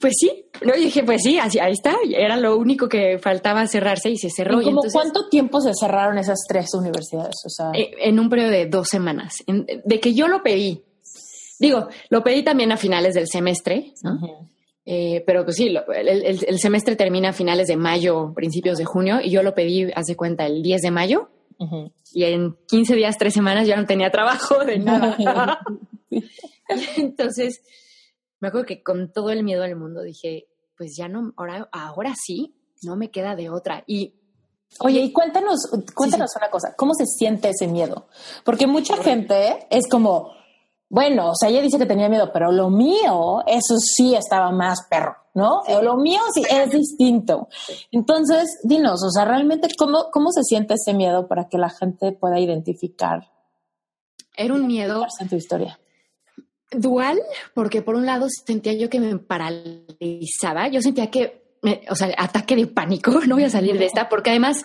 pues 0.00 0.14
sí, 0.18 0.46
¿no? 0.64 0.74
Y 0.74 0.84
dije, 0.84 1.02
pues 1.04 1.22
sí, 1.22 1.38
así, 1.38 1.58
ahí 1.58 1.72
está, 1.72 1.96
era 2.08 2.36
lo 2.36 2.56
único 2.56 2.88
que 2.88 3.18
faltaba 3.18 3.66
cerrarse 3.66 4.10
y 4.10 4.16
se 4.16 4.30
cerró. 4.30 4.60
¿Y, 4.60 4.64
como 4.64 4.82
cuánto 4.92 5.28
tiempo 5.28 5.60
se 5.60 5.72
cerraron 5.74 6.18
esas 6.18 6.40
tres 6.48 6.72
universidades? 6.74 7.36
O 7.44 7.48
sea, 7.48 7.70
eh, 7.74 7.90
en 8.00 8.18
un 8.18 8.28
periodo 8.28 8.50
de 8.50 8.66
dos 8.66 8.88
semanas, 8.88 9.34
de 9.46 10.00
que 10.00 10.14
yo 10.14 10.28
lo 10.28 10.42
pedí. 10.42 10.82
Digo, 11.58 11.88
lo 12.10 12.24
pedí 12.24 12.42
también 12.42 12.72
a 12.72 12.76
finales 12.76 13.14
del 13.14 13.28
semestre, 13.28 13.92
¿no? 14.02 14.48
Eh, 14.84 15.22
pero 15.26 15.44
pues 15.44 15.56
sí, 15.56 15.72
el, 15.94 16.58
semestre 16.58 16.96
termina 16.96 17.28
a 17.28 17.32
finales 17.32 17.68
de 17.68 17.76
mayo, 17.76 18.32
principios 18.34 18.78
de 18.78 18.84
junio, 18.84 19.20
y 19.22 19.30
yo 19.30 19.42
lo 19.42 19.54
pedí, 19.54 19.90
hace 19.94 20.16
cuenta, 20.16 20.46
el 20.46 20.62
10 20.62 20.82
de 20.82 20.90
mayo. 20.90 21.28
Y 22.12 22.24
en 22.24 22.56
15 22.68 22.96
días, 22.96 23.16
tres 23.16 23.34
semanas 23.34 23.68
ya 23.68 23.76
no 23.76 23.86
tenía 23.86 24.10
trabajo 24.10 24.64
de 24.64 24.78
nada. 24.80 25.16
Entonces, 26.96 27.60
me 28.42 28.48
acuerdo 28.48 28.66
que 28.66 28.82
con 28.82 29.12
todo 29.12 29.30
el 29.30 29.44
miedo 29.44 29.62
del 29.62 29.76
mundo 29.76 30.02
dije, 30.02 30.48
pues 30.76 30.96
ya 30.96 31.06
no, 31.08 31.32
ahora, 31.36 31.68
ahora 31.70 32.12
sí, 32.20 32.56
no 32.82 32.96
me 32.96 33.12
queda 33.12 33.36
de 33.36 33.48
otra. 33.50 33.84
Y 33.86 34.18
Oye, 34.80 35.00
y 35.00 35.12
cuéntanos, 35.12 35.70
cuéntanos 35.94 36.30
una 36.34 36.50
cosa, 36.50 36.74
¿cómo 36.76 36.94
se 36.94 37.04
siente 37.06 37.50
ese 37.50 37.68
miedo? 37.68 38.08
Porque 38.42 38.66
mucha 38.66 38.96
gente 38.96 39.66
es 39.70 39.86
como, 39.88 40.32
bueno, 40.88 41.30
o 41.30 41.34
sea, 41.38 41.50
ella 41.50 41.60
dice 41.60 41.78
que 41.78 41.86
tenía 41.86 42.08
miedo, 42.08 42.30
pero 42.32 42.50
lo 42.50 42.68
mío, 42.70 43.42
eso 43.46 43.76
sí 43.76 44.14
estaba 44.16 44.50
más 44.50 44.86
perro, 44.90 45.14
¿no? 45.34 45.60
Lo 45.82 45.98
mío 45.98 46.20
sí 46.34 46.42
es 46.50 46.70
distinto. 46.72 47.48
Entonces, 47.92 48.60
dinos, 48.64 49.04
o 49.04 49.10
sea, 49.10 49.24
realmente, 49.24 49.68
¿cómo, 49.78 50.06
¿cómo 50.10 50.32
se 50.32 50.42
siente 50.42 50.74
ese 50.74 50.94
miedo 50.94 51.28
para 51.28 51.48
que 51.48 51.58
la 51.58 51.68
gente 51.68 52.10
pueda 52.10 52.40
identificar? 52.40 53.30
Era 54.34 54.54
un 54.54 54.66
miedo. 54.66 55.06
En 55.20 55.28
tu 55.28 55.36
historia. 55.36 55.78
Dual, 56.74 57.20
porque 57.54 57.82
por 57.82 57.94
un 57.94 58.06
lado 58.06 58.26
sentía 58.44 58.72
yo 58.74 58.88
que 58.88 59.00
me 59.00 59.18
paralizaba, 59.18 60.68
yo 60.68 60.80
sentía 60.80 61.10
que, 61.10 61.42
o 61.88 61.94
sea, 61.94 62.14
ataque 62.18 62.56
de 62.56 62.66
pánico, 62.66 63.12
no 63.26 63.36
voy 63.36 63.44
a 63.44 63.50
salir 63.50 63.78
de 63.78 63.86
esta, 63.86 64.08
porque 64.08 64.30
además 64.30 64.64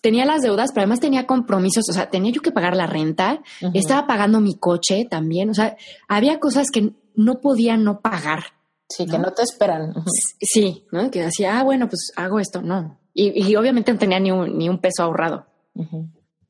tenía 0.00 0.24
las 0.24 0.42
deudas, 0.42 0.70
pero 0.72 0.82
además 0.82 1.00
tenía 1.00 1.26
compromisos, 1.26 1.84
o 1.88 1.92
sea, 1.92 2.10
tenía 2.10 2.32
yo 2.32 2.40
que 2.40 2.52
pagar 2.52 2.76
la 2.76 2.86
renta, 2.86 3.42
estaba 3.74 4.06
pagando 4.06 4.40
mi 4.40 4.56
coche 4.56 5.06
también, 5.10 5.50
o 5.50 5.54
sea, 5.54 5.76
había 6.06 6.38
cosas 6.38 6.70
que 6.70 6.92
no 7.14 7.40
podía 7.40 7.76
no 7.76 8.00
pagar. 8.00 8.44
Sí, 8.88 9.06
que 9.06 9.18
no 9.18 9.32
te 9.32 9.42
esperan. 9.42 9.92
Sí, 10.40 10.86
¿no? 10.92 11.10
Que 11.10 11.24
decía, 11.24 11.58
ah, 11.58 11.62
bueno, 11.62 11.88
pues 11.88 12.10
hago 12.16 12.40
esto, 12.40 12.62
no. 12.62 12.98
Y, 13.12 13.54
obviamente 13.56 13.92
no 13.92 13.98
tenía 13.98 14.20
ni 14.20 14.30
un, 14.30 14.56
ni 14.56 14.68
un 14.68 14.78
peso 14.78 15.02
ahorrado. 15.02 15.46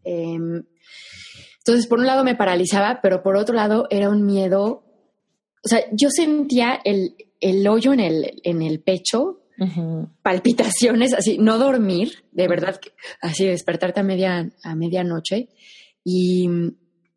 Em, 0.05 0.63
entonces, 1.69 1.87
por 1.87 1.99
un 1.99 2.07
lado 2.07 2.25
me 2.25 2.35
paralizaba, 2.35 3.01
pero 3.03 3.23
por 3.23 3.37
otro 3.37 3.55
lado 3.55 3.87
era 3.91 4.09
un 4.09 4.25
miedo, 4.25 4.85
o 5.65 5.69
sea, 5.69 5.85
yo 5.93 6.11
sentía 6.11 6.81
el, 6.85 7.17
el 7.41 7.67
hoyo 7.67 7.93
en 7.93 8.01
el, 8.01 8.41
en 8.43 8.63
el 8.63 8.81
pecho 8.81 9.41
palpitaciones, 10.23 11.13
así, 11.15 11.37
no 11.39 11.59
dormir, 11.59 12.25
de 12.31 12.47
verdad, 12.47 12.81
así 13.21 13.45
despertarte 13.45 14.01
a, 14.01 14.05
media, 14.05 14.51
a 14.63 14.77
medianoche. 14.77 15.49
Y, 16.05 16.49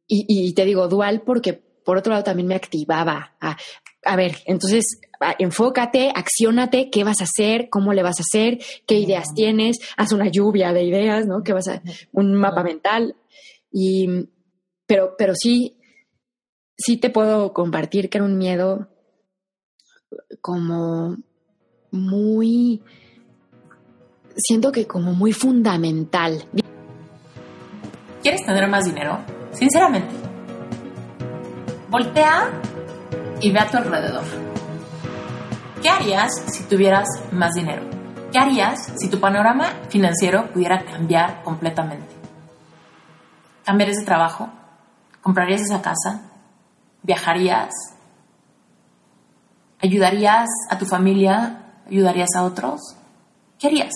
y, 0.07 0.53
te 0.53 0.65
digo 0.65 0.87
dual 0.87 1.21
porque 1.21 1.53
por 1.53 1.97
otro 1.97 2.11
lado 2.11 2.23
también 2.23 2.47
me 2.47 2.55
activaba 2.55 3.35
a, 3.39 3.57
a 4.03 4.15
ver, 4.15 4.37
entonces 4.45 4.99
enfócate, 5.37 6.11
acciónate, 6.13 6.89
qué 6.89 7.03
vas 7.03 7.21
a 7.21 7.25
hacer, 7.25 7.69
cómo 7.69 7.93
le 7.93 8.03
vas 8.03 8.19
a 8.19 8.23
hacer, 8.23 8.59
qué 8.87 8.99
ideas 8.99 9.33
tienes, 9.35 9.77
haz 9.95 10.11
una 10.11 10.29
lluvia 10.29 10.73
de 10.73 10.83
ideas, 10.83 11.27
¿no? 11.27 11.43
¿Qué 11.43 11.53
vas 11.53 11.67
a, 11.67 11.81
un 12.11 12.33
mapa 12.33 12.63
mental. 12.63 13.15
Y, 13.71 14.07
pero, 14.85 15.15
pero 15.17 15.33
sí, 15.35 15.77
sí 16.83 16.97
te 16.97 17.09
puedo 17.09 17.53
compartir 17.53 18.09
que 18.09 18.17
era 18.17 18.25
un 18.25 18.37
miedo 18.37 18.87
como 20.41 21.15
muy, 21.91 22.81
siento 24.35 24.71
que 24.71 24.87
como 24.87 25.13
muy 25.13 25.33
fundamental. 25.33 26.45
¿Quieres 28.21 28.45
tener 28.45 28.67
más 28.67 28.85
dinero? 28.85 29.19
Sinceramente, 29.51 30.13
voltea 31.89 32.49
y 33.41 33.51
ve 33.51 33.59
a 33.59 33.69
tu 33.69 33.77
alrededor. 33.77 34.23
¿Qué 35.81 35.89
harías 35.89 36.31
si 36.47 36.63
tuvieras 36.63 37.07
más 37.31 37.53
dinero? 37.53 37.81
¿Qué 38.31 38.39
harías 38.39 38.93
si 38.97 39.09
tu 39.09 39.19
panorama 39.19 39.73
financiero 39.89 40.47
pudiera 40.51 40.85
cambiar 40.85 41.43
completamente? 41.43 42.15
¿Cambiarías 43.65 43.97
de 43.97 44.05
trabajo? 44.05 44.49
¿Comprarías 45.21 45.61
esa 45.61 45.81
casa? 45.81 46.30
¿Viajarías? 47.03 47.69
¿Ayudarías 49.81 50.47
a 50.69 50.77
tu 50.77 50.85
familia 50.85 51.61
¿Ayudarías 51.91 52.29
a 52.37 52.43
otros? 52.43 52.79
¿Qué 53.59 53.67
harías? 53.67 53.91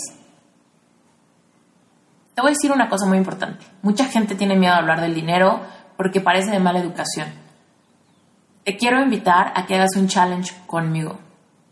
Te 2.34 2.42
voy 2.42 2.50
a 2.50 2.54
decir 2.54 2.74
una 2.74 2.90
cosa 2.90 3.06
muy 3.06 3.18
importante. 3.18 3.66
Mucha 3.82 4.06
gente 4.06 4.36
tiene 4.36 4.58
miedo 4.58 4.74
a 4.74 4.80
hablar 4.80 5.00
del 5.00 5.16
dinero 5.16 5.62
porque 5.96 6.20
parece 6.20 6.52
de 6.52 6.60
mala 6.60 6.80
educación. 6.80 7.30
Te 8.66 8.76
quiero 8.76 9.02
invitar 9.02 9.54
a 9.56 9.66
que 9.66 9.76
hagas 9.76 9.96
un 9.96 10.10
challenge 10.10 10.54
conmigo. 10.68 11.20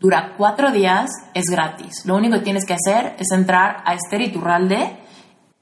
Dura 0.00 0.32
cuatro 0.38 0.72
días, 0.72 1.10
es 1.34 1.44
gratis. 1.50 2.06
Lo 2.06 2.16
único 2.16 2.38
que 2.38 2.44
tienes 2.44 2.64
que 2.64 2.72
hacer 2.72 3.16
es 3.18 3.30
entrar 3.30 3.82
a 3.84 3.92
Esther 3.92 4.22
Iturralde 4.22 4.96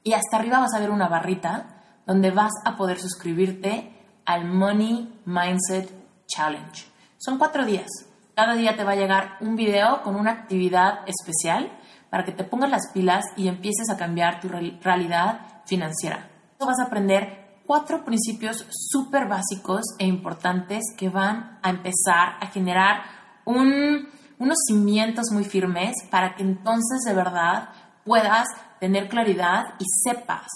y 0.01 0.13
hasta 0.13 0.37
arriba 0.37 0.59
vas 0.59 0.73
a 0.73 0.79
ver 0.79 0.91
una 0.91 1.09
barrita 1.09 1.81
donde 2.05 2.31
vas 2.31 2.53
a 2.63 2.77
poder 2.77 3.01
suscribirte 3.01 3.92
al 4.25 4.45
Money 4.45 5.21
Mindset 5.25 5.89
Challenge. 6.27 6.85
Son 7.17 7.37
cuatro 7.37 7.65
días. 7.65 7.87
Cada 8.35 8.55
día 8.55 8.75
te 8.75 8.83
va 8.83 8.91
a 8.91 8.95
llegar 8.95 9.37
un 9.41 9.55
video 9.55 10.01
con 10.03 10.15
una 10.15 10.31
actividad 10.31 10.99
especial 11.07 11.71
para 12.09 12.25
que 12.25 12.31
te 12.31 12.43
pongas 12.43 12.69
las 12.69 12.91
pilas 12.93 13.25
y 13.37 13.47
empieces 13.47 13.89
a 13.89 13.97
cambiar 13.97 14.39
tu 14.39 14.49
realidad 14.49 15.63
financiera. 15.65 16.29
Vas 16.59 16.79
a 16.79 16.85
aprender 16.85 17.61
cuatro 17.65 18.03
principios 18.03 18.65
súper 18.69 19.27
básicos 19.27 19.81
e 19.99 20.05
importantes 20.05 20.83
que 20.97 21.09
van 21.09 21.59
a 21.61 21.69
empezar 21.69 22.37
a 22.39 22.47
generar 22.47 23.03
unos 23.45 24.57
cimientos 24.67 25.31
muy 25.31 25.43
firmes 25.43 25.95
para 26.09 26.35
que 26.35 26.43
entonces 26.43 27.01
de 27.05 27.13
verdad 27.13 27.69
puedas 28.05 28.47
tener 28.79 29.07
claridad 29.09 29.75
y 29.79 29.85
sepas 30.03 30.47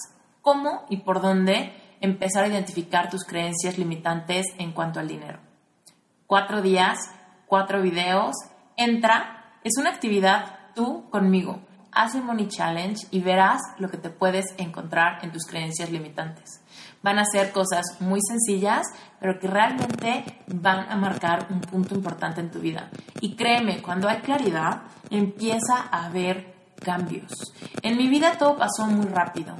cómo 0.41 0.85
y 0.89 0.97
por 0.97 1.21
dónde 1.21 1.73
empezar 2.01 2.43
a 2.43 2.47
identificar 2.47 3.09
tus 3.09 3.23
creencias 3.23 3.77
limitantes 3.77 4.45
en 4.57 4.71
cuanto 4.71 4.99
al 4.99 5.07
dinero. 5.07 5.39
Cuatro 6.25 6.61
días 6.61 6.99
cuatro 7.47 7.81
videos. 7.81 8.35
Entra, 8.75 9.59
es 9.63 9.77
una 9.79 9.89
actividad 9.89 10.59
tú 10.75 11.09
conmigo. 11.09 11.61
Haz 11.91 12.13
el 12.13 12.21
Money 12.23 12.47
Challenge 12.47 13.07
y 13.09 13.21
verás 13.21 13.59
lo 13.79 13.89
que 13.89 13.97
te 13.97 14.11
puedes 14.11 14.45
encontrar 14.57 15.23
en 15.23 15.31
tus 15.31 15.45
creencias 15.45 15.89
limitantes. 15.89 16.61
Van 17.01 17.17
a 17.17 17.25
ser 17.25 17.51
cosas 17.51 17.99
muy 17.99 18.19
sencillas, 18.21 18.85
pero 19.19 19.39
que 19.39 19.47
realmente 19.47 20.43
van 20.47 20.91
a 20.91 20.95
marcar 20.95 21.47
un 21.49 21.61
punto 21.61 21.95
importante 21.95 22.41
en 22.41 22.51
tu 22.51 22.59
vida. 22.59 22.89
Y 23.19 23.35
créeme, 23.35 23.81
cuando 23.81 24.07
hay 24.07 24.17
claridad, 24.17 24.83
empieza 25.09 25.87
a 25.89 26.05
haber 26.05 26.53
cambios. 26.83 27.31
En 27.81 27.97
mi 27.97 28.07
vida 28.09 28.37
todo 28.37 28.57
pasó 28.57 28.85
muy 28.85 29.07
rápido. 29.07 29.55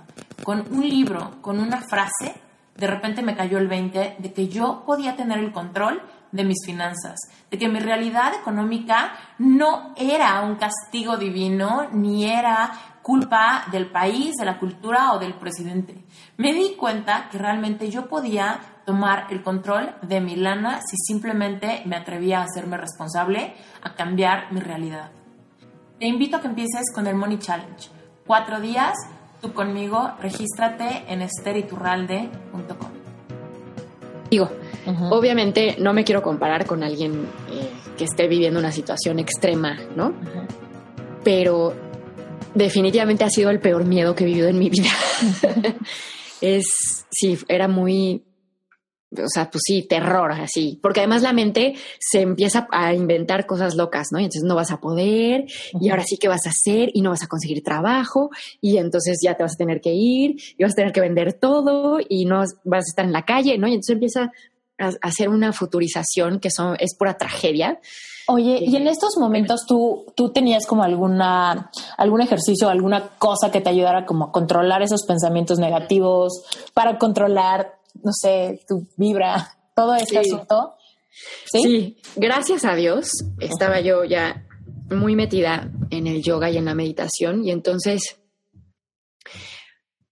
Con 0.48 0.64
un 0.72 0.88
libro, 0.88 1.42
con 1.42 1.60
una 1.60 1.82
frase, 1.82 2.34
de 2.78 2.88
repente 2.88 3.22
me 3.22 3.36
cayó 3.36 3.58
el 3.58 3.68
20 3.68 4.16
de 4.18 4.32
que 4.32 4.48
yo 4.48 4.84
podía 4.86 5.18
tener 5.18 5.40
el 5.40 5.52
control 5.52 6.02
de 6.32 6.46
mis 6.46 6.66
finanzas, 6.66 7.20
de 7.52 7.58
que 7.58 7.68
mi 7.68 7.80
realidad 7.80 8.32
económica 8.34 9.12
no 9.40 9.94
era 9.98 10.40
un 10.44 10.56
castigo 10.56 11.18
divino, 11.18 11.90
ni 11.92 12.24
era 12.24 12.72
culpa 13.02 13.66
del 13.74 13.92
país, 13.92 14.36
de 14.40 14.46
la 14.46 14.58
cultura 14.58 15.12
o 15.12 15.20
del 15.20 15.34
presidente. 15.34 16.06
Me 16.38 16.54
di 16.54 16.76
cuenta 16.78 17.28
que 17.30 17.38
realmente 17.38 17.92
yo 17.92 18.08
podía 18.08 18.62
tomar 18.86 19.28
el 19.32 19.44
control 19.44 19.96
de 20.02 20.22
mi 20.22 20.38
lana 20.38 20.80
si 20.80 20.96
simplemente 20.96 21.82
me 21.84 21.98
atrevía 21.98 22.40
a 22.40 22.46
hacerme 22.46 22.78
responsable, 22.78 23.54
a 23.84 23.96
cambiar 23.96 24.50
mi 24.54 24.62
realidad. 24.62 25.12
Te 26.00 26.08
invito 26.08 26.38
a 26.38 26.40
que 26.40 26.48
empieces 26.48 26.94
con 26.96 27.06
el 27.06 27.16
Money 27.16 27.38
Challenge. 27.38 27.90
Cuatro 28.26 28.62
días, 28.62 28.96
tú 29.42 29.54
conmigo, 29.54 30.12
regístrate 30.22 31.04
en 31.08 31.22
esteriturralde.com. 31.22 32.92
Digo, 34.30 34.50
obviamente 35.10 35.78
no 35.80 35.94
me 35.94 36.04
quiero 36.04 36.22
comparar 36.22 36.66
con 36.66 36.84
alguien 36.84 37.28
eh, 37.50 37.70
que 37.98 38.04
esté 38.04 38.28
viviendo 38.28 38.60
una 38.60 38.72
situación 38.72 39.20
extrema, 39.20 39.78
¿no? 39.96 40.14
Pero 41.24 41.74
definitivamente 42.54 43.24
ha 43.24 43.30
sido 43.30 43.50
el 43.50 43.60
peor 43.60 43.86
miedo 43.86 44.16
que 44.16 44.24
he 44.24 44.28
vivido 44.28 44.50
en 44.50 44.60
mi 44.60 44.70
vida. 44.70 44.90
es, 46.42 47.06
sí, 47.10 47.38
era 47.48 47.68
muy, 47.68 48.24
o 49.12 49.28
sea, 49.28 49.50
pues 49.50 49.62
sí, 49.66 49.84
terror, 49.84 50.32
así, 50.32 50.80
porque 50.82 51.00
además 51.00 51.22
la 51.22 51.34
mente 51.34 51.76
se 52.00 52.22
empieza 52.22 52.68
a 52.72 52.94
inventar 52.94 53.46
cosas 53.46 53.76
locas, 53.76 54.08
¿no? 54.12 54.20
Y 54.20 54.24
entonces 54.24 54.44
no 54.44 54.56
vas 54.56 54.72
a 54.72 54.82
poder, 54.82 55.46
y 55.80 55.90
ahora 55.90 56.04
sí 56.04 56.18
que 56.18 56.28
vas 56.28 56.46
a 56.46 56.50
hacer, 56.50 56.90
y 56.94 57.02
no 57.02 57.12
vas 57.12 57.24
a 57.24 57.28
conseguir 57.28 57.64
trabajo, 57.64 58.30
y 58.60 58.78
entonces 58.78 59.20
ya 59.24 59.36
te 59.36 59.44
vas 59.44 59.54
a 59.54 59.58
tener 59.58 59.80
que 59.82 59.94
ir, 59.94 60.36
y 60.58 60.64
vas 60.64 60.74
a 60.74 60.76
tener 60.76 60.92
que 60.92 61.02
vender 61.02 61.34
todo, 61.34 62.00
y 62.08 62.26
no 62.26 62.44
vas 62.64 62.86
a 62.86 62.90
estar 62.90 63.06
en 63.06 63.14
la 63.14 63.24
calle, 63.24 63.58
¿no? 63.58 63.68
Y 63.68 63.72
entonces 63.72 63.94
empieza 63.94 64.32
a 64.80 64.92
hacer 65.02 65.30
una 65.30 65.54
futurización 65.54 66.40
que 66.40 66.52
son, 66.52 66.76
es 66.80 66.96
pura 66.96 67.18
tragedia. 67.18 67.80
Oye, 68.28 68.60
y 68.62 68.76
en 68.76 68.88
estos 68.88 69.18
momentos 69.18 69.66
tú, 69.66 70.06
tú 70.14 70.30
tenías 70.30 70.68
como 70.68 70.84
alguna, 70.84 71.72
algún 71.98 72.22
ejercicio, 72.22 72.68
alguna 72.68 73.08
cosa 73.18 73.50
que 73.52 73.62
te 73.62 73.70
ayudara 73.70 74.06
como 74.06 74.26
a 74.26 74.32
controlar 74.32 74.82
esos 74.82 75.04
pensamientos 75.04 75.60
negativos, 75.60 76.44
para 76.74 76.98
controlar, 76.98 77.77
no 78.04 78.12
sé, 78.12 78.62
tu 78.68 78.88
vibra, 78.96 79.58
todo 79.76 79.96
este 79.96 80.20
asunto. 80.20 80.74
¿Sí? 81.52 81.98
gracias 82.16 82.64
a 82.64 82.76
Dios 82.76 83.10
estaba 83.40 83.80
yo 83.80 84.04
ya 84.04 84.46
muy 84.92 85.16
metida 85.16 85.72
en 85.90 86.06
el 86.06 86.22
yoga 86.22 86.52
y 86.52 86.58
en 86.58 86.66
la 86.66 86.76
meditación 86.76 87.44
y 87.44 87.50
entonces 87.50 88.18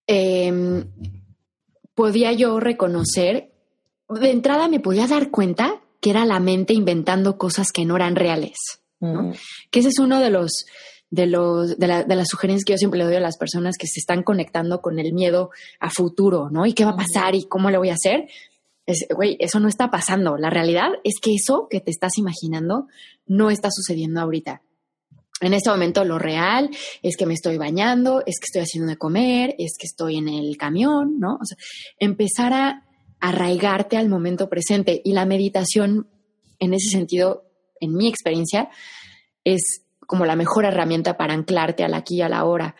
em, 0.08 0.90
podía 1.94 2.32
yo 2.34 2.60
reconocer, 2.60 3.52
de 4.10 4.32
entrada 4.32 4.68
me 4.68 4.80
podía 4.80 5.08
dar 5.08 5.32
cuenta 5.32 5.82
que 6.02 6.10
era 6.10 6.26
la 6.26 6.40
mente 6.40 6.74
inventando 6.74 7.38
cosas 7.38 7.72
que 7.72 7.86
no 7.86 7.96
eran 7.96 8.16
reales. 8.16 8.58
Mm. 9.00 9.32
Que 9.72 9.80
ese 9.80 9.90
es 9.90 10.00
uno 10.00 10.20
de 10.20 10.30
los 10.30 10.66
de 11.16 11.28
los 11.28 11.78
de, 11.78 11.88
las 11.88 12.28
sugerencias 12.28 12.66
que 12.66 12.74
yo 12.74 12.78
siempre 12.78 12.98
le 12.98 13.06
doy 13.06 13.16
a 13.16 13.22
las 13.22 13.38
personas 13.38 13.78
que 13.78 13.88
se 13.88 14.00
están 14.00 14.22
conectando 14.22 14.82
con 14.82 15.00
el 15.00 15.14
miedo 15.14 15.50
a 15.80 15.90
futuro, 15.90 16.50
¿no? 16.52 16.66
¿Y 16.66 16.74
qué 16.74 16.84
va 16.84 16.92
a 16.92 16.98
pasar 16.98 17.36
y 17.36 17.46
cómo 17.46 17.72
le 17.72 17.78
voy 17.78 17.90
a 17.90 17.94
hacer? 17.94 18.28
Güey, 19.16 19.38
eso 19.40 19.60
no 19.60 19.70
está 19.70 19.90
pasando. 19.90 20.38
La 20.38 20.50
realidad 20.50 20.90
es 21.04 21.16
que 21.22 21.34
eso 21.34 21.68
que 21.70 21.80
te 21.80 21.90
estás 21.90 22.18
imaginando 22.18 22.88
no 23.26 23.50
está 23.50 23.70
sucediendo 23.72 24.20
ahorita. 24.20 24.62
En 25.42 25.54
este 25.54 25.70
momento 25.70 26.04
lo 26.04 26.20
real 26.20 26.70
es 27.02 27.16
que 27.18 27.26
me 27.26 27.34
estoy 27.34 27.58
bañando, 27.58 28.20
es 28.26 28.40
que 28.40 28.46
estoy 28.46 28.62
haciendo 28.62 28.90
de 28.90 28.98
comer, 28.98 29.56
es 29.58 29.78
que 29.80 29.88
estoy 29.88 30.18
en 30.18 30.28
el 30.28 30.58
camión, 30.58 31.20
¿no? 31.20 31.40
Empezar 31.98 32.54
a 32.54 32.86
arraigarte 33.22 33.98
al 33.98 34.10
momento 34.10 34.50
presente. 34.50 35.02
Y 35.04 35.14
la 35.14 35.26
meditación, 35.26 36.08
en 36.60 36.74
ese 36.74 36.90
sentido, 36.90 37.46
en 37.80 37.94
mi 37.94 38.08
experiencia, 38.08 38.70
es 39.44 39.85
como 40.06 40.26
la 40.26 40.36
mejor 40.36 40.66
herramienta 40.66 41.18
para 41.18 41.34
anclarte 41.34 41.84
al 41.84 41.94
aquí 41.94 42.18
y 42.18 42.22
a 42.22 42.30
la 42.30 42.46
hora. 42.46 42.76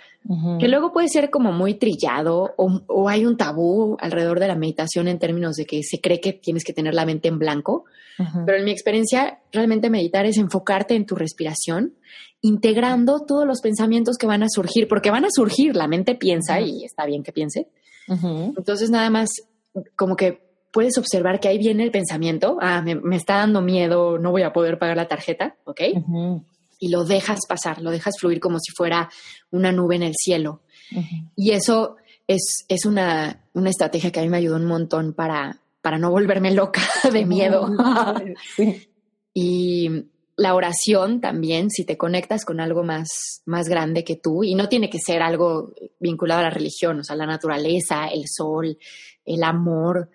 Que 0.60 0.68
luego 0.68 0.92
puede 0.92 1.08
ser 1.08 1.30
como 1.30 1.52
muy 1.52 1.76
trillado 1.76 2.56
o, 2.58 3.08
hay 3.08 3.28
un 3.28 3.38
tabú 3.38 3.96
alrededor 4.00 4.40
de 4.40 4.48
la 4.48 4.56
meditación 4.56 5.08
en 5.08 5.20
términos 5.20 5.56
de 5.56 5.66
que 5.66 5.84
se 5.84 6.02
cree 6.02 6.20
que 6.20 6.34
tienes 6.34 6.64
que 6.64 6.74
tener 6.74 6.96
la 6.96 7.06
mente 7.06 7.28
en 7.28 7.38
blanco. 7.38 7.86
Pero 8.46 8.58
en 8.58 8.66
mi 8.66 8.72
experiencia, 8.72 9.40
realmente 9.52 9.92
meditar 9.92 10.26
es 10.26 10.38
enfocarte 10.38 10.96
en 10.96 11.06
tu 11.06 11.16
respiración, 11.16 11.94
integrando 12.42 13.20
todos 13.20 13.46
los 13.46 13.62
pensamientos 13.62 14.18
que 14.18 14.26
van 14.26 14.42
a 14.42 14.50
surgir, 14.50 14.88
porque 14.88 15.12
van 15.12 15.26
a 15.26 15.30
surgir, 15.30 15.76
la 15.76 15.88
mente 15.88 16.16
piensa 16.16 16.60
y 16.60 16.86
está 16.86 17.06
bien 17.06 17.22
que 17.22 17.32
piense. 17.32 17.68
Entonces 18.08 18.90
nada 18.90 19.10
más 19.12 19.30
como 19.96 20.16
que 20.16 20.46
puedes 20.72 20.98
observar 20.98 21.40
que 21.40 21.48
ahí 21.48 21.58
viene 21.58 21.84
el 21.84 21.92
pensamiento, 21.92 22.58
ah, 22.62 22.82
me, 22.82 23.16
está 23.16 23.36
dando 23.36 23.62
miedo, 23.62 24.18
no 24.18 24.32
voy 24.32 24.42
a 24.42 24.52
poder 24.52 24.78
pagar 24.78 24.98
la 24.98 25.08
tarjeta, 25.08 25.56
¿ok? 25.64 25.82
Y 26.86 26.90
lo 26.90 27.04
dejas 27.04 27.40
pasar, 27.50 27.82
lo 27.82 27.90
dejas 27.90 28.14
fluir 28.20 28.40
como 28.40 28.60
si 28.60 28.72
fuera 28.72 29.10
una 29.50 29.72
nube 29.72 29.96
en 29.96 30.04
el 30.04 30.14
cielo. 30.14 30.62
Y 31.36 31.50
eso 31.50 31.96
es, 32.28 32.64
es 32.70 32.86
una, 32.86 33.44
una, 33.54 33.72
estrategia 33.72 34.12
que 34.12 34.20
a 34.20 34.22
mí 34.22 34.30
me 34.30 34.38
ayudó 34.38 34.58
un 34.58 34.68
montón 34.68 35.14
para, 35.14 35.64
para 35.82 35.98
no 35.98 36.12
volverme 36.12 36.52
loca 36.52 36.84
de 37.12 37.26
miedo. 37.26 37.72
Y 39.38 39.90
la 40.38 40.56
oración 40.56 41.20
también, 41.20 41.70
si 41.70 41.84
te 41.84 41.98
conectas 41.98 42.46
con 42.46 42.62
algo 42.62 42.84
más, 42.84 43.42
más 43.46 43.68
grande 43.68 44.06
que 44.06 44.16
tú, 44.16 44.46
y 44.46 44.56
no 44.56 44.70
tiene 44.70 44.90
que 44.90 45.00
ser 45.00 45.22
algo 45.22 45.74
vinculado 46.00 46.40
a 46.40 46.44
la 46.44 46.50
religión, 46.52 47.00
o 47.00 47.04
sea, 47.04 47.18
la 47.18 47.26
naturaleza, 47.26 48.08
el 48.08 48.24
sol, 48.28 48.78
el 49.26 49.44
amor, 49.44 50.10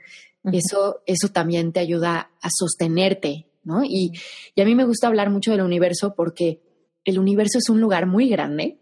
eso, 0.45 1.03
eso 1.05 1.29
también 1.29 1.73
te 1.73 1.81
ayuda 1.81 2.31
a 2.41 2.49
sostenerte, 2.51 3.50
¿no? 3.63 3.85
Y, 3.85 4.13
a 4.61 4.65
mí 4.65 4.75
me 4.75 4.85
gusta 4.85 5.07
hablar 5.07 5.31
mucho 5.31 5.51
del 5.53 5.63
universo 5.63 6.15
porque 6.15 6.61
el 7.05 7.19
universo 7.19 7.59
es 7.59 7.69
un 7.69 7.81
lugar 7.81 8.07
muy 8.07 8.29
grande 8.29 8.79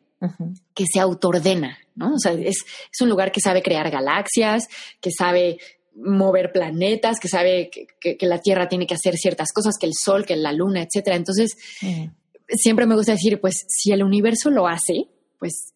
que 0.74 0.85
se 0.93 0.99
autoordena, 0.99 1.79
¿no? 1.95 2.14
O 2.14 2.18
sea, 2.18 2.33
es, 2.33 2.64
un 3.01 3.09
lugar 3.09 3.31
que 3.31 3.41
sabe 3.41 3.62
crear 3.62 3.89
galaxias, 3.91 4.66
que 5.01 5.11
sabe 5.16 5.59
mover 5.95 6.51
planetas, 6.53 7.20
que 7.20 7.29
sabe 7.29 7.70
que, 7.70 8.16
la 8.26 8.41
Tierra 8.41 8.68
tiene 8.68 8.87
que 8.87 8.95
hacer 8.95 9.16
ciertas 9.16 9.53
cosas, 9.53 9.76
que 9.79 9.87
el 9.87 9.93
Sol, 9.95 10.26
que 10.26 10.37
la 10.37 10.53
Luna, 10.53 10.83
etcétera. 10.83 11.16
Entonces, 11.16 11.57
siempre 12.49 12.87
me 12.87 12.97
gusta 12.97 13.12
decir, 13.12 13.41
pues, 13.41 13.64
si 13.68 13.93
el 13.93 14.03
universo 14.03 14.51
lo 14.51 14.66
hace, 14.66 15.09
pues, 15.39 15.74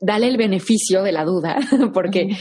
dale 0.00 0.28
el 0.28 0.36
beneficio 0.36 1.02
de 1.02 1.12
la 1.12 1.24
duda, 1.24 1.58
porque 1.94 2.36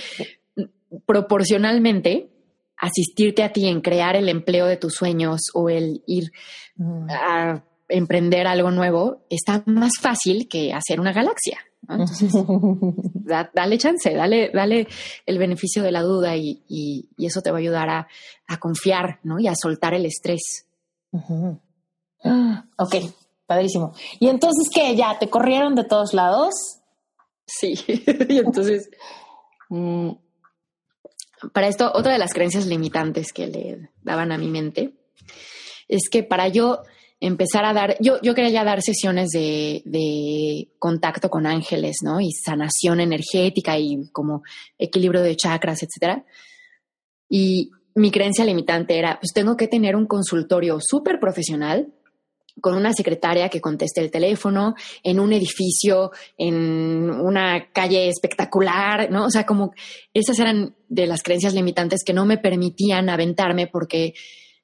proporcionalmente 1.06 2.30
asistirte 2.78 3.44
a 3.44 3.52
ti 3.52 3.68
en 3.68 3.82
crear 3.82 4.16
el 4.16 4.30
empleo 4.30 4.66
de 4.66 4.78
tus 4.78 4.94
sueños 4.94 5.42
o 5.54 5.70
el 5.70 6.04
ir 6.06 6.32
mm. 6.76 7.10
a 7.10 7.64
emprender 7.90 8.48
algo 8.48 8.72
nuevo 8.72 9.26
está 9.30 9.64
más 9.66 9.94
fácil 10.00 10.48
que 10.48 10.74
hacer 10.74 11.00
una 11.00 11.14
galaxia. 11.14 11.60
Entonces, 11.90 12.34
dale 13.54 13.78
chance, 13.78 14.14
dale, 14.14 14.52
dale 14.54 14.88
el 15.26 15.38
beneficio 15.38 15.84
de 15.84 15.92
la 15.92 16.02
duda 16.02 16.36
y, 16.36 17.10
eso 17.18 17.42
te 17.42 17.52
va 17.52 17.58
a 17.58 17.62
ayudar 17.62 17.90
a, 17.90 18.08
confiar 18.60 19.20
¿no? 19.24 19.40
y 19.40 19.48
a 19.48 19.54
soltar 19.56 19.94
el 19.94 20.06
estrés. 20.06 20.66
Ok, 22.78 22.96
padrísimo. 23.46 23.94
¿Y 24.20 24.28
entonces 24.28 24.70
qué? 24.74 24.96
¿Ya 24.96 25.18
te 25.18 25.30
corrieron 25.30 25.76
de 25.76 25.86
todos 25.86 26.14
lados? 26.14 26.54
Sí, 27.46 27.76
y 28.30 28.38
entonces... 28.38 28.90
Mm, 29.70 30.12
para 31.54 31.68
esto, 31.68 31.92
otra 31.94 32.14
de 32.14 32.18
las 32.18 32.34
creencias 32.34 32.66
limitantes 32.66 33.34
que 33.34 33.48
le 33.48 33.90
daban 34.04 34.32
a 34.32 34.38
mi 34.38 34.48
mente 34.48 34.94
es 35.88 36.10
que 36.10 36.24
para 36.24 36.48
yo 36.48 36.82
empezar 37.20 37.66
a 37.66 37.74
dar, 37.74 37.98
yo, 38.00 38.22
yo 38.22 38.36
quería 38.36 38.64
dar 38.64 38.82
sesiones 38.82 39.30
de, 39.30 39.82
de, 39.86 40.70
contacto 40.78 41.30
con 41.30 41.48
ángeles, 41.48 41.98
¿no? 42.04 42.22
Y 42.22 42.32
sanación 42.32 43.00
energética 43.00 43.78
y 43.80 44.10
como 44.12 44.44
equilibrio 44.78 45.22
de 45.22 45.36
chakras, 45.36 45.82
etcétera. 45.82 46.26
Y 47.30 47.72
mi 47.96 48.12
creencia 48.12 48.46
limitante 48.46 48.98
era, 48.98 49.20
pues 49.20 49.34
tengo 49.34 49.58
que 49.58 49.68
tener 49.68 49.96
un 49.96 50.06
consultorio 50.06 50.78
súper 50.80 51.20
profesional 51.20 51.92
con 52.62 52.76
una 52.76 52.94
secretaria 52.94 53.50
que 53.50 53.62
conteste 53.62 54.02
el 54.02 54.12
teléfono, 54.12 54.76
en 55.04 55.20
un 55.20 55.34
edificio, 55.34 56.12
en 56.38 57.10
una 57.10 57.72
calle 57.72 58.08
espectacular, 58.08 59.12
¿no? 59.12 59.26
O 59.26 59.30
sea, 59.30 59.46
como 59.46 59.74
esas 60.14 60.40
eran 60.40 60.76
de 60.90 61.08
las 61.08 61.24
creencias 61.24 61.54
limitantes 61.54 62.04
que 62.06 62.14
no 62.14 62.26
me 62.26 62.38
permitían 62.38 63.10
aventarme 63.10 63.68
porque 63.68 64.14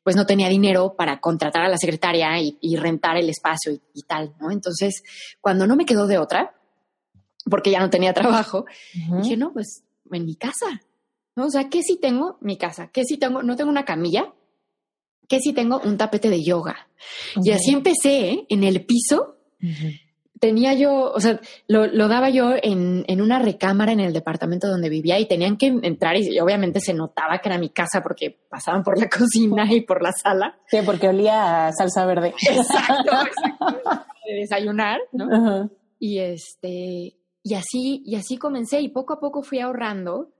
pues 0.03 0.15
no 0.15 0.25
tenía 0.25 0.49
dinero 0.49 0.95
para 0.97 1.19
contratar 1.21 1.63
a 1.63 1.69
la 1.69 1.77
secretaria 1.77 2.29
y, 2.39 2.75
rentar 2.75 3.15
el 3.17 3.29
espacio 3.29 3.71
y, 3.93 4.01
tal, 4.03 4.35
¿no? 4.39 4.51
Entonces, 4.51 5.01
cuando 5.39 5.65
no 5.65 5.77
me 5.77 5.85
quedó 5.85 6.07
de 6.07 6.17
otra, 6.17 6.55
porque 7.49 7.71
ya 7.71 7.79
no 7.79 7.89
tenía 7.89 8.13
trabajo, 8.13 8.65
dije, 9.21 9.37
no, 9.37 9.53
pues 9.53 9.83
en 10.11 10.25
mi 10.25 10.35
casa, 10.35 10.81
¿no? 11.35 11.45
O 11.45 11.49
sea, 11.49 11.69
¿qué 11.69 11.81
si 11.83 11.97
tengo? 11.97 12.37
Mi 12.41 12.57
casa, 12.57 12.89
¿qué 12.91 13.05
si 13.05 13.17
tengo? 13.17 13.43
No 13.43 13.55
tengo 13.55 13.69
una 13.69 13.85
camilla, 13.85 14.33
que 15.27 15.39
si 15.39 15.53
tengo 15.53 15.79
un 15.83 15.97
tapete 15.97 16.29
de 16.29 16.43
yoga. 16.43 16.87
Y 17.43 17.51
así 17.51 17.71
empecé 17.71 18.29
¿eh? 18.29 18.45
en 18.49 18.63
el 18.63 18.85
piso. 18.85 19.37
Tenía 20.39 20.73
yo, 20.73 21.11
o 21.13 21.19
sea, 21.21 21.39
lo, 21.67 22.07
daba 22.07 22.29
yo 22.29 22.53
en, 22.61 23.05
una 23.21 23.39
recámara 23.39 23.93
en 23.93 24.01
el 24.01 24.11
departamento 24.11 24.67
donde 24.67 24.89
vivía 24.89 25.17
y 25.19 25.25
tenían 25.25 25.55
que 25.55 25.67
entrar 25.67 26.17
y 26.17 26.37
obviamente 26.39 26.81
se 26.81 26.93
notaba 26.93 27.39
que 27.39 27.47
era 27.47 27.57
mi 27.57 27.69
casa 27.69 28.01
porque 28.03 28.37
pasaban 28.49 28.83
por 28.83 28.99
la 28.99 29.07
cocina 29.17 29.65
y 29.71 29.81
por 29.81 30.01
la 30.01 30.11
sala. 30.11 30.57
Sí, 30.67 30.79
porque 30.85 31.07
olía 31.07 31.67
a 31.67 31.71
salsa 31.71 32.05
verde. 32.05 32.33
Exacto, 32.41 33.11
exacto. 33.11 34.05
De 34.25 34.35
desayunar, 34.35 34.99
¿no? 35.11 35.69
Y 35.99 36.19
este, 36.19 37.15
y 37.43 37.53
así, 37.53 38.03
y 38.05 38.15
así 38.15 38.37
comencé 38.37 38.81
y 38.81 38.89
poco 38.89 39.13
a 39.13 39.19
poco 39.19 39.43
fui 39.43 39.59
ahorrando 39.59 40.31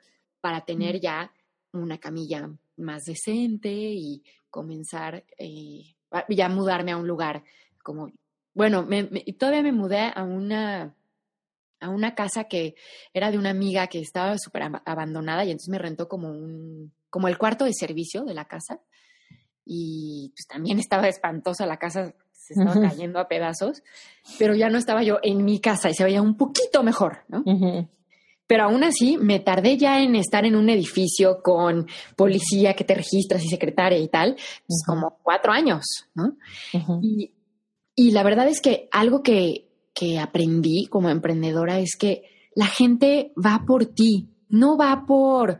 para 0.41 0.65
tener 0.65 0.99
ya 0.99 1.31
una 1.71 1.97
camilla 1.97 2.49
más 2.77 3.03
decente 3.03 3.69
y 3.71 4.23
comenzar 4.53 5.25
eh, 5.39 5.95
ya 6.29 6.47
mudarme 6.47 6.91
a 6.91 6.97
un 6.97 7.07
lugar 7.07 7.43
como, 7.81 8.11
bueno, 8.53 8.83
me, 8.83 9.03
todavía 9.37 9.63
me 9.63 9.71
mudé 9.71 10.11
a 10.13 10.23
una 10.23 10.95
a 11.79 11.89
una 11.89 12.15
casa 12.15 12.45
que 12.45 12.75
era 13.13 13.29
de 13.29 13.37
una 13.37 13.49
amiga 13.49 13.87
que 13.87 13.99
estaba 13.99 14.37
súper 14.37 14.71
abandonada 14.85 15.43
y 15.43 15.51
entonces 15.51 15.67
me 15.67 15.79
rentó 15.79 16.07
como 16.07 16.29
un, 16.29 16.93
como 17.09 17.27
el 17.27 17.37
cuarto 17.37 17.65
de 17.65 17.73
servicio 17.73 18.23
de 18.23 18.33
la 18.33 18.45
casa. 18.45 18.79
Y 19.65 20.31
pues 20.33 20.47
también 20.47 20.79
estaba 20.79 21.09
espantosa 21.09 21.65
la 21.65 21.77
casa, 21.77 22.15
se 22.31 22.53
estaba 22.53 22.73
cayendo 22.79 23.19
a 23.19 23.27
pedazos, 23.27 23.83
pero 24.39 24.55
ya 24.55 24.69
no 24.69 24.77
estaba 24.77 25.03
yo 25.03 25.19
en 25.23 25.43
mi 25.43 25.59
casa 25.59 25.89
y 25.89 25.93
se 25.93 26.05
veía 26.05 26.21
un 26.21 26.37
poquito 26.37 26.83
mejor, 26.83 27.25
¿no? 27.27 27.43
Pero 28.47 28.63
aún 28.63 28.83
así 28.83 29.17
me 29.17 29.39
tardé 29.39 29.77
ya 29.77 30.01
en 30.01 30.15
estar 30.15 30.45
en 30.45 30.55
un 30.55 30.69
edificio 30.69 31.41
con 31.41 31.87
policía 32.15 32.73
que 32.73 32.83
te 32.83 32.95
registras 32.95 33.43
y 33.43 33.49
secretaria 33.49 33.97
y 33.97 34.07
tal, 34.09 34.35
pues 34.67 34.83
como 34.85 35.19
cuatro 35.23 35.51
años, 35.53 35.83
¿no? 36.13 36.35
y, 37.01 37.31
y 37.95 38.11
la 38.11 38.23
verdad 38.23 38.47
es 38.47 38.61
que 38.61 38.89
algo 38.91 39.23
que, 39.23 39.69
que 39.93 40.19
aprendí 40.19 40.87
como 40.87 41.09
emprendedora 41.09 41.79
es 41.79 41.95
que 41.97 42.23
la 42.55 42.67
gente 42.67 43.31
va 43.37 43.63
por 43.65 43.85
ti, 43.85 44.29
no 44.49 44.77
va 44.77 45.05
por 45.07 45.59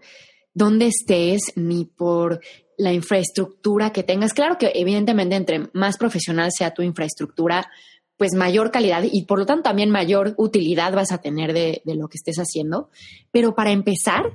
dónde 0.54 0.88
estés 0.88 1.54
ni 1.56 1.86
por 1.86 2.40
la 2.78 2.94
infraestructura 2.94 3.92
que 3.92 4.04
tengas. 4.04 4.34
Claro 4.34 4.58
que 4.58 4.72
evidentemente 4.76 5.36
entre 5.36 5.70
más 5.74 5.98
profesional 5.98 6.50
sea 6.56 6.74
tu 6.74 6.82
infraestructura, 6.82 7.70
pues 8.18 8.34
mayor 8.36 8.72
calidad 8.72 9.04
y 9.12 9.24
por 9.26 9.40
lo 9.40 9.46
tanto 9.46 9.64
también 9.64 9.90
mayor 9.90 10.36
utilidad 10.38 10.94
vas 10.94 11.12
a 11.12 11.20
tener 11.20 11.54
de, 11.54 11.82
lo 11.86 12.08
que 12.08 12.18
estés 12.18 12.38
haciendo. 12.38 12.90
Pero 13.32 13.56
para 13.56 13.72
empezar, 13.72 14.32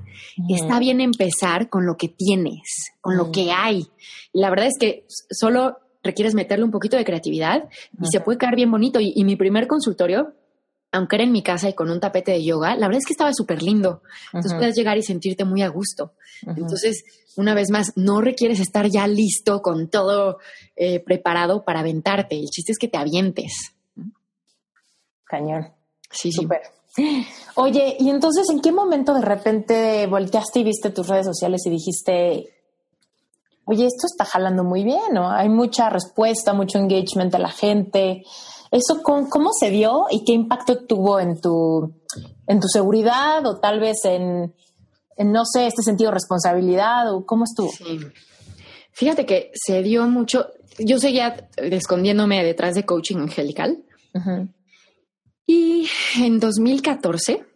está 0.48 0.78
bien 0.78 1.00
empezar 1.00 1.68
con 1.68 1.86
lo 1.86 1.96
que 1.96 2.08
tienes, 2.08 2.92
con 3.00 3.16
lo 3.16 3.30
que 3.30 3.52
hay. 3.52 3.86
Y 4.32 4.40
la 4.40 4.50
verdad 4.50 4.66
es 4.66 4.78
que 4.78 5.06
solo 5.30 5.78
requieres 6.02 6.34
meterle 6.34 6.64
un 6.64 6.70
poquito 6.70 6.96
de 6.96 7.04
creatividad 7.04 7.68
y 8.00 8.06
se 8.10 8.20
puede 8.20 8.38
quedar 8.38 8.56
bien 8.56 8.70
bonito. 8.70 8.98
Y, 9.00 9.24
mi 9.24 9.36
primer 9.36 9.66
consultorio, 9.66 10.34
aunque 10.92 11.16
era 11.16 11.24
en 11.24 11.32
mi 11.32 11.42
casa 11.42 11.68
y 11.68 11.74
con 11.74 11.90
un 11.90 12.00
tapete 12.00 12.32
de 12.32 12.44
yoga, 12.44 12.74
la 12.76 12.86
verdad 12.86 12.98
es 12.98 13.06
que 13.06 13.12
estaba 13.12 13.32
súper 13.34 13.62
lindo. 13.62 14.02
Entonces 14.32 14.54
puedes 14.54 14.76
llegar 14.76 14.96
y 14.96 15.02
sentirte 15.02 15.44
muy 15.44 15.62
a 15.62 15.68
gusto. 15.68 16.12
Entonces, 16.46 17.04
una 17.36 17.54
vez 17.54 17.70
más, 17.70 17.92
no 17.96 18.20
requieres 18.20 18.60
estar 18.60 18.88
ya 18.88 19.06
listo 19.06 19.60
con 19.60 19.88
todo 19.88 20.38
eh, 20.76 21.00
preparado 21.00 21.64
para 21.64 21.80
aventarte. 21.80 22.38
El 22.38 22.46
chiste 22.46 22.72
es 22.72 22.78
que 22.78 22.88
te 22.88 22.96
avientes. 22.96 23.74
Cañón. 25.24 25.72
Sí, 26.10 26.32
súper. 26.32 26.62
Oye, 27.54 27.96
y 27.98 28.10
entonces, 28.10 28.48
¿en 28.50 28.60
qué 28.60 28.72
momento 28.72 29.14
de 29.14 29.20
repente 29.20 30.06
volteaste 30.06 30.60
y 30.60 30.64
viste 30.64 30.90
tus 30.90 31.06
redes 31.06 31.26
sociales 31.26 31.62
y 31.66 31.70
dijiste, 31.70 32.54
oye, 33.66 33.86
esto 33.86 34.06
está 34.06 34.24
jalando 34.24 34.64
muy 34.64 34.82
bien, 34.82 35.12
¿no? 35.12 35.30
Hay 35.30 35.48
mucha 35.48 35.90
respuesta, 35.90 36.54
mucho 36.54 36.78
engagement 36.78 37.30
de 37.30 37.38
la 37.38 37.50
gente. 37.50 38.22
¿Eso 38.70 39.02
cómo 39.02 39.50
se 39.52 39.70
dio 39.70 40.06
y 40.10 40.24
qué 40.24 40.32
impacto 40.32 40.84
tuvo 40.84 41.20
en 41.20 41.40
tu, 41.40 41.92
en 42.46 42.60
tu 42.60 42.68
seguridad 42.68 43.46
o 43.46 43.58
tal 43.58 43.80
vez 43.80 44.04
en, 44.04 44.54
no 45.18 45.44
sé, 45.44 45.66
este 45.66 45.82
sentido 45.82 46.10
de 46.10 46.14
responsabilidad 46.14 47.12
o 47.12 47.24
cómo 47.24 47.44
estuvo? 47.44 47.70
Sí. 47.70 48.00
Fíjate 48.92 49.26
que 49.26 49.52
se 49.54 49.82
dio 49.82 50.06
mucho, 50.08 50.48
yo 50.78 50.98
seguía 50.98 51.48
escondiéndome 51.56 52.44
detrás 52.44 52.74
de 52.74 52.84
coaching 52.84 53.16
angelical. 53.18 53.84
Y 55.46 55.88
en 56.18 56.40
2014 56.40 57.46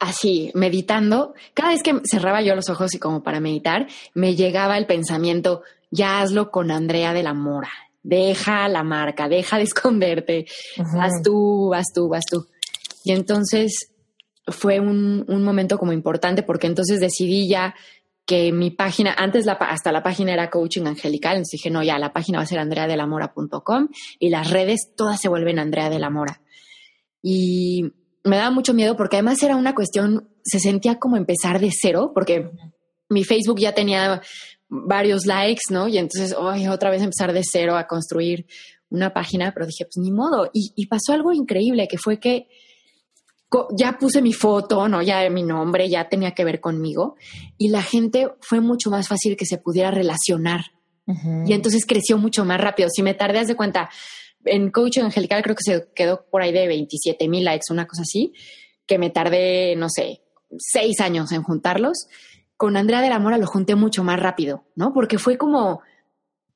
así, 0.00 0.50
meditando, 0.54 1.34
cada 1.54 1.70
vez 1.70 1.82
que 1.82 2.00
cerraba 2.04 2.42
yo 2.42 2.54
los 2.54 2.70
ojos 2.70 2.94
y 2.94 2.98
como 2.98 3.22
para 3.22 3.40
meditar, 3.40 3.88
me 4.14 4.34
llegaba 4.34 4.78
el 4.78 4.86
pensamiento, 4.86 5.62
ya 5.90 6.20
hazlo 6.20 6.50
con 6.50 6.70
Andrea 6.70 7.12
de 7.12 7.22
la 7.22 7.34
Mora, 7.34 7.72
deja 8.02 8.68
la 8.68 8.82
marca, 8.82 9.28
deja 9.28 9.58
de 9.58 9.64
esconderte, 9.64 10.46
vas 10.94 11.22
tú, 11.22 11.68
vas 11.70 11.92
tú, 11.94 12.08
vas 12.08 12.24
tú. 12.24 12.46
Y 13.04 13.12
entonces 13.12 13.92
fue 14.46 14.80
un, 14.80 15.24
momento 15.28 15.78
como 15.78 15.92
importante 15.92 16.42
porque 16.42 16.66
entonces 16.66 17.00
decidí 17.00 17.48
ya 17.48 17.74
que 18.24 18.52
mi 18.52 18.70
página, 18.70 19.14
antes 19.16 19.46
la, 19.46 19.54
hasta 19.54 19.90
la 19.90 20.02
página 20.02 20.32
era 20.32 20.50
Coaching 20.50 20.86
Angelical, 20.86 21.32
entonces 21.32 21.58
dije, 21.58 21.70
no, 21.70 21.82
ya, 21.82 21.98
la 21.98 22.12
página 22.12 22.38
va 22.38 22.44
a 22.44 22.46
ser 22.46 22.60
andreadelamora.com 22.60 23.88
y 24.18 24.30
las 24.30 24.50
redes 24.50 24.92
todas 24.96 25.20
se 25.20 25.28
vuelven 25.28 25.58
Andrea 25.58 25.90
de 25.90 25.98
la 25.98 26.10
Mora. 26.10 26.40
Y 27.20 27.92
me 28.24 28.36
daba 28.36 28.50
mucho 28.50 28.74
miedo 28.74 28.96
porque 28.96 29.16
además 29.16 29.42
era 29.42 29.56
una 29.56 29.74
cuestión, 29.74 30.28
se 30.44 30.60
sentía 30.60 30.98
como 30.98 31.16
empezar 31.16 31.60
de 31.60 31.70
cero, 31.72 32.12
porque 32.14 32.50
mi 33.08 33.24
Facebook 33.24 33.58
ya 33.58 33.74
tenía 33.74 34.22
varios 34.74 35.26
likes, 35.26 35.64
¿no? 35.70 35.86
Y 35.86 35.98
entonces, 35.98 36.34
hoy 36.34 36.66
otra 36.66 36.90
vez 36.90 37.02
empezar 37.02 37.34
de 37.34 37.42
cero 37.44 37.76
a 37.76 37.86
construir 37.86 38.46
una 38.88 39.12
página, 39.12 39.52
pero 39.52 39.66
dije, 39.66 39.84
pues 39.84 39.98
ni 39.98 40.10
modo. 40.10 40.50
Y, 40.54 40.86
pasó 40.86 41.12
algo 41.12 41.32
increíble, 41.32 41.88
que 41.88 41.98
fue 41.98 42.18
que 42.18 42.48
ya 43.76 43.98
puse 43.98 44.22
mi 44.22 44.32
foto, 44.32 44.88
¿no? 44.88 45.02
Ya 45.02 45.28
mi 45.28 45.42
nombre, 45.42 45.90
ya 45.90 46.08
tenía 46.08 46.30
que 46.32 46.44
ver 46.44 46.60
conmigo. 46.60 47.16
Y 47.58 47.68
la 47.68 47.82
gente 47.82 48.30
fue 48.40 48.60
mucho 48.60 48.90
más 48.90 49.08
fácil 49.08 49.36
que 49.36 49.44
se 49.44 49.58
pudiera 49.58 49.90
relacionar. 49.90 50.72
Y 51.44 51.52
entonces 51.52 51.84
creció 51.84 52.16
mucho 52.16 52.46
más 52.46 52.58
rápido. 52.58 52.88
Si 52.88 53.02
me 53.02 53.12
tardé, 53.12 53.44
de 53.44 53.54
cuenta, 53.54 53.90
en 54.44 54.70
coaching 54.70 55.02
angelical 55.02 55.42
creo 55.42 55.56
que 55.56 55.64
se 55.64 55.92
quedó 55.94 56.24
por 56.30 56.40
ahí 56.40 56.52
de 56.52 56.66
27 56.66 57.28
mil 57.28 57.44
likes, 57.44 57.66
una 57.70 57.86
cosa 57.86 58.02
así, 58.02 58.32
que 58.86 58.98
me 58.98 59.10
tardé, 59.10 59.76
no 59.76 59.88
sé, 59.90 60.22
seis 60.58 61.00
años 61.00 61.32
en 61.32 61.42
juntarlos. 61.42 62.06
Con 62.62 62.76
Andrea 62.76 63.00
de 63.00 63.08
la 63.08 63.18
Mora 63.18 63.38
lo 63.38 63.48
junté 63.48 63.74
mucho 63.74 64.04
más 64.04 64.20
rápido, 64.20 64.62
¿no? 64.76 64.92
Porque 64.92 65.18
fue 65.18 65.36
como, 65.36 65.80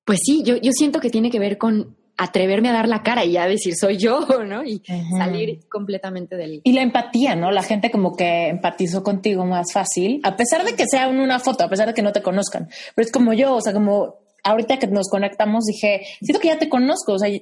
pues 0.04 0.20
sí, 0.24 0.44
yo, 0.44 0.54
yo 0.54 0.70
siento 0.70 1.00
que 1.00 1.11
tiene 1.11 1.32
que 1.32 1.40
ver 1.40 1.59
con 1.59 1.96
atreverme 2.16 2.68
a 2.68 2.74
dar 2.74 2.86
la 2.86 3.02
cara 3.02 3.24
y 3.24 3.32
ya 3.32 3.48
decir 3.48 3.74
soy 3.74 3.96
yo, 3.96 4.20
¿no? 4.46 4.62
Y 4.62 4.80
salir 5.18 5.68
completamente 5.68 6.36
del... 6.36 6.61
Y 6.62 6.72
la 6.74 6.82
empatía, 6.82 7.34
¿no? 7.34 7.50
La 7.50 7.64
gente 7.64 7.90
como 7.90 8.14
que 8.14 8.46
empatizó 8.46 9.02
contigo 9.02 9.44
más 9.44 9.72
fácil, 9.72 10.20
a 10.22 10.36
pesar 10.36 10.64
de 10.64 10.76
que 10.76 10.84
sea 10.86 11.09
una 11.09 11.40
foto, 11.40 11.64
a 11.64 11.68
pesar 11.68 11.88
de 11.88 11.94
que 11.94 12.02
no 12.02 12.12
te 12.12 12.22
conozcan. 12.22 12.68
Pero 12.94 13.04
es 13.04 13.11
como 13.11 13.32
yo, 13.32 13.57
o 13.57 13.61
sea, 13.61 13.72
como 13.72 14.14
ahorita 14.44 14.78
que 14.78 14.86
nos 14.86 15.09
conectamos 15.11 15.64
dije, 15.64 16.07
siento 16.20 16.40
que 16.40 16.46
ya 16.46 16.59
te 16.61 16.68
conozco, 16.68 17.14
o 17.14 17.18
sea, 17.18 17.36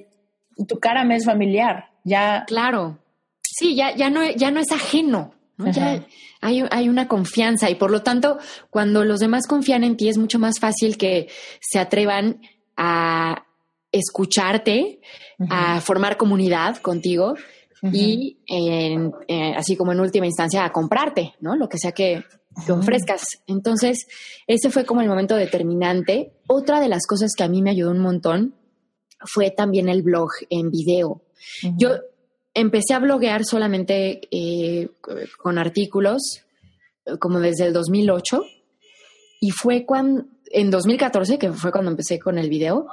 tu 0.67 0.79
cara 0.79 1.03
me 1.03 1.17
es 1.17 1.25
familiar, 1.25 1.91
ya. 2.03 2.45
Claro. 2.47 2.97
Sí, 3.43 3.75
ya, 3.75 3.95
ya, 3.95 4.09
no, 4.09 4.27
ya 4.31 4.49
no 4.49 4.59
es 4.59 4.71
ajeno. 4.71 5.35
Ya 5.59 6.03
hay, 6.45 6.63
hay, 6.69 6.89
una 6.89 7.07
confianza 7.07 7.69
y 7.69 7.75
por 7.75 7.91
lo 7.91 8.01
tanto, 8.03 8.37
cuando 8.69 9.03
los 9.03 9.19
demás 9.19 9.47
confían 9.47 9.83
en 9.83 9.97
ti, 9.97 10.09
es 10.09 10.17
mucho 10.17 10.39
más 10.39 10.59
fácil 10.59 10.97
que 10.97 11.27
se 11.59 11.79
atrevan 11.79 12.41
a 12.77 13.45
escucharte, 13.91 14.99
a 15.49 15.81
formar 15.81 16.17
comunidad 16.17 16.77
contigo 16.77 17.35
y 17.81 18.39
eh, 18.47 19.53
así 19.55 19.75
como 19.75 19.91
en 19.91 19.99
última 19.99 20.25
instancia 20.25 20.65
a 20.65 20.71
comprarte, 20.71 21.35
¿no? 21.39 21.55
Lo 21.55 21.69
que 21.69 21.77
sea 21.77 21.91
que, 21.91 22.23
te 22.65 22.71
ofrezcas. 22.71 23.41
Entonces, 23.47 24.07
ese 24.47 24.69
fue 24.69 24.85
como 24.85 25.01
el 25.01 25.09
momento 25.09 25.35
determinante. 25.35 26.31
Otra 26.47 26.79
de 26.79 26.87
las 26.87 27.05
cosas 27.05 27.33
que 27.35 27.43
a 27.43 27.49
mí 27.49 27.61
me 27.61 27.71
ayudó 27.71 27.91
un 27.91 27.99
montón 27.99 28.55
fue 29.19 29.51
también 29.51 29.89
el 29.89 30.03
blog 30.03 30.29
en 30.49 30.71
video. 30.71 31.21
Yo 31.77 31.99
empecé 32.55 32.95
a 32.95 32.99
bloguear 32.99 33.45
solamente 33.45 34.21
eh, 34.31 34.89
con 35.37 35.59
artículos 35.59 36.41
como 37.19 37.39
desde 37.39 37.67
el 37.67 37.73
2008 37.73 38.41
y 39.41 39.51
fue 39.51 39.85
cuando, 39.85 40.25
en 40.49 40.71
2014, 40.71 41.37
que 41.37 41.51
fue 41.51 41.71
cuando 41.71 41.91
empecé 41.91 42.17
con 42.17 42.39
el 42.39 42.49
video, 42.49 42.87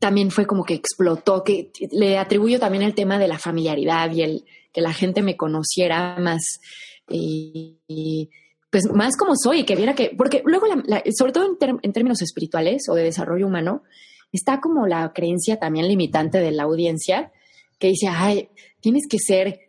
también 0.00 0.30
fue 0.30 0.46
como 0.46 0.64
que 0.64 0.74
explotó, 0.74 1.44
que 1.44 1.70
le 1.92 2.18
atribuyo 2.18 2.58
también 2.58 2.82
el 2.82 2.94
tema 2.94 3.18
de 3.18 3.28
la 3.28 3.38
familiaridad 3.38 4.10
y 4.12 4.22
el 4.22 4.44
que 4.72 4.80
la 4.80 4.92
gente 4.92 5.22
me 5.22 5.36
conociera 5.36 6.16
más, 6.18 6.60
eh, 7.08 8.28
pues 8.70 8.90
más 8.92 9.16
como 9.16 9.34
soy, 9.36 9.64
que 9.64 9.76
viera 9.76 9.94
que, 9.94 10.10
porque 10.16 10.42
luego, 10.44 10.66
sobre 11.16 11.32
todo 11.32 11.56
en, 11.82 11.92
términos 11.92 12.22
espirituales 12.22 12.88
o 12.90 12.94
de 12.94 13.04
desarrollo 13.04 13.46
humano, 13.46 13.84
está 14.32 14.60
como 14.60 14.86
la 14.88 15.12
creencia 15.12 15.60
también 15.60 15.86
limitante 15.86 16.38
de 16.38 16.50
la 16.50 16.64
audiencia 16.64 17.30
que 17.78 17.88
dice, 17.88 18.08
ay, 18.08 18.48
tienes 18.80 19.04
que 19.08 19.18
ser 19.18 19.60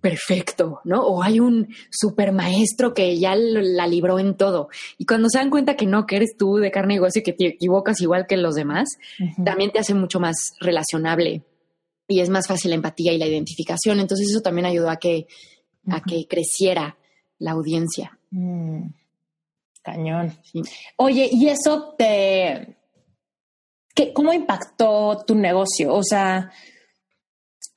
perfecto, 0.00 0.80
¿no? 0.84 1.02
O 1.06 1.22
hay 1.22 1.40
un 1.40 1.68
super 1.90 2.32
maestro 2.32 2.94
que 2.94 3.18
ya 3.18 3.34
la 3.36 3.86
libró 3.86 4.18
en 4.18 4.36
todo. 4.36 4.68
Y 4.98 5.04
cuando 5.04 5.28
se 5.28 5.38
dan 5.38 5.50
cuenta 5.50 5.76
que 5.76 5.86
no, 5.86 6.06
que 6.06 6.16
eres 6.16 6.36
tú 6.38 6.56
de 6.56 6.70
carne 6.70 6.94
y 6.94 6.98
hueso 7.00 7.18
y 7.18 7.22
que 7.22 7.32
te 7.32 7.46
equivocas 7.46 8.00
igual 8.00 8.26
que 8.26 8.36
los 8.36 8.54
demás, 8.54 8.88
también 9.44 9.70
te 9.70 9.78
hace 9.78 9.94
mucho 9.94 10.18
más 10.18 10.36
relacionable 10.60 11.44
y 12.08 12.20
es 12.20 12.30
más 12.30 12.46
fácil 12.46 12.70
la 12.70 12.76
empatía 12.76 13.12
y 13.12 13.18
la 13.18 13.26
identificación. 13.26 14.00
Entonces 14.00 14.30
eso 14.30 14.40
también 14.40 14.66
ayudó 14.66 14.90
a 14.90 14.96
que, 14.96 15.26
a 15.88 16.02
que 16.02 16.26
creciera 16.26 16.96
la 17.38 17.52
audiencia. 17.52 18.18
Mm. 18.30 18.86
Cañón. 19.82 20.32
Oye, 20.96 21.28
¿y 21.32 21.48
eso 21.48 21.94
te, 21.98 22.76
¿Cómo 24.14 24.32
impactó 24.32 25.22
tu 25.26 25.34
negocio? 25.34 25.94
O 25.94 26.02
sea, 26.02 26.50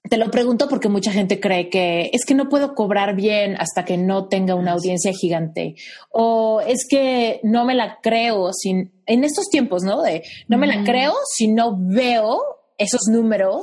te 0.10 0.18
lo 0.18 0.30
pregunto 0.30 0.68
porque 0.70 0.90
mucha 0.90 1.12
gente 1.12 1.40
cree 1.40 1.70
que 1.70 2.10
es 2.14 2.26
que 2.26 2.36
no 2.36 2.50
puedo 2.50 2.76
cobrar 2.76 3.16
bien 3.16 3.56
hasta 3.58 3.86
que 3.86 3.98
no 3.98 4.28
tenga 4.28 4.56
una 4.56 4.74
audiencia 4.74 5.12
gigante. 5.14 5.76
O 6.12 6.62
es 6.62 6.86
que 6.90 7.40
no 7.44 7.66
me 7.66 7.76
la 7.76 8.00
creo 8.02 8.52
sin, 8.54 8.94
en 9.06 9.24
estos 9.24 9.50
tiempos, 9.50 9.84
¿no? 9.84 10.02
De 10.02 10.24
no 10.48 10.58
me 10.58 10.68
la 10.68 10.84
creo 10.84 11.14
si 11.36 11.48
no 11.48 11.76
veo 11.78 12.40
esos 12.78 13.02
números 13.10 13.62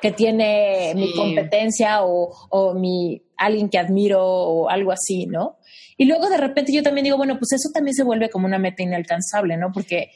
que 0.00 0.12
tiene 0.12 0.92
mi 0.94 1.12
competencia 1.14 2.04
o, 2.04 2.30
o 2.50 2.74
mi 2.74 3.22
alguien 3.36 3.68
que 3.68 3.78
admiro 3.78 4.24
o 4.24 4.68
algo 4.68 4.92
así, 4.92 5.26
¿no? 5.26 5.58
Y 5.96 6.06
luego 6.06 6.28
de 6.28 6.38
repente 6.38 6.72
yo 6.72 6.82
también 6.82 7.04
digo, 7.04 7.16
bueno, 7.16 7.38
pues 7.38 7.52
eso 7.52 7.68
también 7.74 7.94
se 7.94 8.04
vuelve 8.04 8.30
como 8.30 8.46
una 8.46 8.58
meta 8.58 8.82
inalcanzable, 8.82 9.56
¿no? 9.56 9.72
Porque 9.72 10.10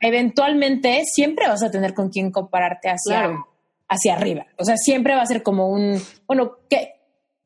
eventualmente 0.00 1.02
siempre 1.04 1.48
vas 1.48 1.62
a 1.62 1.70
tener 1.70 1.94
con 1.94 2.10
quién 2.10 2.30
compararte 2.30 2.88
hacia, 2.88 3.32
hacia 3.88 4.14
arriba. 4.14 4.46
O 4.58 4.64
sea, 4.64 4.76
siempre 4.76 5.14
va 5.14 5.22
a 5.22 5.26
ser 5.26 5.42
como 5.42 5.68
un, 5.68 6.00
bueno, 6.26 6.58
¿qué, 6.68 6.94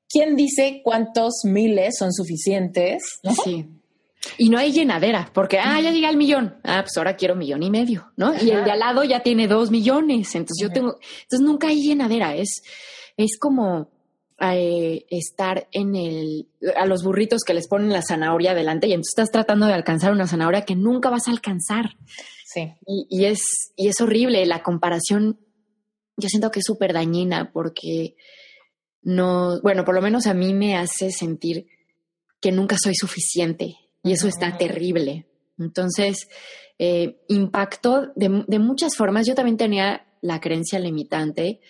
¿quién 0.09 0.37
dice 0.37 0.81
cuántos 0.83 1.43
miles 1.45 1.97
son 1.99 2.13
suficientes? 2.13 3.03
Sí. 3.45 3.69
Y 4.37 4.51
no 4.51 4.59
hay 4.59 4.73
llenadera, 4.73 5.31
porque, 5.33 5.59
ah, 5.59 5.81
ya 5.81 5.91
llegué 5.91 6.07
al 6.07 6.17
millón. 6.17 6.57
Ah, 6.63 6.83
pues 6.83 6.97
ahora 6.99 7.17
quiero 7.17 7.35
millón 7.37 7.63
y 7.63 7.71
medio, 7.71 8.13
¿no? 8.17 8.35
Y 8.35 8.51
el 8.51 8.65
de 8.65 8.71
al 8.71 8.81
lado 8.81 9.03
ya 9.03 9.23
tiene 9.23 9.49
dos 9.49 9.71
millones. 9.71 10.35
Entonces 10.35 10.59
yo 10.61 10.71
tengo, 10.71 10.99
entonces 11.23 11.41
nunca 11.41 11.69
hay 11.69 11.83
llenadera. 11.83 12.35
Es, 12.35 12.63
es 13.17 13.39
como 13.39 13.91
eh, 14.39 15.07
estar 15.09 15.69
en 15.73 15.97
el, 15.97 16.49
a 16.77 16.85
los 16.87 17.03
burritos 17.03 17.43
que 17.45 17.55
les 17.55 17.67
ponen 17.67 17.93
la 17.93 18.03
zanahoria 18.03 18.55
delante 18.55 18.87
y 18.87 18.93
entonces 18.93 19.13
estás 19.13 19.31
tratando 19.31 19.67
de 19.67 19.75
alcanzar 19.75 20.13
una 20.13 20.27
zanahoria 20.27 20.67
que 20.67 20.77
nunca 20.77 21.09
vas 21.09 21.29
a 21.29 21.31
alcanzar. 21.31 21.91
Sí. 22.47 22.75
Y, 22.87 23.25
es, 23.25 23.73
y 23.77 23.89
es 23.89 24.01
horrible. 24.01 24.45
La 24.45 24.63
comparación, 24.63 25.39
yo 26.21 26.29
siento 26.29 26.51
que 26.51 26.61
es 26.61 26.65
súper 26.67 26.93
dañina 26.93 27.51
porque 27.53 28.15
no, 29.03 29.61
bueno, 29.63 29.85
por 29.85 29.95
lo 29.95 30.03
menos 30.03 30.27
a 30.27 30.35
mí 30.35 30.55
me 30.55 30.77
hace 30.77 31.11
sentir 31.11 31.67
que 32.41 32.53
nunca 32.53 32.77
soy 32.83 32.95
suficiente 32.95 33.77
y 34.03 34.13
eso 34.13 34.29
está 34.29 34.57
terrible. 34.57 35.27
Entonces, 35.59 36.29
eh, 36.79 37.23
impactó 37.29 38.13
de, 38.17 38.45
de, 38.47 38.59
muchas 38.59 38.97
formas. 38.97 39.27
Yo 39.27 39.35
también 39.35 39.59
tenía 39.59 40.07
la 40.23 40.41
creencia 40.41 40.79
limitante. 40.79 41.61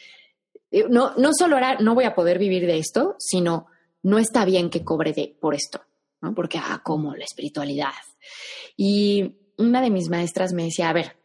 Eh, 0.70 0.86
no, 0.88 1.14
no 1.16 1.30
solo 1.36 1.56
era 1.56 1.78
no 1.80 1.94
voy 1.94 2.04
a 2.04 2.14
poder 2.14 2.38
vivir 2.38 2.66
de 2.66 2.78
esto, 2.78 3.16
sino 3.18 3.66
no 4.02 4.18
está 4.18 4.44
bien 4.44 4.70
que 4.70 4.84
cobre 4.84 5.12
de, 5.12 5.36
por 5.40 5.54
esto, 5.54 5.82
¿no? 6.20 6.34
Porque, 6.34 6.58
ah, 6.58 6.80
como 6.84 7.16
la 7.16 7.24
espiritualidad. 7.24 7.92
Y 8.76 9.36
una 9.58 9.82
de 9.82 9.90
mis 9.90 10.08
maestras 10.08 10.52
me 10.52 10.64
decía, 10.64 10.88
a 10.88 10.92
ver, 10.92 11.16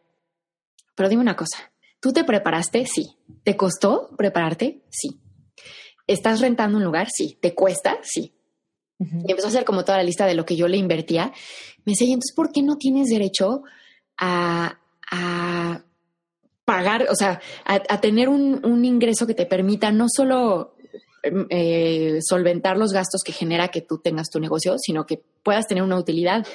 pero 0.94 1.08
dime 1.08 1.22
una 1.22 1.36
cosa, 1.36 1.72
¿tú 2.00 2.12
te 2.12 2.24
preparaste? 2.24 2.86
Sí. 2.86 3.16
¿Te 3.42 3.56
costó 3.56 4.10
prepararte? 4.16 4.82
Sí. 4.90 5.20
¿Estás 6.06 6.40
rentando 6.40 6.78
un 6.78 6.84
lugar? 6.84 7.08
Sí. 7.10 7.38
¿Te 7.40 7.54
cuesta? 7.54 7.98
Sí. 8.02 8.36
Y 8.98 9.30
empezó 9.30 9.48
a 9.48 9.50
hacer 9.50 9.64
como 9.64 9.84
toda 9.84 9.98
la 9.98 10.04
lista 10.04 10.26
de 10.26 10.34
lo 10.34 10.46
que 10.46 10.56
yo 10.56 10.68
le 10.68 10.76
invertía. 10.76 11.32
Me 11.84 11.92
decía, 11.92 12.08
¿y 12.08 12.12
entonces 12.12 12.34
por 12.34 12.50
qué 12.50 12.62
no 12.62 12.76
tienes 12.76 13.08
derecho 13.08 13.62
a, 14.18 14.78
pagar, 16.64 17.06
o 17.10 17.14
sea, 17.14 17.40
a, 17.64 18.00
tener 18.00 18.28
un, 18.28 18.84
ingreso 18.84 19.26
que 19.26 19.34
te 19.34 19.46
permita 19.46 19.92
no 19.92 20.06
solo 20.08 20.74
em, 21.22 21.46
eh, 21.50 22.18
solventar 22.22 22.76
los 22.76 22.92
gastos 22.92 23.22
que 23.22 23.32
genera 23.32 23.68
que 23.68 23.82
tú 23.82 23.98
tengas 23.98 24.30
tu 24.30 24.40
negocio, 24.40 24.76
sino 24.78 25.06
que 25.06 25.22
puedas 25.42 25.66
tener 25.68 25.84
una 25.84 25.98
utilidad? 25.98 26.46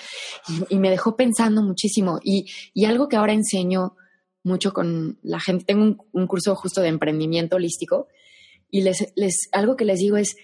Y, 0.69 0.79
me 0.79 0.89
dejó 0.89 1.15
pensando 1.15 1.61
muchísimo. 1.61 2.19
Y, 2.23 2.45
algo 2.85 3.07
que 3.07 3.15
ahora 3.15 3.33
enseño 3.33 3.95
mucho 4.43 4.73
con 4.73 5.19
la 5.21 5.39
gente, 5.39 5.65
tengo 5.65 5.83
un, 5.83 6.01
un 6.11 6.27
curso 6.27 6.55
justo 6.55 6.81
de 6.81 6.87
emprendimiento 6.87 7.57
holístico 7.57 8.07
y 8.71 8.81
les, 8.81 9.13
les, 9.15 9.49
algo 9.51 9.75
que 9.75 9.85
les 9.85 9.99
digo 9.99 10.17
es, 10.17 10.35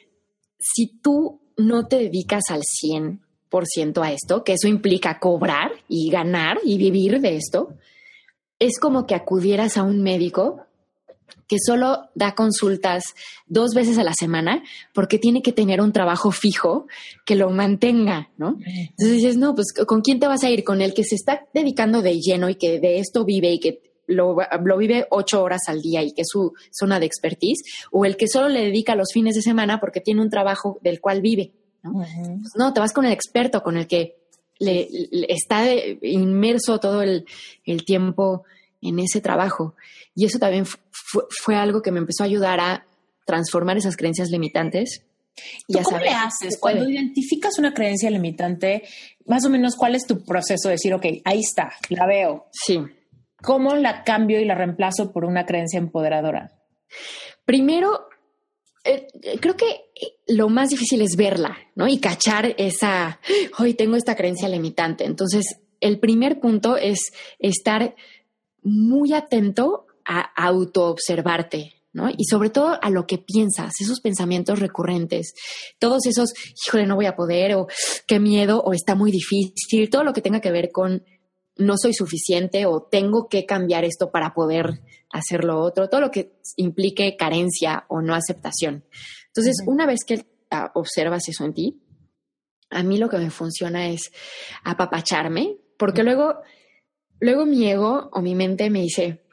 si 0.60 0.88
tú 0.88 1.42
no 1.56 1.88
te 1.88 1.98
dedicas 1.98 2.44
al 2.50 2.62
100% 2.62 4.04
a 4.04 4.12
esto, 4.12 4.44
que 4.44 4.54
eso 4.54 4.68
implica 4.68 5.20
cobrar 5.20 5.72
y 5.88 6.10
ganar 6.10 6.60
y 6.64 6.78
vivir 6.78 7.20
de 7.22 7.38
esto, 7.38 7.74
es 8.60 8.80
como 8.80 9.08
que 9.08 9.16
acudieras 9.16 9.78
a 9.78 9.84
un 9.84 10.02
médico 10.02 10.62
que 11.48 11.58
solo 11.66 12.10
da 12.14 12.36
consultas 12.36 13.04
dos 13.48 13.74
veces 13.74 13.98
a 13.98 14.04
la 14.04 14.14
semana 14.14 14.64
porque 14.94 15.20
tiene 15.20 15.42
que 15.42 15.54
tener 15.54 15.82
un 15.82 15.94
trabajo 15.94 16.32
fijo 16.32 16.88
que 17.26 17.36
lo 17.36 17.50
mantenga, 17.50 18.30
¿no? 18.38 18.58
Entonces 18.66 19.16
dices, 19.16 19.38
no, 19.38 19.56
pues 19.56 19.74
¿con 19.86 20.02
quién 20.02 20.20
te 20.20 20.28
vas 20.28 20.44
a 20.44 20.50
ir? 20.50 20.64
Con 20.64 20.82
el 20.82 20.94
que 20.94 21.04
se 21.04 21.16
está 21.16 21.46
dedicando 21.54 22.02
de 22.02 22.20
lleno 22.20 22.50
y 22.50 22.56
que 22.56 22.80
de 22.80 23.00
esto 23.00 23.24
vive 23.24 23.52
y 23.52 23.60
que 23.60 23.82
lo, 24.08 24.38
lo, 24.64 24.78
vive 24.78 25.06
ocho 25.12 25.44
horas 25.44 25.62
al 25.68 25.82
día 25.82 26.02
y 26.02 26.14
que 26.14 26.22
es 26.22 26.28
su 26.30 26.54
zona 26.72 27.00
de 27.00 27.06
expertise, 27.06 27.62
o 27.92 28.06
el 28.06 28.18
que 28.18 28.28
solo 28.28 28.50
le 28.50 28.62
dedica 28.66 28.96
los 28.96 29.10
fines 29.14 29.36
de 29.36 29.42
semana 29.42 29.80
porque 29.80 30.02
tiene 30.02 30.22
un 30.22 30.30
trabajo 30.30 30.80
del 30.82 31.00
cual 31.00 31.22
vive. 31.22 31.54
No, 31.84 31.94
pues 31.94 32.10
no 32.56 32.74
te 32.74 32.80
vas 32.80 32.94
con 32.94 33.06
el 33.06 33.12
experto, 33.12 33.62
con 33.62 33.78
el 33.78 33.88
que 33.88 34.18
le, 34.60 34.88
está 35.30 35.64
inmerso 36.02 36.80
todo 36.80 37.02
el, 37.02 37.26
el, 37.66 37.86
tiempo 37.86 38.44
en 38.82 39.00
ese 39.00 39.22
trabajo. 39.22 39.76
Y 40.16 40.26
eso 40.26 40.40
también 40.40 40.66
fue, 40.66 41.56
algo 41.56 41.82
que 41.82 41.92
me 41.92 42.00
empezó 42.00 42.24
a 42.24 42.26
ayudar 42.26 42.60
a 42.60 42.86
transformar 43.26 43.78
esas 43.78 43.96
creencias 43.96 44.30
limitantes. 44.30 45.04
¿Y 45.68 45.78
¿Cómo 45.82 46.00
le 46.00 46.10
haces? 46.10 46.58
Cuando 46.60 46.90
identificas 46.90 47.60
una 47.60 47.74
creencia 47.74 48.10
limitante, 48.10 48.84
más 49.26 49.46
o 49.46 49.50
menos, 49.50 49.76
¿cuál 49.76 49.94
es 49.94 50.08
tu 50.08 50.24
proceso 50.24 50.70
de 50.70 50.74
decir, 50.74 50.94
ok, 50.94 51.06
ahí 51.26 51.42
está, 51.42 51.74
la 51.90 52.08
veo? 52.08 52.48
Sí. 52.52 52.80
¿Cómo 53.42 53.76
la 53.76 54.04
cambio 54.04 54.40
y 54.40 54.46
la 54.46 54.56
reemplazo 54.56 55.12
por 55.12 55.26
una 55.26 55.46
creencia 55.46 55.78
empoderadora? 55.78 56.52
Primero, 57.46 58.08
eh, 58.84 59.08
creo 59.40 59.56
que 59.56 59.92
lo 60.28 60.50
más 60.50 60.70
difícil 60.70 61.02
es 61.02 61.16
verla, 61.16 61.58
¿no? 61.76 61.88
Y 61.88 62.00
cachar 62.00 62.56
esa, 62.58 63.20
hoy 63.60 63.74
tengo 63.74 63.96
esta 63.96 64.16
creencia 64.16 64.48
limitante. 64.48 65.06
Entonces, 65.06 65.60
el 65.80 66.00
primer 66.00 66.40
punto 66.40 66.78
es 66.78 67.12
estar 67.40 67.96
muy 68.64 69.14
atento 69.14 69.86
a 70.06 70.22
autoobservarte, 70.22 71.74
¿no? 71.94 72.10
Y 72.10 72.26
sobre 72.30 72.50
todo 72.50 72.80
a 72.82 72.90
lo 72.90 73.06
que 73.06 73.18
piensas, 73.18 73.74
esos 73.80 74.00
pensamientos 74.00 74.60
recurrentes, 74.60 75.34
todos 75.80 76.06
esos, 76.06 76.34
híjole, 76.66 76.88
no 76.88 76.96
voy 76.96 77.06
a 77.06 77.16
poder, 77.16 77.56
o 77.56 77.68
qué 78.08 78.20
miedo, 78.20 78.62
o 78.62 78.74
está 78.74 78.96
muy 78.96 79.12
difícil, 79.12 79.90
todo 79.90 80.04
lo 80.04 80.14
que 80.14 80.22
tenga 80.22 80.42
que 80.42 80.52
ver 80.52 80.72
con 80.72 81.04
no 81.60 81.76
soy 81.78 81.94
suficiente 81.94 82.66
o 82.66 82.82
tengo 82.82 83.28
que 83.28 83.46
cambiar 83.46 83.86
esto 83.86 84.12
para 84.12 84.34
poder 84.34 84.82
hacer 85.12 85.44
lo 85.44 85.60
otro, 85.60 85.90
todo 85.90 86.02
lo 86.02 86.12
que 86.12 86.34
implique 86.56 87.16
carencia 87.18 87.86
o 87.88 88.02
no 88.02 88.14
aceptación. 88.14 88.84
Entonces, 89.28 89.64
una 89.66 89.86
vez 89.86 90.00
que 90.06 90.26
ah, 90.52 90.72
observas 90.76 91.28
eso 91.28 91.46
en 91.46 91.54
ti, 91.54 91.82
a 92.70 92.84
mí 92.84 92.98
lo 92.98 93.10
que 93.10 93.18
me 93.18 93.30
funciona 93.30 93.88
es 93.88 94.12
apapacharme, 94.64 95.58
porque 95.78 96.04
luego, 96.04 96.42
luego 97.20 97.46
mi 97.46 97.70
ego 97.70 98.10
o 98.12 98.22
mi 98.22 98.36
mente 98.36 98.70
me 98.70 98.82
dice, 98.82 99.24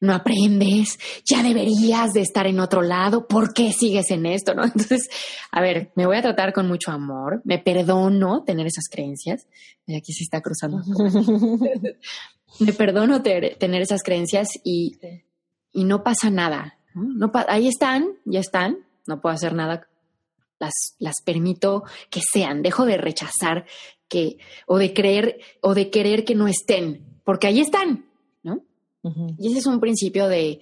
no 0.00 0.14
aprendes, 0.14 0.98
ya 1.24 1.42
deberías 1.42 2.12
de 2.12 2.20
estar 2.20 2.46
en 2.46 2.60
otro 2.60 2.82
lado, 2.82 3.26
¿por 3.26 3.52
qué 3.52 3.72
sigues 3.72 4.10
en 4.10 4.26
esto? 4.26 4.54
¿no? 4.54 4.64
Entonces, 4.64 5.08
a 5.50 5.60
ver, 5.60 5.92
me 5.94 6.06
voy 6.06 6.16
a 6.16 6.22
tratar 6.22 6.52
con 6.52 6.68
mucho 6.68 6.90
amor, 6.90 7.40
me 7.44 7.58
perdono 7.58 8.44
tener 8.44 8.66
esas 8.66 8.88
creencias, 8.90 9.46
y 9.86 9.96
aquí 9.96 10.12
se 10.12 10.24
está 10.24 10.40
cruzando. 10.40 10.78
me 12.60 12.72
perdono 12.72 13.22
tener 13.22 13.82
esas 13.82 14.02
creencias 14.02 14.48
y, 14.62 14.98
y 15.72 15.84
no 15.84 16.02
pasa 16.02 16.30
nada. 16.30 16.78
¿no? 16.94 17.30
ahí 17.48 17.68
están, 17.68 18.06
ya 18.24 18.40
están, 18.40 18.78
no 19.06 19.20
puedo 19.20 19.34
hacer 19.34 19.54
nada, 19.54 19.88
las, 20.58 20.96
las 20.98 21.16
permito 21.24 21.84
que 22.10 22.20
sean, 22.20 22.62
dejo 22.62 22.86
de 22.86 22.96
rechazar 22.96 23.66
que, 24.08 24.38
o 24.66 24.78
de 24.78 24.92
creer, 24.94 25.40
o 25.60 25.74
de 25.74 25.90
querer 25.90 26.24
que 26.24 26.34
no 26.34 26.46
estén, 26.46 27.20
porque 27.24 27.48
ahí 27.48 27.60
están, 27.60 28.06
y 29.38 29.48
ese 29.48 29.58
es 29.58 29.66
un 29.66 29.80
principio 29.80 30.28
de, 30.28 30.60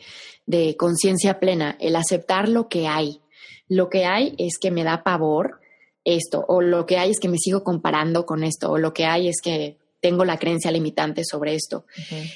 conciencia 0.76 1.38
plena, 1.38 1.76
el 1.80 1.96
aceptar 1.96 2.48
lo 2.48 2.68
que 2.68 2.86
hay. 2.88 3.20
Lo 3.68 3.88
que 3.88 4.04
hay 4.04 4.34
es 4.38 4.58
que 4.58 4.70
me 4.70 4.84
da 4.84 5.02
pavor 5.02 5.60
esto, 6.04 6.44
o 6.48 6.60
lo 6.60 6.84
que 6.84 6.98
hay 6.98 7.10
es 7.10 7.20
que 7.20 7.28
me 7.28 7.38
sigo 7.38 7.62
comparando 7.62 8.26
con 8.26 8.42
esto, 8.42 8.70
o 8.70 8.78
lo 8.78 8.92
que 8.92 9.04
hay 9.04 9.28
es 9.28 9.40
que 9.42 9.78
tengo 10.00 10.24
la 10.24 10.38
creencia 10.38 10.72
limitante 10.72 11.22
sobre 11.24 11.54
esto. 11.54 11.86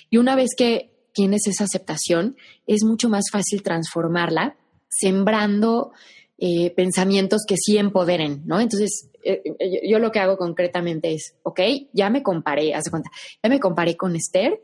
Y 0.09 0.19
una 0.19 0.37
vez 0.37 0.51
que 0.57 0.91
tienes 1.13 1.47
esa 1.47 1.65
aceptación, 1.65 2.37
es 2.67 2.85
mucho 2.85 3.09
más 3.09 3.25
fácil 3.33 3.63
transformarla 3.63 4.57
sembrando 4.89 5.93
eh, 6.39 6.71
pensamientos 6.71 7.43
que 7.47 7.57
sí 7.57 7.77
empoderen, 7.79 8.43
¿no? 8.45 8.61
Entonces, 8.61 9.09
yo 9.85 9.99
lo 9.99 10.11
que 10.13 10.21
hago 10.21 10.37
concretamente 10.37 11.13
es, 11.13 11.37
ok, 11.43 11.61
ya 11.93 12.11
me 12.11 12.23
comparé, 12.23 12.75
haz 12.75 12.91
cuenta, 12.91 13.11
ya 13.43 13.49
me 13.49 13.61
comparé 13.61 13.97
con 13.97 14.17
Esther, 14.17 14.61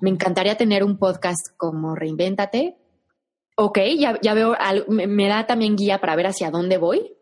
me 0.00 0.10
encantaría 0.10 0.56
tener 0.56 0.84
un 0.84 0.98
podcast 0.98 1.48
como 1.56 1.94
Reinvéntate, 1.94 2.76
ok, 3.56 3.78
ya, 3.98 4.18
ya 4.22 4.34
veo, 4.34 4.56
me, 4.88 5.28
da 5.28 5.46
también 5.46 5.76
guía 5.76 6.00
para 6.00 6.16
ver 6.16 6.26
hacia 6.26 6.50
dónde 6.50 6.78
voy 6.78 7.12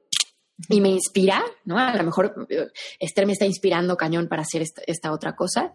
y 0.68 0.80
me 0.80 0.90
inspira, 0.90 1.42
¿no? 1.64 1.78
A 1.78 1.94
lo 1.96 2.04
mejor 2.04 2.46
Esther 2.98 3.26
me 3.26 3.32
está 3.32 3.46
inspirando 3.46 3.96
cañón 3.96 4.28
para 4.28 4.42
hacer 4.42 4.62
esta, 4.62 4.82
esta 4.86 5.12
otra 5.12 5.34
cosa 5.34 5.72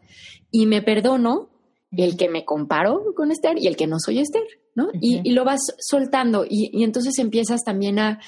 y 0.51 0.65
me 0.65 0.81
perdono 0.81 1.49
el 1.91 2.17
que 2.17 2.29
me 2.29 2.45
comparo 2.45 3.13
con 3.15 3.31
Esther 3.31 3.57
y 3.57 3.67
el 3.67 3.75
que 3.75 3.87
no 3.87 3.97
soy 3.99 4.19
Esther, 4.19 4.43
¿no? 4.75 4.89
y, 4.99 5.31
lo 5.31 5.45
vas 5.45 5.61
soltando 5.79 6.45
y, 6.47 6.83
entonces 6.83 7.17
empiezas 7.19 7.63
también 7.63 7.99
a, 7.99 8.19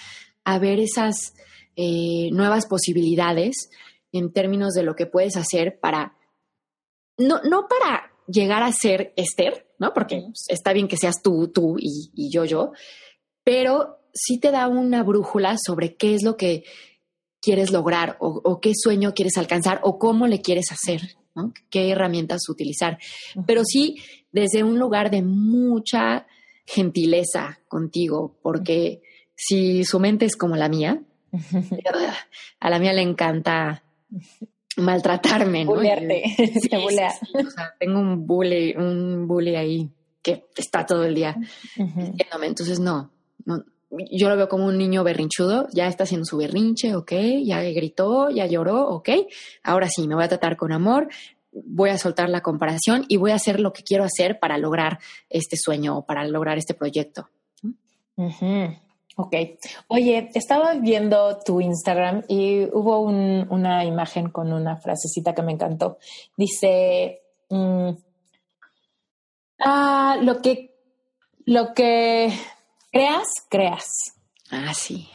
ver 0.62 0.80
esas 0.80 1.34
eh, 1.80 2.32
nuevas 2.32 2.66
posibilidades 2.66 3.70
en 4.12 4.34
términos 4.34 4.74
de 4.74 4.82
lo 4.82 4.96
que 4.96 5.06
puedes 5.06 5.38
hacer 5.38 5.80
para, 5.80 6.18
no, 7.18 7.40
no 7.44 7.68
para 7.68 8.12
llegar 8.28 8.64
a 8.64 8.72
ser 8.72 9.14
Esther, 9.16 9.68
¿no? 9.78 9.94
Porque 9.94 10.24
está 10.48 10.74
bien 10.74 10.88
que 10.88 10.98
seas 10.98 11.22
tú, 11.22 11.50
tú 11.54 11.76
y, 11.80 12.32
yo, 12.32 12.46
yo, 12.46 12.72
pero 13.44 14.00
sí 14.12 14.40
te 14.40 14.50
da 14.50 14.68
una 14.68 15.04
brújula 15.04 15.56
sobre 15.64 15.96
qué 15.96 16.16
es 16.16 16.24
lo 16.24 16.36
que 16.36 16.64
quieres 17.40 17.72
lograr 17.72 18.18
o, 18.20 18.60
qué 18.60 18.74
sueño 18.76 19.14
quieres 19.14 19.38
alcanzar 19.38 19.80
o 19.84 20.00
cómo 20.00 20.26
le 20.26 20.42
quieres 20.42 20.72
hacer, 20.72 21.02
¿no? 21.36 21.54
qué 21.70 21.92
herramientas 21.92 22.50
utilizar. 22.50 22.98
Pero 23.46 23.64
sí 23.64 23.98
desde 24.32 24.64
un 24.64 24.80
lugar 24.80 25.12
de 25.12 25.22
mucha 25.22 26.26
gentileza 26.66 27.60
contigo, 27.68 28.38
porque 28.42 29.02
si 29.36 29.86
su 29.86 30.00
mente 30.00 30.26
es 30.26 30.36
como 30.36 30.56
la 30.56 30.68
mía, 30.70 31.04
a 32.60 32.70
la 32.70 32.80
mía 32.80 32.94
le 32.94 33.02
encanta 33.02 33.84
maltratarme, 34.78 35.66
¿no? 35.66 35.74
tengo 37.80 38.00
un 38.00 38.26
bully, 38.26 38.76
un 38.76 39.28
bully 39.28 39.56
ahí 39.56 39.92
que 40.22 40.46
está 40.56 40.86
todo 40.86 41.06
el 41.06 41.16
día 41.16 41.36
Entonces, 42.44 42.80
no, 42.80 43.12
no, 43.46 43.64
yo 44.12 44.30
lo 44.30 44.36
veo 44.36 44.50
como 44.50 44.66
un 44.66 44.78
niño 44.78 45.04
berrinchudo, 45.04 45.68
ya 45.74 45.88
está 45.88 46.04
haciendo 46.04 46.26
su 46.26 46.38
berrinche, 46.38 46.96
ok, 46.96 47.12
ya 47.44 47.62
gritó, 47.62 48.30
ya 48.30 48.46
lloró, 48.46 48.88
ok, 48.90 49.10
ahora 49.64 49.88
sí, 49.90 50.08
me 50.08 50.16
voy 50.16 50.26
a 50.26 50.30
tratar 50.30 50.58
con 50.58 50.72
amor, 50.72 51.08
voy 51.52 51.90
a 51.90 51.98
soltar 51.98 52.30
la 52.30 52.42
comparación 52.42 53.06
y 53.08 53.18
voy 53.18 53.32
a 53.32 53.36
hacer 53.36 53.60
lo 53.60 53.74
que 53.74 53.84
quiero 53.84 54.04
hacer 54.04 54.40
para 54.40 54.58
lograr 54.58 55.00
este 55.30 55.56
sueño 55.58 55.98
o 55.98 56.06
para 56.06 56.26
lograr 56.26 56.58
este 56.58 56.74
proyecto. 56.74 57.30
Ok. 59.20 59.36
Oye, 59.88 60.30
estaba 60.36 60.76
viendo 60.76 61.40
tu 61.44 61.60
Instagram 61.60 62.24
y 62.28 62.66
hubo 62.66 63.00
una 63.00 63.84
imagen 63.84 64.30
con 64.30 64.54
una 64.54 64.78
frasecita 64.78 65.34
que 65.34 65.42
me 65.42 65.54
encantó. 65.54 65.98
Dice, 66.38 67.24
mm, 67.50 67.90
ah, 69.66 70.18
lo 70.22 70.40
que, 70.40 70.76
lo 71.46 71.74
que 71.74 72.32
creas, 72.92 73.28
creas. 73.50 73.88
Ah, 74.52 74.76
sí. 74.76 75.10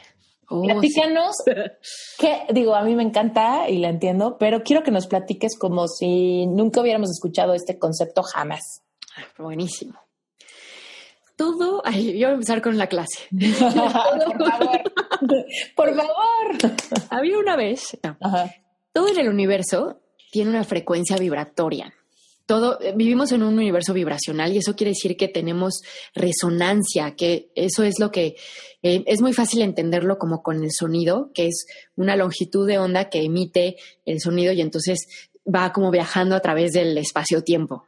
Oh, 0.48 0.62
Platícanos, 0.62 1.36
que 2.18 2.42
digo, 2.52 2.74
a 2.74 2.82
mí 2.82 2.96
me 2.96 3.04
encanta 3.04 3.68
y 3.70 3.78
la 3.78 3.88
entiendo, 3.88 4.36
pero 4.36 4.64
quiero 4.64 4.82
que 4.82 4.90
nos 4.90 5.06
platiques 5.06 5.56
como 5.56 5.86
si 5.86 6.48
nunca 6.48 6.80
hubiéramos 6.80 7.10
escuchado 7.10 7.54
este 7.54 7.78
concepto 7.78 8.24
jamás. 8.24 8.82
Ah, 9.16 9.22
buenísimo 9.38 9.94
todo. 11.42 11.82
Ay, 11.84 12.18
yo 12.18 12.28
voy 12.28 12.32
a 12.32 12.34
empezar 12.34 12.62
con 12.62 12.78
la 12.78 12.86
clase. 12.86 13.18
por 13.32 13.72
favor. 13.72 14.82
Por 15.74 15.94
favor. 15.94 16.72
Había 17.10 17.38
una 17.38 17.56
vez. 17.56 17.98
Todo 18.92 19.08
en 19.08 19.18
el 19.18 19.28
universo 19.28 20.00
tiene 20.30 20.50
una 20.50 20.62
frecuencia 20.62 21.16
vibratoria. 21.16 21.92
Todo, 22.46 22.78
vivimos 22.94 23.32
en 23.32 23.42
un 23.42 23.54
universo 23.54 23.92
vibracional 23.92 24.52
y 24.52 24.58
eso 24.58 24.76
quiere 24.76 24.90
decir 24.90 25.16
que 25.16 25.28
tenemos 25.28 25.80
resonancia, 26.14 27.14
que 27.16 27.50
eso 27.54 27.82
es 27.82 27.98
lo 27.98 28.10
que 28.10 28.36
eh, 28.82 29.04
es 29.06 29.20
muy 29.20 29.32
fácil 29.32 29.62
entenderlo 29.62 30.18
como 30.18 30.42
con 30.42 30.62
el 30.62 30.70
sonido, 30.70 31.30
que 31.34 31.46
es 31.46 31.66
una 31.96 32.16
longitud 32.16 32.66
de 32.66 32.78
onda 32.78 33.08
que 33.08 33.22
emite 33.22 33.76
el 34.04 34.20
sonido 34.20 34.52
y 34.52 34.60
entonces 34.60 35.30
va 35.46 35.72
como 35.72 35.90
viajando 35.90 36.36
a 36.36 36.40
través 36.40 36.72
del 36.72 36.96
espacio-tiempo. 36.98 37.84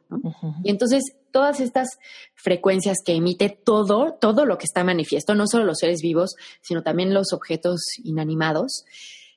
Y 0.63 0.69
entonces 0.69 1.03
todas 1.35 1.59
estas 1.59 1.89
frecuencias 2.33 2.99
que 3.05 3.11
emite 3.11 3.49
todo, 3.49 4.13
todo 4.21 4.45
lo 4.45 4.57
que 4.57 4.63
está 4.63 4.85
manifiesto, 4.85 5.35
no 5.35 5.47
solo 5.47 5.65
los 5.65 5.79
seres 5.79 5.99
vivos, 6.01 6.35
sino 6.61 6.81
también 6.81 7.13
los 7.13 7.33
objetos 7.33 7.81
inanimados, 8.05 8.85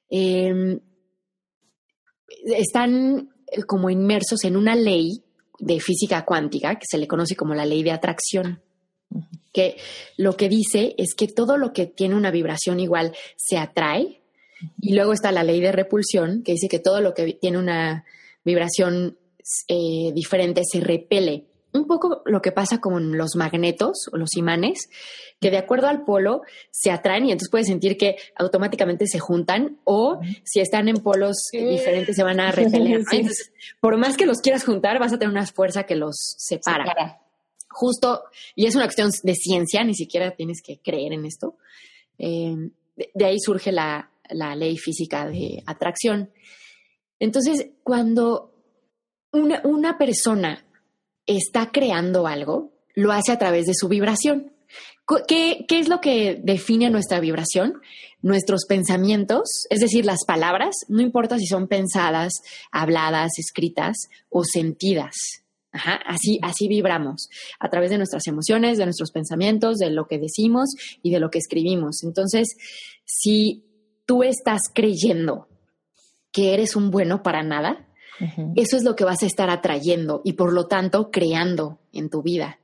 em, 0.09 0.79
están 2.45 3.31
eh, 3.49 3.63
como 3.65 3.91
inmersos 3.91 4.45
en 4.45 4.57
una 4.57 4.77
ley 4.77 5.25
de 5.59 5.81
física 5.81 6.25
cuántica 6.25 6.77
que 6.77 6.87
se 6.89 6.99
le 6.99 7.09
conoce 7.09 7.35
como 7.35 7.53
la 7.53 7.67
ley 7.67 7.83
de 7.83 7.91
atracción 7.91 8.63
que 9.53 9.77
lo 10.17 10.37
que 10.37 10.49
dice 10.49 10.95
es 10.99 11.17
que 11.17 11.27
todo 11.27 11.57
lo 11.57 11.73
que 11.73 11.87
tiene 11.87 12.15
una 12.15 12.31
vibración 12.31 12.79
igual 12.79 13.17
se 13.37 13.57
atrae 13.57 14.23
y 14.81 14.95
luego 14.95 15.15
está 15.15 15.33
la 15.33 15.43
ley 15.43 15.61
de 15.61 15.73
repulsión, 15.73 16.45
que 16.45 16.53
dice 16.53 16.69
que 16.69 16.79
todo 16.79 17.01
lo 17.01 17.13
que 17.13 17.33
tiene 17.33 17.59
una 17.59 18.05
vibración 18.45 19.19
eh, 19.67 20.13
diferente 20.15 20.63
se 20.71 20.79
repele. 20.79 21.48
Un 21.73 21.87
poco 21.87 22.23
lo 22.25 22.41
que 22.41 22.51
pasa 22.51 22.81
con 22.81 23.19
los 23.19 23.37
magnetos 23.37 24.09
o 24.13 24.17
los 24.17 24.37
imanes, 24.37 24.89
que 25.41 25.51
de 25.51 25.59
acuerdo 25.59 25.89
al 25.89 26.05
polo 26.05 26.43
se 26.71 26.91
atraen 26.91 27.27
y 27.27 27.33
entonces 27.33 27.51
puedes 27.51 27.67
sentir 27.67 27.97
que 27.99 28.17
automáticamente 28.37 29.07
se 29.07 29.19
juntan 29.19 29.79
o 29.85 30.21
si 30.45 30.61
están 30.61 30.89
en 30.89 30.97
polos 30.97 31.37
diferentes 31.53 32.17
se 32.17 32.23
van 32.23 32.41
a 32.41 32.51
repeler. 32.53 33.03
por 33.81 33.99
más 33.99 34.17
que 34.17 34.27
los 34.27 34.39
quieras 34.39 34.65
juntar, 34.65 34.99
vas 34.99 35.13
a 35.13 35.19
tener 35.19 35.31
una 35.31 35.47
fuerza 35.47 35.85
que 35.85 35.95
los 35.95 36.17
separa. 36.39 37.21
Justo, 37.71 38.25
y 38.55 38.67
es 38.67 38.75
una 38.75 38.85
cuestión 38.85 39.11
de 39.23 39.35
ciencia, 39.35 39.85
ni 39.85 39.95
siquiera 39.95 40.31
tienes 40.31 40.63
que 40.63 40.79
creer 40.79 41.13
en 41.13 41.27
esto. 41.27 41.59
Eh, 42.19 42.71
de 43.15 43.25
ahí 43.25 43.39
surge 43.39 43.73
la, 43.73 44.11
la 44.31 44.57
ley 44.57 44.77
física 44.79 45.27
de 45.27 45.63
atracción. 45.67 46.31
Entonces, 47.19 47.69
cuando 47.83 48.55
una, 49.33 49.99
persona 49.99 50.65
está 51.29 51.71
creando 51.71 52.27
algo, 52.27 52.73
lo 52.95 53.13
hace 53.13 53.31
a 53.31 53.39
través 53.39 53.67
de 53.67 53.75
su 53.75 53.89
vibración. 53.89 54.53
¿Qué, 55.27 55.65
¿Qué, 55.69 55.79
es 55.79 55.89
lo 55.89 56.01
que 56.01 56.41
define 56.43 56.91
nuestra 56.91 57.21
vibración? 57.21 57.81
Nuestros 58.21 58.67
pensamientos, 58.67 59.65
es 59.71 59.81
decir, 59.81 60.05
las 60.05 60.25
palabras, 60.27 60.75
no 60.89 61.01
importa 61.01 61.39
si 61.39 61.47
son 61.47 61.69
pensadas, 61.69 62.33
habladas, 62.73 63.39
escritas 63.39 63.97
o 64.29 64.45
sentidas. 64.45 65.15
así, 65.73 66.39
así 66.43 66.69
vibramos, 66.69 67.29
a 67.61 67.71
través 67.71 67.91
de 67.91 67.99
nuestras 67.99 68.27
emociones, 68.27 68.79
de 68.79 68.85
nuestros 68.85 69.13
pensamientos, 69.13 69.77
de 69.79 69.91
lo 69.91 70.07
que 70.09 70.19
decimos 70.19 70.71
y 71.03 71.11
de 71.11 71.21
lo 71.21 71.31
que 71.31 71.39
escribimos. 71.39 72.03
Entonces, 72.03 72.49
si 73.05 73.65
tú 74.05 74.23
estás 74.23 74.63
creyendo 74.75 75.49
que 76.33 76.55
eres 76.55 76.77
un 76.77 76.91
bueno 76.91 77.23
para 77.23 77.43
nada, 77.43 77.88
eso 78.57 78.77
es 78.77 78.85
lo 78.85 78.97
que 78.97 79.05
vas 79.05 79.23
a 79.23 79.27
estar 79.27 79.51
atrayendo 79.51 80.23
y 80.25 80.35
por 80.35 80.53
lo 80.53 80.67
tanto 80.67 81.11
creando 81.11 81.79
en 81.93 82.11
tu 82.11 82.23
vida. 82.23 82.59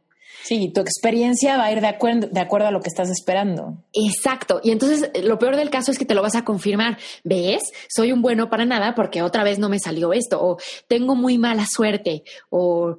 Sí, 0.44 0.70
tu 0.74 0.82
experiencia 0.82 1.56
va 1.56 1.64
a 1.64 1.72
ir 1.72 1.80
de 1.80 1.86
acuerdo, 1.86 2.28
de 2.30 2.40
acuerdo 2.40 2.68
a 2.68 2.70
lo 2.70 2.80
que 2.80 2.90
estás 2.90 3.08
esperando. 3.08 3.78
Exacto. 3.94 4.60
Y 4.62 4.72
entonces 4.72 5.10
lo 5.22 5.38
peor 5.38 5.56
del 5.56 5.70
caso 5.70 5.90
es 5.90 5.98
que 5.98 6.04
te 6.04 6.14
lo 6.14 6.20
vas 6.20 6.34
a 6.34 6.44
confirmar. 6.44 6.98
¿Ves? 7.24 7.62
Soy 7.88 8.12
un 8.12 8.20
bueno 8.20 8.50
para 8.50 8.66
nada 8.66 8.94
porque 8.94 9.22
otra 9.22 9.42
vez 9.42 9.58
no 9.58 9.70
me 9.70 9.78
salió 9.78 10.12
esto. 10.12 10.44
O 10.44 10.58
tengo 10.86 11.14
muy 11.14 11.38
mala 11.38 11.64
suerte. 11.66 12.24
O 12.50 12.98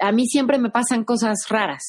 a 0.00 0.12
mí 0.12 0.26
siempre 0.26 0.56
me 0.58 0.70
pasan 0.70 1.02
cosas 1.02 1.48
raras. 1.48 1.82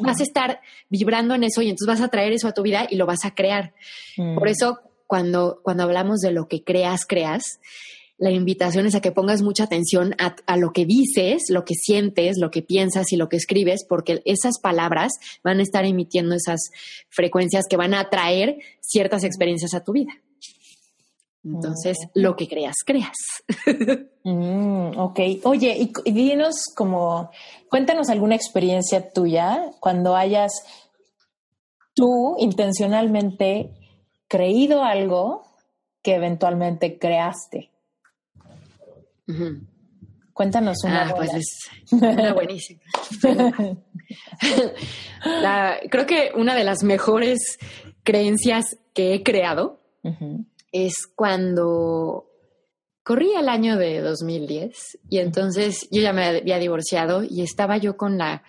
Vas 0.00 0.20
a 0.20 0.22
estar 0.22 0.60
vibrando 0.88 1.34
en 1.34 1.44
eso 1.44 1.60
y 1.60 1.68
entonces 1.68 1.86
vas 1.86 2.00
a 2.00 2.08
traer 2.08 2.32
eso 2.32 2.48
a 2.48 2.54
tu 2.54 2.62
vida 2.62 2.86
y 2.88 2.96
lo 2.96 3.04
vas 3.04 3.26
a 3.26 3.34
crear. 3.34 3.74
Mm. 4.16 4.38
Por 4.38 4.48
eso 4.48 4.80
cuando, 5.06 5.60
cuando 5.62 5.82
hablamos 5.82 6.20
de 6.20 6.32
lo 6.32 6.48
que 6.48 6.64
creas, 6.64 7.04
creas, 7.06 7.60
la 8.18 8.32
invitación 8.32 8.86
es 8.86 8.94
a 8.96 9.00
que 9.00 9.12
pongas 9.12 9.42
mucha 9.42 9.64
atención 9.64 10.14
a, 10.18 10.56
lo 10.56 10.72
que 10.72 10.84
dices, 10.84 11.44
lo 11.50 11.64
que 11.64 11.74
sientes, 11.74 12.36
lo 12.38 12.50
que 12.50 12.62
piensas 12.62 13.12
y 13.12 13.16
lo 13.16 13.28
que 13.28 13.36
escribes, 13.36 13.86
porque 13.88 14.22
esas 14.24 14.58
palabras 14.60 15.12
van 15.44 15.60
a 15.60 15.62
estar 15.62 15.84
emitiendo 15.84 16.34
esas 16.34 16.60
frecuencias 17.08 17.66
que 17.70 17.76
van 17.76 17.94
a 17.94 18.00
atraer 18.00 18.58
ciertas 18.80 19.22
experiencias 19.22 19.72
a 19.72 19.84
tu 19.84 19.92
vida. 19.92 20.12
Entonces, 21.44 21.96
lo 22.14 22.36
que 22.36 22.48
creas, 22.48 22.74
creas. 22.84 23.16
Mm, 24.24 24.98
ok. 24.98 25.20
Oye, 25.44 25.90
y, 26.04 26.12
dinos 26.12 26.56
como, 26.76 27.30
cuéntanos 27.70 28.10
alguna 28.10 28.34
experiencia 28.34 29.10
tuya 29.10 29.70
cuando 29.80 30.16
hayas 30.16 30.52
tú 31.94 32.36
intencionalmente 32.38 33.70
creído 34.26 34.82
algo 34.84 35.46
que 36.02 36.16
eventualmente 36.16 36.98
creaste. 36.98 37.70
Cuéntanos 40.32 40.78
una. 40.84 41.08
Ah, 41.08 41.14
pues 41.16 41.34
es 41.34 41.68
una 41.90 42.32
buenísima. 42.32 42.80
creo 45.90 46.06
que 46.06 46.30
una 46.36 46.54
de 46.54 46.64
las 46.64 46.84
mejores 46.84 47.58
creencias 48.04 48.78
que 48.94 49.14
he 49.14 49.22
creado 49.22 49.80
es 50.72 51.06
cuando 51.14 52.26
corrí 53.02 53.32
el 53.34 53.48
año 53.48 53.76
de 53.76 54.00
2010 54.00 54.98
y 55.10 55.18
entonces 55.18 55.88
yo 55.90 56.02
ya 56.02 56.12
me 56.12 56.24
había 56.24 56.58
divorciado 56.58 57.22
y 57.22 57.42
estaba 57.42 57.78
yo 57.78 57.96
con 57.96 58.16
la 58.16 58.42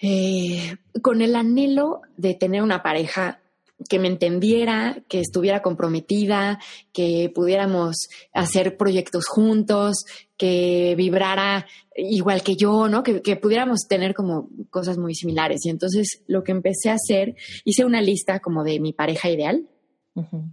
eh, 0.00 0.76
con 1.02 1.20
el 1.20 1.36
anhelo 1.36 2.00
de 2.16 2.34
tener 2.34 2.62
una 2.62 2.82
pareja 2.82 3.41
que 3.88 3.98
me 3.98 4.08
entendiera, 4.08 5.02
que 5.08 5.20
estuviera 5.20 5.62
comprometida, 5.62 6.58
que 6.92 7.30
pudiéramos 7.34 8.08
hacer 8.32 8.76
proyectos 8.76 9.26
juntos, 9.26 10.04
que 10.36 10.94
vibrara 10.96 11.66
igual 11.96 12.42
que 12.42 12.56
yo, 12.56 12.88
¿no? 12.88 13.02
Que, 13.02 13.36
pudiéramos 13.36 13.86
tener 13.88 14.14
como 14.14 14.48
cosas 14.70 14.98
muy 14.98 15.14
similares. 15.14 15.64
Y 15.64 15.70
entonces 15.70 16.22
lo 16.26 16.42
que 16.42 16.52
empecé 16.52 16.90
a 16.90 16.94
hacer, 16.94 17.36
hice 17.64 17.84
una 17.84 18.00
lista 18.00 18.40
como 18.40 18.64
de 18.64 18.80
mi 18.80 18.92
pareja 18.92 19.30
ideal. 19.30 19.68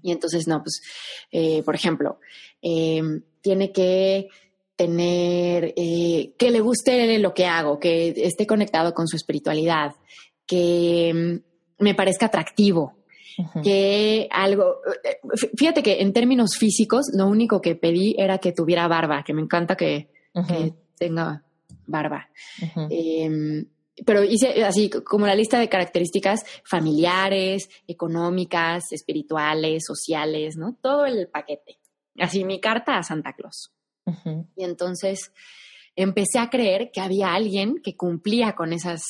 Y 0.02 0.12
entonces, 0.12 0.48
no, 0.48 0.64
pues, 0.64 0.82
eh, 1.32 1.64
por 1.64 1.76
ejemplo, 1.76 2.20
em, 2.62 3.24
tiene 3.42 3.74
que 3.74 4.30
tener, 4.78 5.74
eh, 5.76 6.34
que 6.38 6.52
le 6.52 6.62
guste 6.62 7.20
lo 7.20 7.34
que 7.34 7.46
hago, 7.46 7.78
que 7.80 8.14
esté 8.16 8.48
conectado 8.48 8.94
con 8.94 9.08
su 9.08 9.18
espiritualidad, 9.18 9.96
que 10.46 11.10
em, 11.10 11.42
me 11.80 11.96
parezca 11.96 12.28
atractivo, 12.28 12.99
que 13.64 14.28
algo, 14.32 14.78
eh, 15.04 15.20
fíjate 15.58 15.82
que 15.82 16.02
en 16.02 16.14
términos 16.14 16.58
físicos, 16.58 17.08
lo 17.14 17.28
único 17.28 17.62
que 17.62 17.76
pedí 17.76 18.16
era 18.18 18.38
que 18.38 18.52
tuviera 18.52 18.88
barba, 18.88 19.24
que 19.24 19.34
me 19.34 19.42
encanta 19.42 19.76
que, 19.76 20.10
tenga 20.98 21.44
barba. 21.86 22.30
Em, 22.90 23.66
pero 24.06 24.24
hice 24.24 24.64
así 24.64 24.90
como 24.90 25.26
la 25.26 25.36
lista 25.36 25.60
de 25.60 25.70
características 25.70 26.46
familiares, 26.64 27.70
económicas, 27.88 28.92
espirituales, 28.92 29.84
sociales, 29.86 30.56
¿no? 30.58 30.78
Todo 30.82 31.06
el 31.06 31.28
paquete. 31.28 31.80
Así 32.18 32.44
mi 32.44 32.60
carta 32.60 32.98
a 32.98 33.04
Santa 33.04 33.34
Claus. 33.34 33.72
Y 34.56 34.64
entonces 34.64 35.32
empecé 35.96 36.40
a 36.40 36.50
creer 36.50 36.92
que 36.92 37.02
había 37.02 37.34
alguien 37.34 37.82
que 37.84 37.96
cumplía 37.96 38.54
con 38.54 38.74
esas 38.74 39.04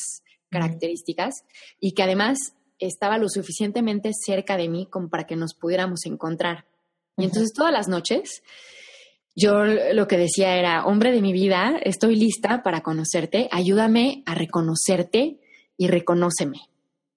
características 0.50 1.44
y 1.78 1.92
que 1.92 2.02
además 2.02 2.38
estaba 2.80 3.18
lo 3.18 3.28
suficientemente 3.28 4.10
cerca 4.12 4.56
de 4.56 4.68
mí 4.68 4.86
como 4.86 5.08
para 5.08 5.26
que 5.26 5.36
nos 5.36 5.54
pudiéramos 5.54 6.06
encontrar. 6.06 6.64
Y 7.16 7.24
entonces 7.24 7.52
todas 7.52 7.72
las 7.72 7.88
noches 7.88 8.42
yo 9.36 9.64
lo 9.64 10.08
que 10.08 10.16
decía 10.16 10.56
era, 10.56 10.84
hombre 10.84 11.12
de 11.12 11.22
mi 11.22 11.32
vida, 11.32 11.78
estoy 11.82 12.16
lista 12.16 12.62
para 12.62 12.82
conocerte, 12.82 13.48
ayúdame 13.52 14.22
a 14.26 14.34
reconocerte 14.34 15.40
y 15.76 15.88
reconóceme. 15.88 16.58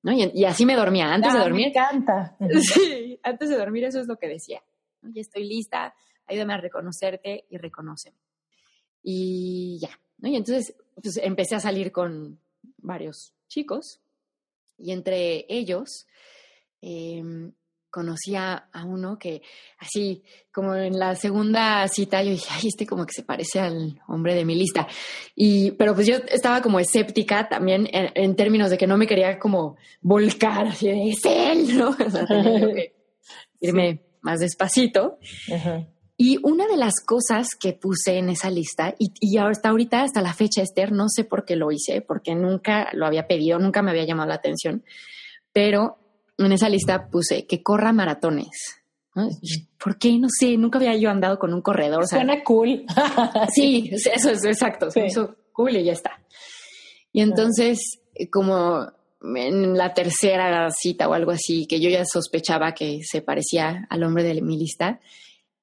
¿No? 0.03 0.11
Y, 0.11 0.43
así 0.45 0.65
me 0.65 0.75
dormía. 0.75 1.13
Antes 1.13 1.31
de 1.31 1.39
ah, 1.39 1.43
dormir. 1.43 1.67
Me 1.67 1.69
encanta. 1.69 2.35
Sí, 2.61 3.19
antes 3.23 3.49
de 3.49 3.57
dormir 3.57 3.85
eso 3.85 3.99
es 3.99 4.07
lo 4.07 4.17
que 4.17 4.27
decía. 4.27 4.61
Ya 5.01 5.21
estoy 5.21 5.45
lista, 5.45 5.93
ayúdame 6.27 6.53
a 6.53 6.57
reconocerte 6.57 7.45
y 7.49 7.57
reconóceme. 7.57 8.17
Y 9.01 9.79
ya. 9.81 9.97
¿no? 10.17 10.29
Y 10.29 10.35
entonces 10.35 10.75
pues, 11.01 11.17
empecé 11.17 11.55
a 11.55 11.59
salir 11.61 11.91
con 11.91 12.39
varios 12.77 13.33
chicos 13.47 14.01
y 14.77 14.91
entre 14.91 15.45
ellos 15.49 16.07
eh, 16.81 17.21
conocí 17.93 18.35
a, 18.35 18.67
uno 18.87 19.19
que 19.19 19.43
así 19.77 20.23
como 20.51 20.73
en 20.73 20.97
la 20.97 21.13
segunda 21.15 21.87
cita 21.87 22.23
yo 22.23 22.31
dije, 22.31 22.49
ay, 22.49 22.69
este 22.69 22.87
como 22.87 23.05
que 23.05 23.13
se 23.13 23.21
parece 23.21 23.59
al 23.59 24.01
hombre 24.07 24.33
de 24.33 24.45
mi 24.45 24.55
lista. 24.55 24.87
Y, 25.35 25.71
pero 25.71 25.93
pues 25.93 26.07
yo 26.07 26.15
estaba 26.27 26.63
como 26.63 26.79
escéptica 26.79 27.47
también 27.47 27.87
en, 27.91 28.35
términos 28.35 28.71
de 28.71 28.79
que 28.79 28.87
no 28.87 28.97
me 28.97 29.05
quería 29.05 29.37
como 29.37 29.77
volcar, 30.01 30.67
así 30.69 30.87
de, 30.87 31.09
es 31.09 31.23
él, 31.23 31.77
¿no? 31.77 31.89
O 32.05 32.09
sea, 32.09 32.25
tenía 32.25 32.73
que 32.73 32.95
irme 33.61 34.01
más 34.21 34.39
despacito. 34.39 35.19
Y 36.15 36.37
una 36.43 36.67
de 36.67 36.77
las 36.77 37.01
cosas 37.03 37.49
que 37.59 37.73
puse 37.73 38.17
en 38.17 38.29
esa 38.29 38.49
lista, 38.49 38.93
y, 38.99 39.11
y, 39.19 39.37
hasta 39.37 39.69
ahorita, 39.69 40.03
hasta 40.03 40.21
la 40.21 40.33
fecha, 40.33 40.61
Esther, 40.61 40.91
no 40.91 41.09
sé 41.09 41.23
por 41.23 41.43
qué 41.43 41.55
lo 41.55 41.71
hice, 41.71 42.01
porque 42.01 42.35
nunca 42.35 42.89
lo 42.93 43.05
había 43.05 43.27
pedido, 43.27 43.57
nunca 43.57 43.81
me 43.81 43.91
había 43.91 44.05
llamado 44.05 44.29
la 44.29 44.35
atención, 44.35 44.83
pero 45.51 45.97
en 46.37 46.51
esa 46.51 46.69
lista 46.69 47.09
puse 47.09 47.45
que 47.47 47.63
corra 47.63 47.93
maratones. 47.93 48.83
¿Por 49.83 49.97
qué? 49.99 50.17
No 50.17 50.27
sé, 50.29 50.57
nunca 50.57 50.79
había 50.79 50.95
yo 50.95 51.09
andado 51.09 51.37
con 51.37 51.53
un 51.53 51.61
corredor. 51.61 52.07
Suena 52.07 52.43
cool. 52.43 52.85
sí, 53.53 53.91
eso 53.93 54.31
es 54.31 54.43
exacto, 54.43 54.89
sí. 54.89 55.01
cool 55.51 55.75
y 55.77 55.83
ya 55.83 55.93
está. 55.93 56.19
Y 57.11 57.21
entonces, 57.21 57.99
como 58.31 58.87
en 59.35 59.77
la 59.77 59.93
tercera 59.93 60.69
cita 60.71 61.07
o 61.07 61.13
algo 61.13 61.31
así, 61.31 61.67
que 61.67 61.79
yo 61.79 61.89
ya 61.89 62.03
sospechaba 62.05 62.73
que 62.73 63.01
se 63.03 63.21
parecía 63.21 63.85
al 63.89 64.03
hombre 64.03 64.23
de 64.23 64.41
mi 64.41 64.57
lista, 64.57 64.99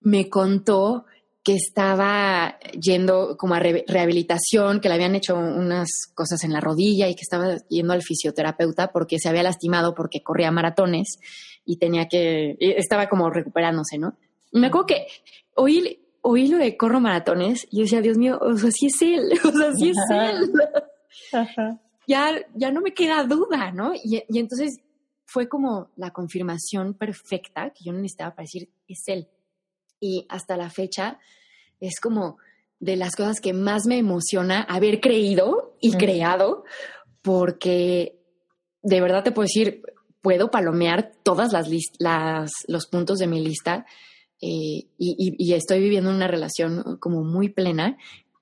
me 0.01 0.29
contó 0.29 1.05
que 1.43 1.55
estaba 1.55 2.59
yendo 2.79 3.37
como 3.39 3.55
a 3.55 3.61
rehabilitación, 3.61 4.81
que 4.81 4.89
le 4.89 4.95
habían 4.95 5.15
hecho 5.15 5.37
unas 5.37 5.89
cosas 6.15 6.45
en 6.45 6.53
la 6.53 6.61
rodilla 6.61 7.09
y 7.09 7.15
que 7.15 7.23
estaba 7.23 7.57
yendo 7.69 7.95
al 7.95 8.03
fisioterapeuta 8.03 8.89
porque 8.93 9.19
se 9.19 9.29
había 9.29 9.43
lastimado 9.43 9.95
porque 9.95 10.23
corría 10.23 10.51
maratones 10.51 11.19
y 11.65 11.79
tenía 11.79 12.09
que, 12.09 12.57
estaba 12.61 13.09
como 13.09 13.31
recuperándose, 13.31 13.99
¿no? 13.99 14.17
me 14.53 14.67
acuerdo 14.67 14.87
que 14.87 15.07
oí, 15.55 16.01
oí 16.23 16.49
lo 16.49 16.59
de 16.59 16.77
corro 16.77 17.01
maratones 17.01 17.67
y 17.71 17.83
decía, 17.83 18.01
Dios 18.01 18.19
mío, 18.19 18.39
o 18.41 18.57
sea, 18.57 18.71
sí 18.71 18.87
es 18.87 19.01
él, 19.01 19.33
o 19.45 19.53
sea, 19.53 19.73
sí 19.75 19.91
es 19.91 19.97
él. 20.11 20.53
Ya, 22.07 22.33
ya 22.55 22.71
no 22.73 22.81
me 22.81 22.93
queda 22.93 23.25
duda, 23.25 23.71
¿no? 23.71 23.95
Y, 23.95 24.23
y 24.29 24.39
entonces 24.39 24.81
fue 25.25 25.49
como 25.49 25.91
la 25.97 26.11
confirmación 26.11 26.95
perfecta 26.95 27.71
que 27.71 27.85
yo 27.85 27.93
necesitaba 27.93 28.35
para 28.35 28.45
decir, 28.45 28.69
es 28.89 29.03
él 29.07 29.29
y 30.01 30.27
hasta 30.29 30.57
la 30.57 30.71
fecha 30.71 31.19
es 31.81 32.01
como 32.01 32.39
de 32.79 32.97
las 32.97 33.15
cosas 33.15 33.41
que 33.41 33.53
más 33.53 33.87
me 33.87 33.99
emociona 33.99 34.63
haber 34.63 35.01
creído 35.01 35.77
y 35.81 35.93
creado, 35.93 36.65
porque 37.23 38.19
de 38.83 39.01
verdad 39.01 39.23
te 39.23 39.33
puedo 39.33 39.45
decir, 39.45 39.83
puedo 40.23 40.51
palomear 40.51 41.13
todas 41.23 41.53
las, 41.53 41.69
las 41.99 42.51
los 42.67 42.87
puntos 42.87 43.19
de 43.19 43.27
mi 43.27 43.45
lista 43.45 43.87
eh, 44.41 44.87
y, 44.97 45.53
estoy 45.53 45.81
viviendo 45.81 46.09
una 46.09 46.27
relación 46.27 46.97
como 46.99 47.23
muy 47.23 47.51
plena 47.51 47.99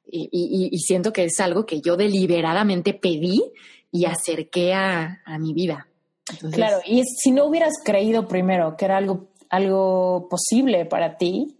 y, 0.06 0.70
siento 0.78 1.12
que 1.12 1.24
es 1.24 1.40
algo 1.40 1.66
que 1.66 1.80
yo 1.80 1.96
deliberadamente 1.96 2.94
pedí 2.94 3.42
y 3.90 4.04
acerqué 4.04 4.74
a, 4.74 5.20
mi 5.40 5.52
vida. 5.52 5.88
claro, 6.52 6.78
y 6.86 7.02
si 7.04 7.32
no 7.32 7.46
hubieras 7.46 7.74
creído 7.84 8.28
primero 8.28 8.76
que 8.76 8.84
era 8.84 8.96
algo 8.96 9.28
algo 9.50 10.28
posible 10.28 10.84
para 10.84 11.16
ti, 11.16 11.58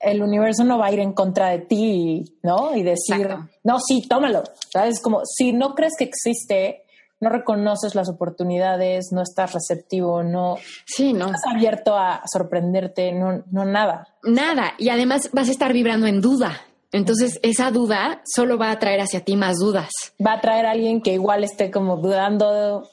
el 0.00 0.22
universo 0.22 0.64
no 0.64 0.78
va 0.78 0.86
a 0.86 0.92
ir 0.92 1.00
en 1.00 1.12
contra 1.12 1.50
de 1.50 1.58
ti, 1.58 2.38
¿no? 2.42 2.74
Y 2.76 2.82
decir, 2.82 3.28
no, 3.64 3.80
sí, 3.80 4.06
tómalo. 4.08 4.44
¿Sabes? 4.72 5.00
Como 5.00 5.22
si 5.24 5.52
no 5.52 5.74
crees 5.74 5.94
que 5.98 6.04
existe, 6.04 6.84
no 7.20 7.30
reconoces 7.30 7.94
las 7.94 8.08
oportunidades, 8.08 9.08
no 9.12 9.22
estás 9.22 9.52
receptivo, 9.52 10.22
no, 10.22 10.56
sí, 10.86 11.12
no. 11.12 11.26
estás 11.26 11.42
abierto 11.52 11.96
a 11.96 12.22
sorprenderte, 12.30 13.12
no, 13.12 13.42
no 13.50 13.64
nada. 13.64 14.06
Nada. 14.22 14.74
Y 14.78 14.90
además 14.90 15.30
vas 15.32 15.48
a 15.48 15.52
estar 15.52 15.72
vibrando 15.72 16.06
en 16.06 16.20
duda. 16.20 16.62
Entonces, 16.90 17.38
esa 17.42 17.70
duda 17.70 18.22
solo 18.24 18.56
va 18.56 18.70
a 18.70 18.78
traer 18.78 19.00
hacia 19.00 19.24
ti 19.24 19.36
más 19.36 19.56
dudas. 19.58 19.90
Va 20.24 20.34
a 20.34 20.40
traer 20.40 20.64
a 20.64 20.70
alguien 20.70 21.02
que 21.02 21.12
igual 21.12 21.44
esté 21.44 21.70
como 21.70 21.96
dudando. 21.96 22.88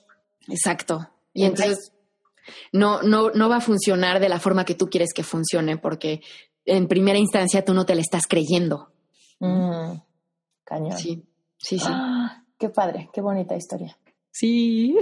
Exacto. 0.50 1.08
Y 1.34 1.46
entonces 1.46 1.92
no, 2.72 3.02
no, 3.02 3.32
no 3.32 3.50
va 3.50 3.58
a 3.58 3.62
funcionar 3.62 4.20
de 4.20 4.30
la 4.30 4.40
forma 4.40 4.66
que 4.66 4.76
tú 4.76 4.88
quieres 4.88 5.14
que 5.14 5.24
funcione, 5.24 5.78
porque 5.78 6.22
en 6.66 6.88
primera 6.88 7.20
instancia 7.20 7.64
tú 7.64 7.74
no 7.74 7.86
te 7.86 7.96
la 7.96 8.02
estás 8.02 8.28
creyendo. 8.28 8.92
Mm, 9.40 9.98
cañón. 10.64 10.98
Sí, 10.98 11.24
sí, 11.58 11.80
sí. 11.80 11.88
Ah, 11.88 12.44
qué 12.58 12.70
padre, 12.70 13.10
qué 13.14 13.22
bonita 13.22 13.56
historia. 13.56 13.98
Sí. 14.32 14.96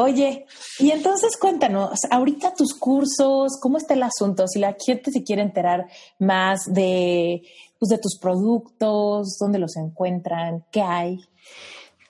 Oye, 0.00 0.46
y 0.78 0.92
entonces 0.92 1.36
cuéntanos, 1.36 1.98
ahorita 2.10 2.54
tus 2.54 2.72
cursos, 2.72 3.58
¿cómo 3.60 3.78
está 3.78 3.94
el 3.94 4.04
asunto? 4.04 4.46
Si 4.46 4.60
la 4.60 4.76
gente 4.78 5.10
se 5.10 5.24
quiere 5.24 5.42
enterar 5.42 5.86
más 6.20 6.60
de, 6.72 7.42
pues, 7.80 7.88
de 7.88 7.98
tus 7.98 8.16
productos, 8.16 9.36
dónde 9.40 9.58
los 9.58 9.76
encuentran, 9.76 10.64
qué 10.70 10.82
hay. 10.82 11.18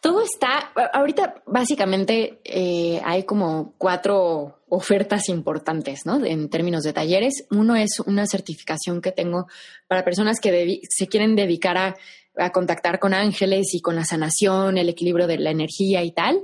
Todo 0.00 0.22
está, 0.22 0.70
ahorita 0.92 1.42
básicamente 1.46 2.40
eh, 2.44 3.00
hay 3.04 3.24
como 3.24 3.74
cuatro 3.78 4.60
ofertas 4.68 5.28
importantes, 5.28 6.06
¿no? 6.06 6.24
En 6.24 6.48
términos 6.48 6.82
de 6.84 6.92
talleres. 6.92 7.46
Uno 7.50 7.74
es 7.74 8.00
una 8.06 8.26
certificación 8.26 9.00
que 9.00 9.12
tengo 9.12 9.46
para 9.88 10.04
personas 10.04 10.40
que 10.40 10.80
se 10.88 11.08
quieren 11.08 11.34
dedicar 11.34 11.76
a, 11.76 11.96
contactar 12.52 13.00
con 13.00 13.14
ángeles 13.14 13.74
y 13.74 13.80
con 13.80 13.96
la 13.96 14.04
sanación, 14.04 14.78
el 14.78 14.88
equilibrio 14.88 15.26
de 15.26 15.38
la 15.38 15.50
energía 15.50 16.04
y 16.04 16.12
tal, 16.12 16.40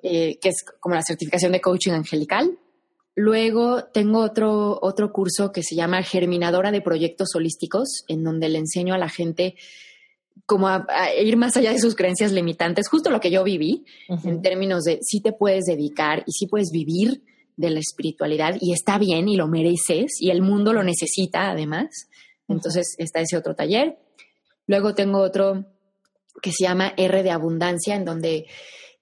eh, 0.00 0.38
que 0.40 0.48
es 0.48 0.64
como 0.78 0.94
la 0.94 1.02
certificación 1.02 1.50
de 1.50 1.60
coaching 1.60 1.90
angelical. 1.90 2.56
Luego 3.16 3.84
tengo 3.86 4.20
otro, 4.20 4.78
otro 4.80 5.12
curso 5.12 5.50
que 5.50 5.64
se 5.64 5.74
llama 5.74 6.04
Germinadora 6.04 6.70
de 6.70 6.82
Proyectos 6.82 7.34
Holísticos, 7.34 8.04
en 8.06 8.22
donde 8.22 8.48
le 8.48 8.58
enseño 8.58 8.94
a 8.94 8.98
la 8.98 9.08
gente 9.08 9.56
como 10.46 10.68
a, 10.68 10.86
ir 11.20 11.36
más 11.36 11.56
allá 11.56 11.72
de 11.72 11.78
sus 11.78 11.94
creencias 11.94 12.32
limitantes, 12.32 12.88
justo 12.88 13.10
lo 13.10 13.20
que 13.20 13.30
yo 13.30 13.44
viví 13.44 13.84
en 14.24 14.42
términos 14.42 14.84
de 14.84 14.98
si 15.02 15.20
te 15.20 15.32
puedes 15.32 15.64
dedicar 15.64 16.24
y 16.26 16.32
si 16.32 16.46
puedes 16.46 16.70
vivir 16.70 17.22
de 17.56 17.70
la 17.70 17.78
espiritualidad 17.78 18.56
y 18.60 18.72
está 18.72 18.98
bien 18.98 19.28
y 19.28 19.36
lo 19.36 19.46
mereces 19.46 20.20
y 20.20 20.30
el 20.30 20.42
mundo 20.42 20.72
lo 20.72 20.82
necesita 20.82 21.50
además. 21.50 22.08
Entonces 22.48 22.94
está 22.98 23.20
ese 23.20 23.36
otro 23.36 23.54
taller. 23.54 23.98
Luego 24.66 24.94
tengo 24.94 25.20
otro 25.20 25.64
que 26.40 26.52
se 26.52 26.64
llama 26.64 26.92
R 26.96 27.22
de 27.22 27.30
Abundancia, 27.30 27.94
en 27.94 28.04
donde 28.04 28.46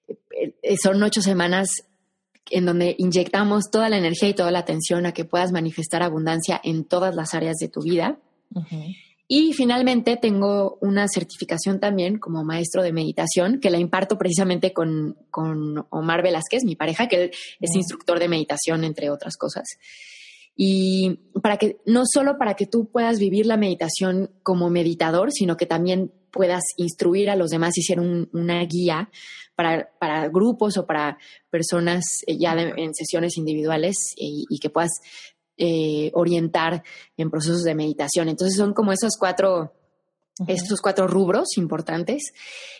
eh, 0.07 0.75
son 0.81 1.01
ocho 1.01 1.21
semanas 1.21 1.69
en 2.49 2.65
donde 2.65 2.95
inyectamos 2.97 3.71
toda 3.71 3.89
la 3.89 3.97
energía 3.97 4.29
y 4.29 4.33
toda 4.33 4.51
la 4.51 4.59
atención 4.59 5.05
a 5.05 5.13
que 5.13 5.25
puedas 5.25 5.51
manifestar 5.51 6.03
abundancia 6.03 6.59
en 6.63 6.85
todas 6.85 7.15
las 7.15 7.33
áreas 7.33 7.57
de 7.57 7.69
tu 7.69 7.81
vida. 7.81 8.19
Y 9.33 9.53
finalmente 9.53 10.17
tengo 10.17 10.77
una 10.81 11.07
certificación 11.07 11.79
también 11.79 12.19
como 12.19 12.43
maestro 12.43 12.83
de 12.83 12.91
meditación 12.91 13.61
que 13.61 13.69
la 13.69 13.77
imparto 13.77 14.17
precisamente 14.17 14.73
con, 14.73 15.15
con 15.29 15.85
Omar 15.89 16.21
Velázquez, 16.21 16.65
mi 16.65 16.75
pareja, 16.75 17.07
que 17.07 17.31
es 17.61 17.73
instructor 17.73 18.19
de 18.19 18.27
meditación, 18.27 18.83
entre 18.83 19.09
otras 19.09 19.37
cosas. 19.37 19.63
Y 20.53 21.21
para 21.41 21.55
que, 21.55 21.77
no 21.85 22.03
solo 22.05 22.37
para 22.37 22.55
que 22.55 22.65
tú 22.65 22.91
puedas 22.91 23.19
vivir 23.19 23.45
la 23.45 23.55
meditación 23.55 24.31
como 24.43 24.69
meditador, 24.69 25.31
sino 25.31 25.55
que 25.55 25.65
también 25.65 26.11
puedas 26.29 26.63
instruir 26.75 27.29
a 27.29 27.37
los 27.37 27.51
demás 27.51 27.77
y 27.77 27.83
ser 27.83 28.01
una 28.01 28.65
guía 28.65 29.09
para, 29.55 29.91
para, 29.97 30.27
grupos 30.27 30.75
o 30.75 30.85
para 30.85 31.17
personas 31.49 32.03
eh, 32.27 32.37
ya 32.37 32.51
en 32.51 32.93
sesiones 32.93 33.37
individuales 33.37 33.95
y, 34.17 34.59
que 34.59 34.69
puedas 34.69 34.99
eh, 35.63 36.09
orientar 36.15 36.81
en 37.17 37.29
procesos 37.29 37.61
de 37.61 37.75
meditación. 37.75 38.29
Entonces 38.29 38.57
son 38.57 38.73
como 38.73 38.91
esos 38.91 39.11
cuatro, 39.19 39.75
estos 40.47 40.81
cuatro 40.81 41.07
rubros 41.07 41.55
importantes 41.55 42.33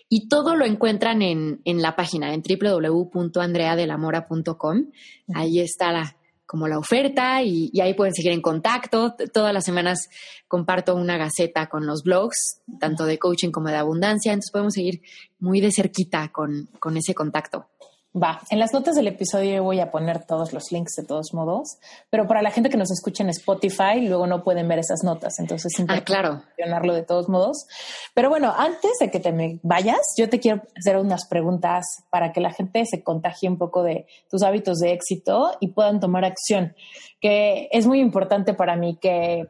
y 0.09 0.27
todo 0.27 0.55
lo 0.55 0.65
encuentran 0.65 1.21
en, 1.21 1.61
en 1.63 1.83
la 1.83 1.95
página 1.95 2.33
en 2.33 2.41
www.andreadelamora.com. 2.41 4.87
Ahí 5.35 5.59
está 5.59 5.91
la, 5.91 6.17
como 6.51 6.67
la 6.67 6.79
oferta 6.79 7.41
y, 7.43 7.71
ahí 7.79 7.93
pueden 7.93 8.13
seguir 8.13 8.33
en 8.33 8.41
contacto. 8.41 9.15
Todas 9.31 9.53
las 9.53 9.63
semanas 9.63 10.09
comparto 10.49 10.95
una 10.95 11.17
gaceta 11.17 11.67
con 11.67 11.85
los 11.85 12.03
blogs, 12.03 12.61
tanto 12.77 13.05
de 13.05 13.17
coaching 13.17 13.51
como 13.51 13.69
de 13.69 13.77
abundancia, 13.77 14.33
entonces 14.33 14.51
podemos 14.51 14.73
seguir 14.73 15.01
muy 15.39 15.61
de 15.61 15.71
cerquita 15.71 16.29
con, 16.33 16.67
con 16.77 16.97
ese 16.97 17.13
contacto. 17.13 17.69
Va, 18.13 18.41
en 18.49 18.59
las 18.59 18.73
notas 18.73 18.95
del 18.95 19.07
episodio 19.07 19.63
voy 19.63 19.79
a 19.79 19.89
poner 19.89 20.25
todos 20.25 20.51
los 20.51 20.69
links 20.73 20.95
de 20.97 21.03
todos 21.03 21.33
modos, 21.33 21.77
pero 22.09 22.27
para 22.27 22.41
la 22.41 22.51
gente 22.51 22.69
que 22.69 22.75
nos 22.75 22.91
escucha 22.91 23.23
en 23.23 23.29
Spotify, 23.29 24.01
luego 24.01 24.27
no 24.27 24.43
pueden 24.43 24.67
ver 24.67 24.79
esas 24.79 25.01
notas, 25.01 25.39
entonces 25.39 25.71
ah, 25.87 26.01
claro. 26.01 26.43
mencionarlo 26.57 26.93
de 26.93 27.03
todos 27.03 27.29
modos. 27.29 27.67
Pero 28.13 28.29
bueno, 28.29 28.53
antes 28.57 28.91
de 28.99 29.09
que 29.09 29.21
te 29.21 29.31
me 29.31 29.61
vayas, 29.63 30.01
yo 30.17 30.29
te 30.29 30.41
quiero 30.41 30.61
hacer 30.77 30.97
unas 30.97 31.25
preguntas 31.25 31.85
para 32.09 32.33
que 32.33 32.41
la 32.41 32.51
gente 32.51 32.85
se 32.85 33.01
contagie 33.01 33.47
un 33.47 33.57
poco 33.57 33.81
de 33.81 34.05
tus 34.29 34.43
hábitos 34.43 34.79
de 34.79 34.91
éxito 34.91 35.55
y 35.61 35.69
puedan 35.69 36.01
tomar 36.01 36.25
acción, 36.25 36.75
que 37.21 37.69
es 37.71 37.87
muy 37.87 38.01
importante 38.01 38.53
para 38.53 38.75
mí 38.75 38.97
que, 39.01 39.47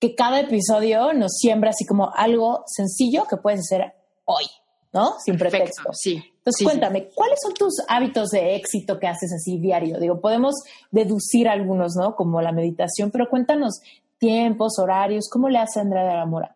que 0.00 0.14
cada 0.14 0.40
episodio 0.40 1.12
nos 1.12 1.32
siembra 1.36 1.68
así 1.68 1.84
como 1.84 2.10
algo 2.14 2.64
sencillo 2.66 3.26
que 3.28 3.36
puedes 3.36 3.60
hacer 3.60 3.92
hoy, 4.24 4.46
¿no? 4.90 5.16
Sin 5.22 5.36
pretexto. 5.36 5.92
Sí. 5.92 6.33
Entonces, 6.44 6.66
cuéntame, 6.66 7.08
¿cuáles 7.14 7.38
son 7.42 7.54
tus 7.54 7.72
hábitos 7.88 8.28
de 8.28 8.54
éxito 8.56 8.98
que 8.98 9.06
haces 9.06 9.32
así 9.32 9.58
diario? 9.58 9.98
Digo, 9.98 10.20
podemos 10.20 10.54
deducir 10.90 11.48
algunos, 11.48 11.94
¿no? 11.96 12.14
Como 12.14 12.42
la 12.42 12.52
meditación, 12.52 13.10
pero 13.10 13.30
cuéntanos 13.30 13.80
tiempos, 14.18 14.78
horarios, 14.78 15.30
¿cómo 15.32 15.48
le 15.48 15.58
hace 15.58 15.80
Andrea 15.80 16.04
de 16.04 16.14
la 16.14 16.26
Mora? 16.26 16.54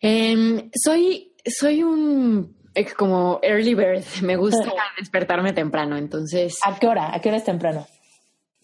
Em, 0.00 0.70
soy, 0.74 1.32
soy 1.46 1.84
un 1.84 2.56
como 2.96 3.38
early 3.42 3.76
bird, 3.76 4.02
me 4.22 4.34
gusta 4.34 4.72
despertarme 4.98 5.52
temprano, 5.52 5.96
entonces... 5.96 6.56
¿A 6.66 6.76
qué 6.76 6.88
hora? 6.88 7.14
¿A 7.14 7.20
qué 7.20 7.28
hora 7.28 7.38
es 7.38 7.44
temprano? 7.44 7.86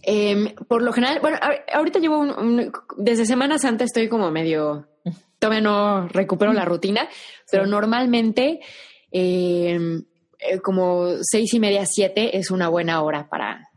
Em, 0.02 0.56
por 0.66 0.82
lo 0.82 0.92
general, 0.92 1.20
bueno, 1.20 1.38
ahorita 1.72 2.00
llevo 2.00 2.18
un, 2.18 2.72
desde 2.96 3.26
semanas 3.26 3.64
antes 3.64 3.86
estoy 3.86 4.08
como 4.08 4.28
medio 4.32 4.88
todavía 5.38 5.62
no 5.62 6.06
recupero 6.08 6.52
la 6.52 6.64
rutina, 6.64 7.08
pero 7.50 7.66
normalmente 7.66 8.60
eh, 9.12 9.78
como 10.62 11.16
seis 11.22 11.52
y 11.54 11.60
media, 11.60 11.84
siete 11.86 12.38
es 12.38 12.50
una 12.50 12.68
buena 12.68 13.02
hora 13.02 13.28
para, 13.28 13.70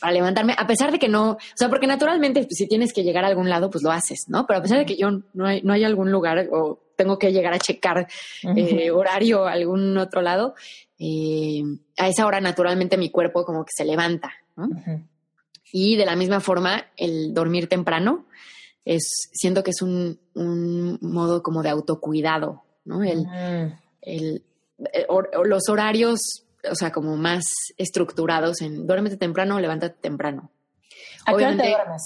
para 0.00 0.12
levantarme, 0.12 0.54
a 0.56 0.66
pesar 0.66 0.90
de 0.90 0.98
que 0.98 1.08
no, 1.08 1.32
o 1.32 1.38
sea, 1.54 1.68
porque 1.68 1.86
naturalmente 1.86 2.40
pues, 2.40 2.56
si 2.56 2.66
tienes 2.66 2.92
que 2.92 3.02
llegar 3.02 3.24
a 3.24 3.28
algún 3.28 3.48
lado, 3.48 3.70
pues 3.70 3.84
lo 3.84 3.90
haces, 3.90 4.24
¿no? 4.28 4.46
Pero 4.46 4.58
a 4.58 4.62
pesar 4.62 4.78
de 4.78 4.86
que 4.86 4.96
yo 4.96 5.10
no 5.34 5.46
hay, 5.46 5.62
no 5.62 5.72
hay 5.72 5.84
algún 5.84 6.10
lugar 6.10 6.48
o 6.50 6.80
tengo 6.96 7.18
que 7.18 7.32
llegar 7.32 7.52
a 7.52 7.58
checar 7.58 8.08
eh, 8.56 8.90
horario 8.90 9.46
a 9.46 9.52
algún 9.52 9.96
otro 9.96 10.22
lado, 10.22 10.54
eh, 10.98 11.62
a 11.96 12.08
esa 12.08 12.26
hora 12.26 12.40
naturalmente 12.40 12.98
mi 12.98 13.10
cuerpo 13.10 13.44
como 13.44 13.64
que 13.64 13.72
se 13.74 13.84
levanta, 13.84 14.32
¿no? 14.56 14.68
Y 15.72 15.96
de 15.96 16.04
la 16.04 16.16
misma 16.16 16.40
forma, 16.40 16.86
el 16.96 17.32
dormir 17.32 17.68
temprano, 17.68 18.26
es, 18.84 19.30
siento 19.32 19.62
que 19.62 19.70
es 19.70 19.82
un, 19.82 20.18
un 20.34 20.98
modo 21.00 21.42
como 21.42 21.62
de 21.62 21.70
autocuidado, 21.70 22.64
¿no? 22.84 23.04
El, 23.04 23.26
el, 24.02 24.42
eh, 24.92 25.06
los 25.44 25.68
horarios, 25.68 26.20
o 26.68 26.74
sea, 26.74 26.90
como 26.92 27.16
más 27.16 27.44
estructurados 27.76 28.60
en 28.62 28.86
duérmete 28.86 29.16
temprano, 29.16 29.58
levántate 29.60 29.96
temprano. 30.00 30.50
¿A 31.26 31.36
qué 31.36 31.44
hora 31.44 31.56
te 31.56 31.68
duermes? 31.68 32.02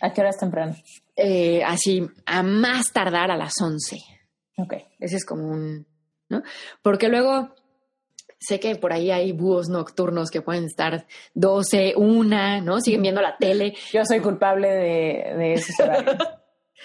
¿A 0.00 0.12
qué 0.12 0.20
hora 0.20 0.30
es 0.30 0.38
temprano? 0.38 0.76
Eh, 1.16 1.62
así, 1.64 2.06
a 2.26 2.42
más 2.42 2.92
tardar 2.92 3.30
a 3.30 3.36
las 3.36 3.52
11. 3.60 3.98
Ok. 4.58 4.74
Ese 4.98 5.16
es 5.16 5.24
como 5.24 5.48
un, 5.48 5.86
¿no? 6.28 6.42
Porque 6.82 7.08
luego 7.08 7.54
sé 8.38 8.60
que 8.60 8.76
por 8.76 8.92
ahí 8.92 9.10
hay 9.10 9.32
búhos 9.32 9.68
nocturnos 9.68 10.30
que 10.30 10.42
pueden 10.42 10.64
estar 10.64 11.06
12, 11.34 11.94
una, 11.96 12.60
¿no? 12.60 12.80
Siguen 12.80 13.02
viendo 13.02 13.22
la 13.22 13.36
tele. 13.36 13.74
Yo 13.92 14.04
soy 14.04 14.20
culpable 14.20 14.68
de, 14.68 15.34
de 15.36 15.52
esos 15.54 15.80
horarios. 15.80 16.16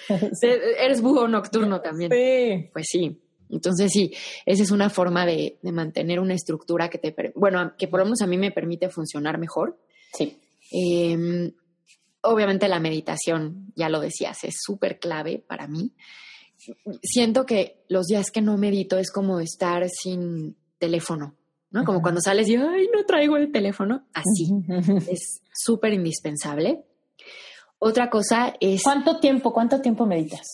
Eres 0.42 1.02
búho 1.02 1.28
nocturno 1.28 1.80
también. 1.80 2.10
Sí. 2.10 2.70
Pues 2.72 2.86
sí. 2.88 3.20
Entonces 3.50 3.90
sí, 3.92 4.12
esa 4.46 4.62
es 4.62 4.70
una 4.70 4.90
forma 4.90 5.26
de, 5.26 5.58
mantener 5.62 6.20
una 6.20 6.34
estructura 6.34 6.88
que 6.88 6.98
te, 6.98 7.32
bueno, 7.34 7.74
que 7.76 7.88
por 7.88 8.00
lo 8.00 8.06
menos 8.06 8.22
a 8.22 8.26
mí 8.26 8.38
me 8.38 8.52
permite 8.52 8.88
funcionar 8.88 9.38
mejor. 9.38 9.78
Sí. 10.12 10.38
Em, 10.70 11.52
obviamente 12.22 12.68
la 12.68 12.80
meditación, 12.80 13.72
ya 13.74 13.88
lo 13.88 14.00
decías, 14.00 14.44
es 14.44 14.56
súper 14.60 14.98
clave 14.98 15.42
para 15.46 15.66
mí. 15.66 15.92
Siento 17.02 17.46
que 17.46 17.82
los 17.88 18.06
días 18.06 18.30
que 18.30 18.42
no 18.42 18.56
medito 18.58 18.98
es 18.98 19.10
como 19.10 19.40
estar 19.40 19.88
sin 19.88 20.56
teléfono. 20.78 21.34
¿no? 21.70 21.84
Como 21.84 22.02
cuando 22.02 22.20
sales 22.20 22.48
y, 22.48 22.56
ay, 22.56 22.88
no 22.92 23.04
traigo 23.04 23.36
el 23.36 23.52
teléfono. 23.52 24.06
Así. 24.12 24.50
es 25.10 25.40
súper 25.52 25.92
indispensable. 25.92 26.84
Otra 27.78 28.10
cosa 28.10 28.54
es... 28.60 28.82
¿Cuánto 28.82 29.20
tiempo, 29.20 29.52
cuánto 29.52 29.80
tiempo 29.80 30.04
meditas? 30.04 30.46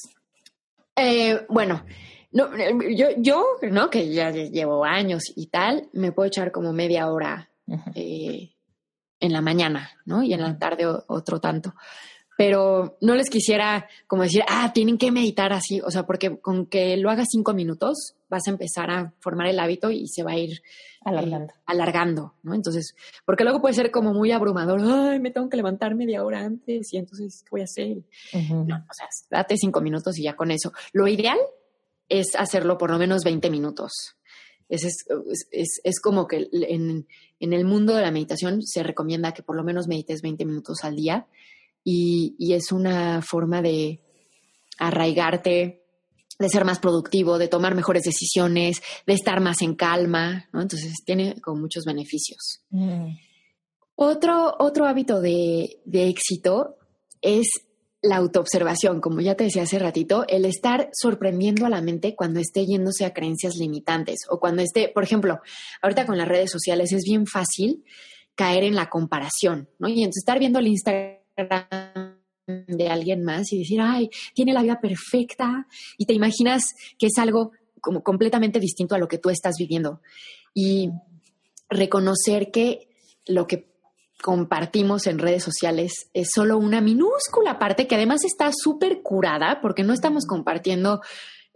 Eh, 0.94 1.44
bueno, 1.49 1.84
no, 2.32 2.50
yo, 2.90 3.08
yo, 3.18 3.44
¿no? 3.70 3.90
Que 3.90 4.12
ya 4.12 4.30
llevo 4.30 4.84
años 4.84 5.22
y 5.34 5.46
tal, 5.46 5.88
me 5.92 6.12
puedo 6.12 6.28
echar 6.28 6.52
como 6.52 6.72
media 6.72 7.10
hora 7.10 7.50
eh, 7.94 8.50
en 9.20 9.32
la 9.32 9.40
mañana, 9.40 9.90
¿no? 10.04 10.22
Y 10.22 10.32
en 10.34 10.40
la 10.40 10.58
tarde 10.58 10.86
otro 11.06 11.40
tanto 11.40 11.74
pero 12.36 12.98
no 13.00 13.14
les 13.14 13.30
quisiera 13.30 13.88
como 14.06 14.22
decir, 14.22 14.42
ah, 14.46 14.72
tienen 14.72 14.98
que 14.98 15.10
meditar 15.10 15.52
así, 15.52 15.80
o 15.80 15.90
sea, 15.90 16.04
porque 16.04 16.38
con 16.38 16.66
que 16.66 16.96
lo 16.96 17.10
hagas 17.10 17.28
cinco 17.30 17.54
minutos 17.54 18.14
vas 18.28 18.46
a 18.46 18.50
empezar 18.50 18.90
a 18.90 19.12
formar 19.20 19.48
el 19.48 19.58
hábito 19.58 19.90
y 19.90 20.06
se 20.08 20.22
va 20.22 20.32
a 20.32 20.38
ir 20.38 20.52
eh, 20.52 20.60
alargando, 21.04 21.54
alargando 21.64 22.34
¿no? 22.42 22.54
Entonces, 22.54 22.94
porque 23.24 23.44
luego 23.44 23.60
puede 23.60 23.74
ser 23.74 23.90
como 23.90 24.12
muy 24.12 24.32
abrumador, 24.32 24.80
ay, 24.82 25.18
me 25.18 25.30
tengo 25.30 25.48
que 25.48 25.56
levantar 25.56 25.94
media 25.94 26.22
hora 26.24 26.40
antes 26.40 26.92
y 26.92 26.98
entonces, 26.98 27.42
¿qué 27.42 27.50
voy 27.50 27.62
a 27.62 27.64
hacer? 27.64 27.96
No, 28.50 28.76
o 28.76 28.94
sea, 28.94 29.08
date 29.30 29.56
cinco 29.56 29.80
minutos 29.80 30.18
y 30.18 30.24
ya 30.24 30.36
con 30.36 30.50
eso. 30.50 30.72
Lo 30.92 31.08
ideal 31.08 31.38
es 32.09 32.34
hacerlo 32.36 32.78
por 32.78 32.90
lo 32.90 32.98
menos 32.98 33.22
20 33.24 33.50
minutos. 33.50 34.16
Es, 34.68 34.84
es, 35.52 35.80
es, 35.84 36.00
como 36.00 36.26
que 36.26 36.48
en, 36.52 37.07
en 37.38 37.52
el 37.52 37.64
mundo 37.64 37.94
de 37.94 38.02
la 38.02 38.11
meditación 38.11 38.62
se 38.62 38.82
recomienda 38.82 39.32
que 39.32 39.44
por 39.44 39.57
lo 39.57 39.62
menos 39.62 39.86
medites 39.86 40.22
20 40.22 40.44
minutos 40.44 40.78
al 40.82 40.96
día 40.96 41.28
y, 41.88 42.52
es 42.52 42.72
una 42.72 43.22
forma 43.22 43.62
de 43.62 44.00
arraigarte, 44.78 45.84
de 46.38 46.48
ser 46.48 46.64
más 46.64 46.80
productivo, 46.80 47.38
de 47.38 47.46
tomar 47.46 47.76
mejores 47.76 48.02
decisiones, 48.02 48.82
de 49.07 49.14
estar 49.14 49.40
más 49.40 49.62
en 49.62 49.76
calma, 49.76 50.48
¿no? 50.52 50.62
Entonces 50.62 50.92
tiene 51.04 51.40
como 51.40 51.61
muchos 51.61 51.84
beneficios. 51.84 52.64
Mm. 52.70 53.16
Otro, 53.94 54.57
otro 54.59 54.86
hábito 54.86 55.20
de, 55.20 55.80
de 55.84 56.09
éxito 56.09 56.76
es 57.22 57.48
la 58.07 58.16
autoobservación, 58.16 59.00
como 59.00 59.20
ya 59.20 59.34
te 59.34 59.44
decía 59.44 59.62
hace 59.62 59.78
ratito, 59.78 60.24
el 60.28 60.44
estar 60.44 60.88
sorprendiendo 60.92 61.66
a 61.66 61.70
la 61.70 61.82
mente 61.82 62.14
cuando 62.14 62.40
esté 62.40 62.64
yéndose 62.64 63.04
a 63.04 63.12
creencias 63.12 63.57
limitantes 63.57 64.20
o 64.28 64.38
cuando 64.38 64.62
esté, 64.62 64.88
por 64.88 65.02
ejemplo, 65.02 65.40
ahorita 65.82 66.07
con 66.07 66.16
las 66.16 66.28
redes 66.28 66.50
sociales 66.50 66.92
es 66.92 67.02
bien 67.04 67.26
fácil 67.26 67.84
caer 68.34 68.64
en 68.64 68.74
la 68.74 68.88
comparación, 68.88 69.68
¿no? 69.78 69.88
Y 69.88 70.02
entonces 70.02 70.22
estar 70.22 70.38
viendo 70.38 70.59
el 70.59 70.68
Instagram 70.68 72.16
de 72.46 72.88
alguien 72.88 73.24
más 73.24 73.52
y 73.52 73.59
decir, 73.59 73.80
ay, 73.80 74.09
tiene 74.34 74.52
la 74.52 74.62
vida 74.62 74.80
perfecta 74.80 75.66
y 75.98 76.07
te 76.07 76.12
imaginas 76.12 76.74
que 76.98 77.07
es 77.07 77.18
algo 77.18 77.52
como 77.80 78.02
completamente 78.02 78.61
distinto 78.61 78.94
a 78.94 78.98
lo 78.98 79.09
que 79.09 79.18
tú 79.18 79.30
estás 79.30 79.57
viviendo. 79.59 80.00
Y 80.54 80.90
reconocer 81.68 82.50
que 82.50 82.88
lo 83.26 83.46
que 83.46 83.75
compartimos 84.22 85.06
en 85.06 85.18
redes 85.18 85.42
sociales 85.44 85.92
es 86.14 86.30
solo 86.34 86.58
una 86.58 86.80
minúscula 86.80 87.58
parte 87.58 87.86
que 87.86 87.94
además 87.96 88.24
está 88.24 88.50
súper 88.52 89.02
curada 89.02 89.60
porque 89.60 89.82
no 89.82 89.92
estamos 89.92 90.24
compartiendo 90.26 91.00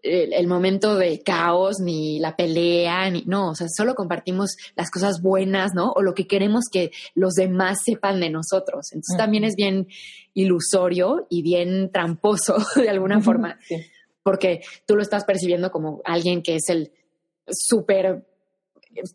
el, 0.02 0.32
el 0.32 0.46
momento 0.46 0.96
de 0.96 1.22
caos, 1.22 1.76
ni 1.80 2.18
la 2.20 2.34
pelea, 2.36 3.10
ni 3.10 3.22
no, 3.26 3.50
o 3.50 3.54
sea, 3.54 3.66
solo 3.68 3.94
compartimos 3.94 4.56
las 4.74 4.90
cosas 4.90 5.20
buenas, 5.20 5.72
¿no? 5.74 5.92
O 5.92 6.00
lo 6.02 6.14
que 6.14 6.26
queremos 6.26 6.64
que 6.72 6.90
los 7.14 7.34
demás 7.34 7.78
sepan 7.84 8.18
de 8.20 8.30
nosotros. 8.30 8.92
Entonces 8.92 9.16
también 9.18 9.44
es 9.44 9.56
bien 9.56 9.88
ilusorio 10.32 11.26
y 11.28 11.42
bien 11.42 11.90
tramposo 11.92 12.56
de 12.76 12.88
alguna 12.88 13.20
forma, 13.20 13.58
Sí. 13.68 13.76
porque 14.22 14.62
tú 14.86 14.96
lo 14.96 15.02
estás 15.02 15.24
percibiendo 15.24 15.70
como 15.70 16.00
alguien 16.04 16.42
que 16.42 16.56
es 16.56 16.68
el 16.68 16.92
súper 17.46 18.26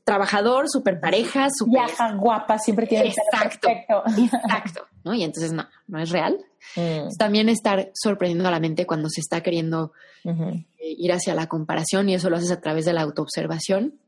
trabajador, 0.04 0.70
súper 0.70 1.00
pareja, 1.00 1.48
súper 1.56 1.86
Viaja 1.86 2.14
guapa, 2.16 2.58
siempre 2.60 2.88
tiene 2.88 3.10
Exacto. 3.10 3.68
perfecto. 3.68 4.04
exacto, 4.36 4.88
¿no? 5.04 5.14
Y 5.14 5.24
entonces 5.24 5.52
no, 5.52 5.68
no 5.88 6.00
es 6.02 6.10
real. 6.10 6.38
Mm, 6.76 7.10
También 7.18 7.50
estar 7.50 7.92
sorprendiendo 7.94 8.48
a 8.48 8.52
la 8.52 8.60
mente 8.60 8.86
cuando 8.86 9.10
se 9.10 9.22
está 9.22 9.42
queriendo 9.42 9.92
ujú. 10.24 10.44
eh, 10.50 10.66
ir 10.80 11.12
hacia 11.12 11.36
la 11.36 11.48
comparación 11.48 12.10
y 12.10 12.16
eso 12.16 12.30
lo 12.30 12.38
haces 12.38 12.52
a 12.52 12.62
través 12.62 12.86
de 12.86 12.94
la 12.94 13.02
autoobservación. 13.02 14.00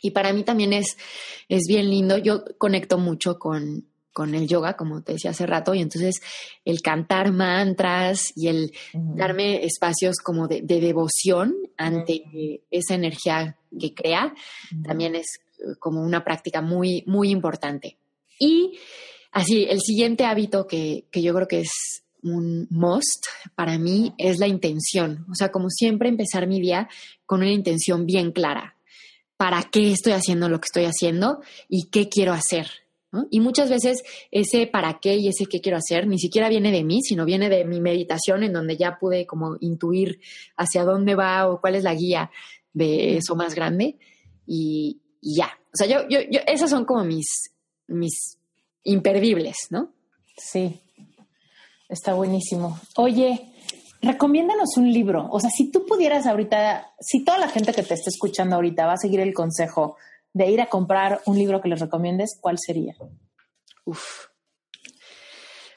Y 0.00 0.10
para 0.10 0.32
mí 0.32 0.42
también 0.42 0.72
es, 0.72 0.96
es 1.48 1.62
bien 1.68 1.88
lindo. 1.88 2.18
Yo 2.18 2.44
conecto 2.58 2.98
mucho 2.98 3.38
con, 3.38 3.84
con 4.12 4.34
el 4.34 4.46
yoga, 4.46 4.74
como 4.74 5.02
te 5.02 5.12
decía 5.12 5.30
hace 5.30 5.46
rato, 5.46 5.74
y 5.74 5.80
entonces 5.80 6.20
el 6.64 6.82
cantar 6.82 7.32
mantras 7.32 8.32
y 8.36 8.48
el 8.48 8.72
darme 8.92 9.64
espacios 9.64 10.16
como 10.18 10.48
de, 10.48 10.62
de 10.62 10.80
devoción 10.80 11.54
ante 11.76 12.62
esa 12.70 12.94
energía 12.94 13.56
que 13.78 13.94
crea, 13.94 14.34
también 14.84 15.14
es 15.14 15.40
eh, 15.58 15.76
como 15.78 16.02
una 16.02 16.24
práctica 16.24 16.60
muy, 16.60 17.04
muy 17.06 17.30
importante. 17.30 17.96
Y 18.38 18.78
así, 19.30 19.66
el 19.68 19.80
siguiente 19.80 20.24
hábito 20.24 20.66
que, 20.66 21.06
que 21.10 21.22
yo 21.22 21.34
creo 21.34 21.48
que 21.48 21.60
es 21.60 22.02
un 22.22 22.68
must 22.70 23.26
para 23.54 23.78
mí 23.78 24.14
es 24.18 24.38
la 24.38 24.46
intención. 24.46 25.26
O 25.30 25.34
sea, 25.34 25.50
como 25.50 25.70
siempre 25.70 26.08
empezar 26.08 26.46
mi 26.46 26.60
día 26.60 26.88
con 27.26 27.40
una 27.40 27.52
intención 27.52 28.06
bien 28.06 28.32
clara. 28.32 28.76
¿Para 29.36 29.64
qué 29.64 29.90
estoy 29.90 30.12
haciendo 30.12 30.48
lo 30.48 30.60
que 30.60 30.66
estoy 30.66 30.84
haciendo 30.84 31.40
y 31.68 31.88
qué 31.88 32.08
quiero 32.08 32.32
hacer? 32.32 32.81
Y 33.30 33.40
muchas 33.40 33.68
veces 33.68 34.02
ese 34.30 34.66
para 34.66 34.98
qué 35.00 35.16
y 35.16 35.28
ese 35.28 35.46
qué 35.46 35.60
quiero 35.60 35.76
hacer 35.76 36.06
ni 36.06 36.18
siquiera 36.18 36.48
viene 36.48 36.72
de 36.72 36.82
mí, 36.82 37.02
sino 37.02 37.26
viene 37.26 37.50
de 37.50 37.64
mi 37.64 37.80
meditación 37.80 38.42
en 38.42 38.52
donde 38.52 38.76
ya 38.76 38.98
pude 38.98 39.26
como 39.26 39.56
intuir 39.60 40.20
hacia 40.56 40.84
dónde 40.84 41.14
va 41.14 41.48
o 41.48 41.60
cuál 41.60 41.74
es 41.74 41.84
la 41.84 41.94
guía 41.94 42.30
de 42.72 43.18
eso 43.18 43.36
más 43.36 43.54
grande 43.54 43.98
y, 44.46 45.02
y 45.20 45.36
ya. 45.36 45.50
O 45.72 45.76
sea, 45.76 45.86
yo, 45.86 46.08
yo, 46.08 46.20
yo, 46.30 46.40
esas 46.46 46.70
son 46.70 46.84
como 46.84 47.04
mis, 47.04 47.52
mis 47.86 48.38
imperdibles, 48.84 49.56
¿no? 49.70 49.92
Sí, 50.36 50.80
está 51.88 52.14
buenísimo. 52.14 52.80
Oye, 52.96 53.52
recomiéndanos 54.00 54.76
un 54.76 54.92
libro. 54.92 55.28
O 55.30 55.40
sea, 55.40 55.50
si 55.50 55.70
tú 55.70 55.86
pudieras 55.86 56.26
ahorita, 56.26 56.94
si 57.00 57.24
toda 57.24 57.38
la 57.38 57.48
gente 57.48 57.72
que 57.72 57.82
te 57.82 57.94
está 57.94 58.10
escuchando 58.10 58.56
ahorita 58.56 58.86
va 58.86 58.94
a 58.94 58.98
seguir 58.98 59.20
el 59.20 59.32
consejo 59.32 59.96
de 60.34 60.50
ir 60.50 60.60
a 60.60 60.66
comprar 60.66 61.20
un 61.26 61.38
libro 61.38 61.60
que 61.60 61.68
les 61.68 61.80
recomiendes, 61.80 62.38
¿cuál 62.40 62.56
sería? 62.58 62.94
Uf. 63.84 64.26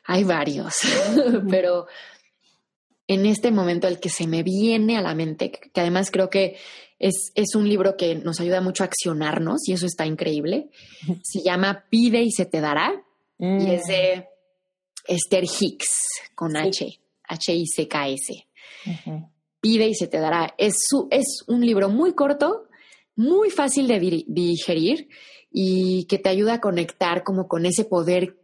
Hay 0.06 0.24
varios, 0.24 0.76
pero 1.50 1.88
en 3.08 3.26
este 3.26 3.52
momento 3.52 3.88
el 3.88 4.00
que 4.00 4.10
se 4.10 4.28
me 4.28 4.44
viene 4.44 4.98
a 4.98 5.02
la 5.02 5.16
mente, 5.16 5.52
que 5.52 5.82
además 5.82 6.12
creo 6.12 6.30
que 6.30 6.58
es, 7.00 7.32
es 7.36 7.56
un 7.56 7.68
libro 7.68 7.98
que 7.98 8.16
nos 8.16 8.40
ayuda 8.40 8.62
mucho 8.62 8.84
a 8.84 8.88
accionarnos 8.88 9.68
y 9.68 9.74
eso 9.74 9.86
está 9.86 10.06
increíble, 10.06 10.70
se 11.24 11.42
llama 11.44 11.86
Pide 11.90 12.22
y 12.22 12.32
se 12.32 12.46
te 12.46 12.62
dará 12.62 13.04
y 13.40 13.72
es 13.72 13.84
de 13.86 14.28
Esther 15.08 15.44
Hicks 15.44 15.88
con 16.36 16.52
Sí. 16.52 16.58
H, 16.58 17.00
H-I-C-K-S. 17.28 18.48
Pide 19.60 19.88
y 19.88 19.96
se 19.96 20.08
te 20.08 20.20
dará. 20.20 20.54
Es, 20.58 20.76
su, 20.88 21.08
es 21.12 21.44
un 21.48 21.66
libro 21.66 21.90
muy 21.90 22.14
corto, 22.14 22.68
muy 23.16 23.50
fácil 23.50 23.88
de 23.88 24.00
di- 24.00 24.26
digerir 24.28 25.08
y 25.52 26.06
que 26.06 26.18
te 26.20 26.30
ayuda 26.30 26.56
a 26.56 26.62
conectar 26.62 27.24
como 27.24 27.48
con 27.48 27.66
ese 27.66 27.86
poder 27.86 28.38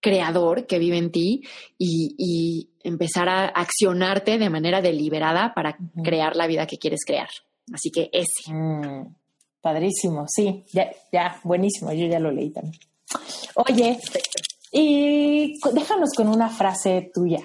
creador 0.00 0.66
que 0.66 0.78
vive 0.78 0.98
en 0.98 1.10
ti 1.10 1.42
y, 1.78 2.14
y 2.18 2.70
empezar 2.88 3.28
a 3.28 3.46
accionarte 3.46 4.38
de 4.38 4.50
manera 4.50 4.82
deliberada 4.82 5.52
para 5.54 5.78
crear 6.02 6.36
la 6.36 6.46
vida 6.46 6.66
que 6.66 6.78
quieres 6.78 7.00
crear. 7.06 7.28
Así 7.72 7.90
que 7.90 8.10
ese. 8.12 8.52
Mm, 8.52 9.14
padrísimo, 9.62 10.26
sí, 10.28 10.64
ya, 10.72 10.90
ya, 11.10 11.40
buenísimo, 11.42 11.90
yo 11.92 12.06
ya 12.06 12.18
lo 12.18 12.30
leí 12.30 12.50
también. 12.50 12.78
Oye, 13.54 13.98
y 14.72 15.54
déjanos 15.72 16.10
con 16.14 16.28
una 16.28 16.50
frase 16.50 17.10
tuya. 17.14 17.40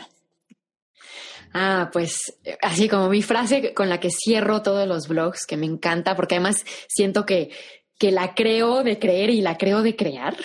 Ah, 1.53 1.89
pues 1.91 2.39
eh, 2.43 2.57
así 2.61 2.87
como 2.87 3.09
mi 3.09 3.21
frase 3.21 3.73
con 3.73 3.89
la 3.89 3.99
que 3.99 4.09
cierro 4.11 4.61
todos 4.61 4.87
los 4.87 5.07
blogs, 5.07 5.45
que 5.45 5.57
me 5.57 5.65
encanta, 5.65 6.15
porque 6.15 6.35
además 6.35 6.65
siento 6.87 7.25
que, 7.25 7.51
que 7.97 8.11
la 8.11 8.35
creo 8.35 8.83
de 8.83 8.99
creer 8.99 9.29
y 9.29 9.41
la 9.41 9.57
creo 9.57 9.81
de 9.81 9.95
crear. 9.95 10.35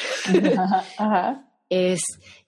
Ajá, 0.56 0.84
ajá. 0.98 1.48
es 1.68 2.00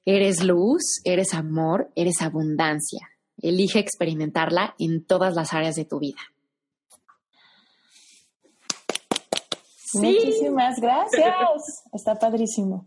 eres 0.05 0.43
luz, 0.43 1.01
eres 1.05 1.35
amor, 1.35 1.91
eres 1.97 2.23
abundancia. 2.23 3.09
Elige 3.43 3.79
experimentarla 3.79 4.75
en 4.79 5.05
todas 5.05 5.35
las 5.35 5.53
áreas 5.53 5.75
de 5.75 5.85
tu 5.85 5.99
vida. 5.99 6.21
Muchísimas 9.95 10.81
gracias. 10.81 11.35
Está 11.93 12.19
padrísimo. 12.19 12.87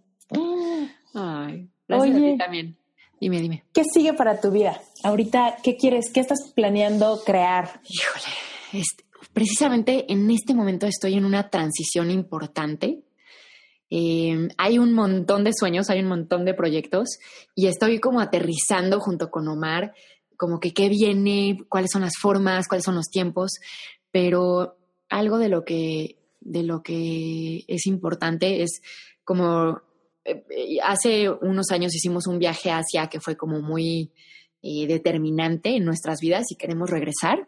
Ay, 1.14 1.70
gracias 1.88 2.16
a 2.16 2.20
ti 2.20 2.38
también. 2.38 2.78
Dime, 3.20 3.42
dime. 3.42 3.64
¿Qué 3.74 3.84
sigue 3.84 4.14
para 4.14 4.40
tu 4.40 4.52
vida? 4.52 4.80
Ahorita, 5.04 5.58
¿qué 5.64 5.78
quieres? 5.78 6.12
¿Qué 6.14 6.20
estás 6.20 6.52
planeando 6.54 7.22
crear? 7.26 7.82
Híjole, 7.88 8.34
este, 8.74 9.06
precisamente 9.34 10.12
en 10.12 10.30
este 10.30 10.54
momento 10.54 10.88
estoy 10.88 11.16
en 11.16 11.26
una 11.26 11.50
transición 11.50 12.12
importante. 12.12 13.04
Eh, 13.90 14.50
hay 14.58 14.78
un 14.78 14.94
montón 14.94 15.44
de 15.44 15.54
sueños, 15.54 15.90
hay 15.90 16.02
un 16.02 16.08
montón 16.08 16.44
de 16.46 16.54
proyectos 16.54 17.18
y 17.56 17.68
estoy 17.68 18.00
como 18.00 18.20
aterrizando 18.20 19.00
junto 19.00 19.32
con 19.32 19.48
Omar, 19.48 19.94
como 20.36 20.60
que 20.60 20.74
qué 20.74 20.90
viene, 20.90 21.58
cuáles 21.70 21.92
son 21.92 22.02
las 22.02 22.18
formas, 22.22 22.68
cuáles 22.68 22.84
son 22.84 22.96
los 22.96 23.10
tiempos, 23.10 23.52
pero 24.12 24.78
algo 25.10 25.38
de 25.38 25.50
lo 25.50 25.64
que, 25.64 26.18
de 26.42 26.64
lo 26.64 26.84
que 26.84 27.64
es 27.68 27.88
importante 27.88 28.64
es 28.64 28.82
como 29.24 29.82
eh, 30.26 30.44
eh, 30.50 30.78
hace 30.84 31.30
unos 31.30 31.72
años 31.72 31.96
hicimos 31.96 32.28
un 32.28 32.38
viaje 32.38 32.70
a 32.70 32.80
Asia 32.80 33.08
que 33.08 33.22
fue 33.22 33.38
como 33.38 33.62
muy 33.62 34.12
eh, 34.62 34.88
determinante 34.88 35.76
en 35.76 35.86
nuestras 35.86 36.20
vidas 36.20 36.52
y 36.52 36.56
queremos 36.56 36.90
regresar. 36.90 37.48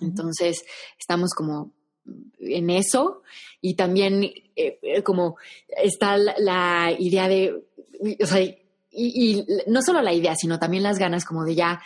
Entonces, 0.00 0.64
estamos 0.98 1.30
como 1.34 1.72
en 2.38 2.70
eso 2.70 3.22
y 3.60 3.74
también 3.74 4.24
eh, 4.24 4.78
eh, 4.82 5.02
como 5.02 5.36
está 5.68 6.16
la, 6.16 6.90
idea 6.98 7.28
de, 7.28 7.64
o 8.20 8.26
sea, 8.26 8.40
y, 8.40 8.56
y 8.90 9.46
no 9.66 9.80
solo 9.82 10.02
la 10.02 10.12
idea, 10.12 10.34
sino 10.34 10.58
también 10.58 10.82
las 10.82 10.98
ganas 10.98 11.24
como 11.24 11.44
de 11.44 11.54
ya 11.54 11.80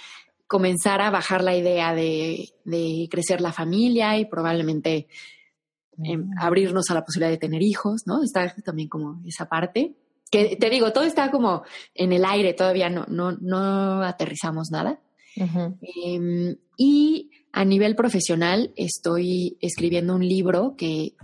comenzar 0.53 1.01
a 1.01 1.11
bajar 1.11 1.43
la 1.43 1.57
idea 1.57 1.95
de, 1.95 2.51
de 2.64 3.09
crecer 3.11 3.41
la 3.41 3.55
familia 3.55 4.18
y 4.18 4.27
probablemente 4.27 5.09
em, 6.05 6.29
abrirnos 6.39 6.91
a 6.91 6.95
la 6.95 7.07
posibilidad 7.07 7.31
de 7.31 7.39
tener 7.39 7.62
hijos, 7.62 8.03
¿no? 8.05 8.23
Está 8.23 8.55
también 8.62 8.91
como 8.91 9.23
esa 9.27 9.49
parte. 9.49 9.95
Que 10.33 10.57
te 10.57 10.70
digo, 10.70 10.93
todo 10.93 11.05
está 11.05 11.31
como 11.31 11.62
en 11.94 12.12
el 12.12 12.24
aire, 12.24 12.55
todavía 12.55 12.89
no, 12.89 13.05
no, 13.07 13.32
no 13.32 14.02
aterrizamos 14.02 14.70
nada. 14.73 14.98
Eh, 15.36 16.57
y 16.77 17.31
a 17.52 17.65
nivel 17.65 17.94
profesional 17.94 18.73
estoy 18.77 19.59
escribiendo 19.61 20.15
un 20.15 20.27
libro 20.27 20.74
que 20.77 21.15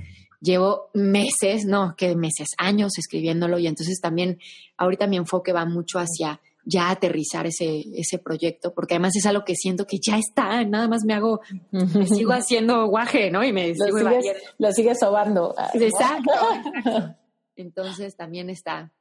llevo 0.41 0.91
meses, 0.95 1.65
no, 1.65 1.95
que 1.97 2.15
meses, 2.15 2.49
años 2.59 2.99
escribiéndolo 2.99 3.59
y 3.59 3.67
entonces 3.67 4.01
también 4.01 4.39
ahorita 4.77 5.07
mi 5.07 5.17
enfoque 5.17 5.53
va 5.53 5.65
mucho 5.65 5.99
hacia 5.99 6.41
ya 6.65 6.91
aterrizar 6.91 7.47
ese, 7.47 7.83
ese 7.95 8.19
proyecto, 8.19 8.75
porque 8.75 8.95
además 8.95 9.17
es 9.17 9.25
algo 9.25 9.43
que 9.43 9.55
siento 9.55 9.87
que 9.87 9.99
ya 9.99 10.19
está, 10.19 10.63
nada 10.65 10.87
más 10.87 11.03
me 11.05 11.15
hago, 11.15 11.41
me 11.71 12.07
sigo 12.07 12.33
haciendo 12.33 12.87
guaje, 12.89 13.31
¿no? 13.31 13.43
Y 13.43 13.55
me 13.55 13.69
Lo 13.69 13.87
sigo 13.87 13.99
sigues, 13.99 14.37
lo 14.59 14.73
sigues 14.73 14.99
sobando. 15.01 15.55
Ah, 15.57 15.71
exacto. 15.73 16.31
Entonces 17.57 18.17
también 18.17 18.51
está 18.51 18.93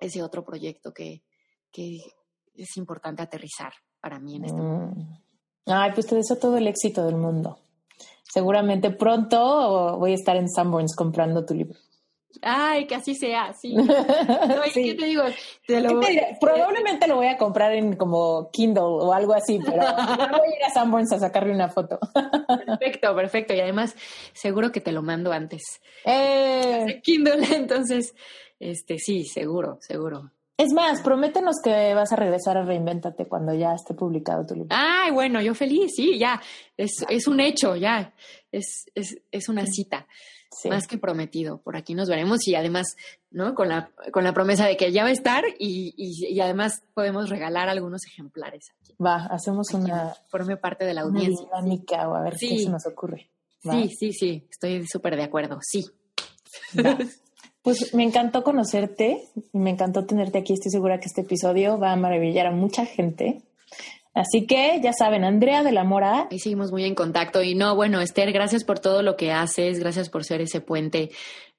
ese 0.00 0.22
otro 0.22 0.44
proyecto 0.44 0.92
que, 0.92 1.22
que 1.72 1.98
es 2.54 2.76
importante 2.76 3.22
aterrizar 3.22 3.72
para 4.00 4.18
mí 4.18 4.36
en 4.36 4.44
este 4.44 4.60
Mm. 4.60 5.18
Ay, 5.68 5.90
pues 5.94 6.06
te 6.06 6.14
deseo 6.14 6.36
todo 6.38 6.56
el 6.58 6.68
éxito 6.68 7.04
del 7.04 7.16
mundo. 7.16 7.58
Seguramente 8.22 8.90
pronto 8.90 9.96
voy 9.98 10.12
a 10.12 10.14
estar 10.14 10.36
en 10.36 10.48
Sanborns 10.48 10.94
comprando 10.94 11.44
tu 11.44 11.54
libro. 11.54 11.78
Ay, 12.42 12.86
que 12.86 12.94
así 12.94 13.14
sea, 13.14 13.52
sí. 13.54 13.74
No, 13.74 13.86
Sí. 14.72 14.84
que 14.84 14.94
te 14.94 15.06
digo, 15.06 15.22
te 15.66 15.80
lo... 15.80 16.00
¿Qué 16.00 16.06
te? 16.06 16.36
Probablemente 16.40 17.08
lo 17.08 17.16
voy 17.16 17.26
a 17.28 17.38
comprar 17.38 17.72
en 17.72 17.96
como 17.96 18.50
Kindle 18.52 18.82
o 18.84 19.12
algo 19.12 19.32
así, 19.32 19.58
pero 19.64 19.78
no 20.30 20.38
voy 20.38 20.52
a 20.52 20.56
ir 20.56 20.64
a 20.66 20.70
Sanborns 20.70 21.12
a 21.12 21.18
sacarle 21.18 21.52
una 21.52 21.68
foto. 21.68 21.98
Perfecto, 22.66 23.14
perfecto. 23.16 23.54
Y 23.54 23.60
además, 23.60 23.96
seguro 24.34 24.70
que 24.70 24.80
te 24.80 24.92
lo 24.92 25.02
mando 25.02 25.32
antes. 25.32 25.62
Eh, 26.04 27.00
Kindle, 27.02 27.38
entonces, 27.56 28.14
este, 28.60 28.98
sí, 28.98 29.24
seguro, 29.24 29.78
seguro. 29.80 30.30
Es 30.58 30.72
más, 30.72 31.02
prométenos 31.02 31.56
que 31.62 31.92
vas 31.94 32.12
a 32.12 32.16
regresar 32.16 32.56
a 32.56 32.64
Reinvéntate 32.64 33.26
cuando 33.26 33.52
ya 33.52 33.74
esté 33.74 33.92
publicado 33.92 34.46
tu 34.46 34.54
libro. 34.54 34.68
Ay, 34.70 35.10
bueno, 35.12 35.42
yo 35.42 35.54
feliz, 35.54 35.92
sí, 35.94 36.18
ya. 36.18 36.40
Es, 36.78 36.92
es 37.10 37.26
un 37.28 37.40
hecho, 37.40 37.76
ya. 37.76 38.14
Es, 38.50 38.86
es, 38.94 39.18
es 39.30 39.48
una 39.50 39.66
cita. 39.66 40.06
Sí. 40.50 40.70
Más 40.70 40.86
que 40.86 40.96
prometido. 40.96 41.58
Por 41.58 41.76
aquí 41.76 41.94
nos 41.94 42.08
veremos 42.08 42.38
y 42.48 42.54
además, 42.54 42.96
¿no? 43.30 43.54
Con 43.54 43.68
la, 43.68 43.90
con 44.12 44.24
la 44.24 44.32
promesa 44.32 44.64
de 44.66 44.78
que 44.78 44.90
ya 44.92 45.02
va 45.02 45.10
a 45.10 45.12
estar 45.12 45.44
y, 45.58 45.92
y, 45.98 46.32
y 46.34 46.40
además 46.40 46.82
podemos 46.94 47.28
regalar 47.28 47.68
algunos 47.68 48.06
ejemplares 48.06 48.70
aquí. 48.80 48.94
Va, 49.04 49.26
hacemos 49.26 49.66
una, 49.74 50.14
Forme 50.28 50.56
parte 50.56 50.86
de 50.86 50.94
la 50.94 51.02
audiencia. 51.02 51.44
dinámica 51.44 52.08
o 52.08 52.14
a 52.14 52.22
ver 52.22 52.38
Sí. 52.38 52.48
qué 52.48 52.58
se 52.62 52.70
nos 52.70 52.86
ocurre. 52.86 53.28
Va. 53.68 53.72
Sí, 53.74 53.90
sí, 53.90 54.12
sí. 54.14 54.46
Estoy 54.50 54.86
súper 54.86 55.16
de 55.16 55.24
acuerdo. 55.24 55.58
Sí. 55.60 55.84
Va. 56.82 56.96
Pues 57.66 57.92
me 57.94 58.04
encantó 58.04 58.44
conocerte 58.44 59.24
y 59.52 59.58
me 59.58 59.70
encantó 59.70 60.04
tenerte 60.06 60.38
aquí. 60.38 60.52
Estoy 60.52 60.70
segura 60.70 61.00
que 61.00 61.06
este 61.06 61.22
episodio 61.22 61.78
va 61.80 61.90
a 61.90 61.96
maravillar 61.96 62.46
a 62.46 62.52
mucha 62.52 62.86
gente. 62.86 63.40
Así 64.14 64.46
que 64.46 64.80
ya 64.80 64.92
saben, 64.92 65.24
Andrea 65.24 65.64
de 65.64 65.72
la 65.72 65.82
Mora, 65.82 66.28
Ahí 66.30 66.38
seguimos 66.38 66.70
muy 66.70 66.84
en 66.84 66.94
contacto. 66.94 67.42
Y 67.42 67.56
no, 67.56 67.74
bueno, 67.74 68.00
Esther, 68.00 68.32
gracias 68.32 68.62
por 68.62 68.78
todo 68.78 69.02
lo 69.02 69.16
que 69.16 69.32
haces, 69.32 69.80
gracias 69.80 70.08
por 70.08 70.22
ser 70.24 70.40
ese 70.42 70.60
puente 70.60 71.10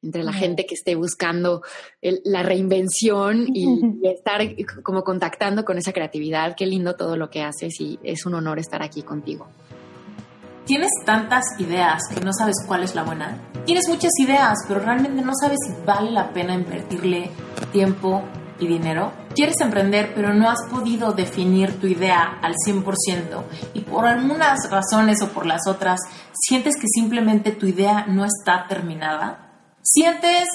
entre 0.01 0.23
la 0.23 0.31
gente 0.31 0.65
que 0.65 0.75
esté 0.75 0.95
buscando 0.95 1.61
el- 2.01 2.21
la 2.23 2.41
reinvención 2.41 3.45
y, 3.53 3.65
y 4.01 4.07
estar 4.07 4.41
como 4.84 5.03
contactando 5.03 5.65
con 5.65 5.77
esa 5.77 5.91
creatividad. 5.91 6.55
Qué 6.55 6.65
lindo 6.65 6.95
todo 6.95 7.17
lo 7.17 7.29
que 7.29 7.41
haces 7.41 7.79
y 7.81 7.99
es 8.01 8.25
un 8.25 8.34
honor 8.34 8.59
estar 8.59 8.81
aquí 8.81 9.01
contigo. 9.03 9.47
¿Tienes 10.68 10.91
tantas 11.06 11.45
ideas 11.60 12.02
que 12.14 12.19
no 12.19 12.34
sabes 12.34 12.56
cuál 12.68 12.84
es 12.84 12.94
la 12.94 13.03
buena? 13.03 13.38
Tienes 13.65 13.88
muchas 13.88 14.11
ideas, 14.19 14.57
pero 14.68 14.81
realmente 14.81 15.22
no 15.22 15.31
sabes 15.39 15.60
si 15.65 15.73
vale 15.85 16.11
la 16.11 16.34
pena 16.34 16.53
invertirle 16.53 17.31
tiempo 17.72 18.22
y 18.60 18.68
dinero. 18.68 19.14
Quieres 19.34 19.56
emprender, 19.61 20.11
pero 20.14 20.34
no 20.34 20.49
has 20.49 20.64
podido 20.69 21.14
definir 21.14 21.80
tu 21.80 21.88
idea 21.88 22.39
al 22.41 22.56
100% 22.56 22.84
y 23.76 23.80
por 23.80 24.06
algunas 24.06 24.69
razones 24.69 25.22
o 25.22 25.30
por 25.30 25.45
las 25.45 25.68
otras 25.68 26.02
sientes 26.34 26.76
que 26.76 26.88
simplemente 26.94 27.52
tu 27.52 27.65
idea 27.65 28.06
no 28.06 28.26
está 28.26 28.68
terminada. 28.68 29.53
Sientes 29.81 30.49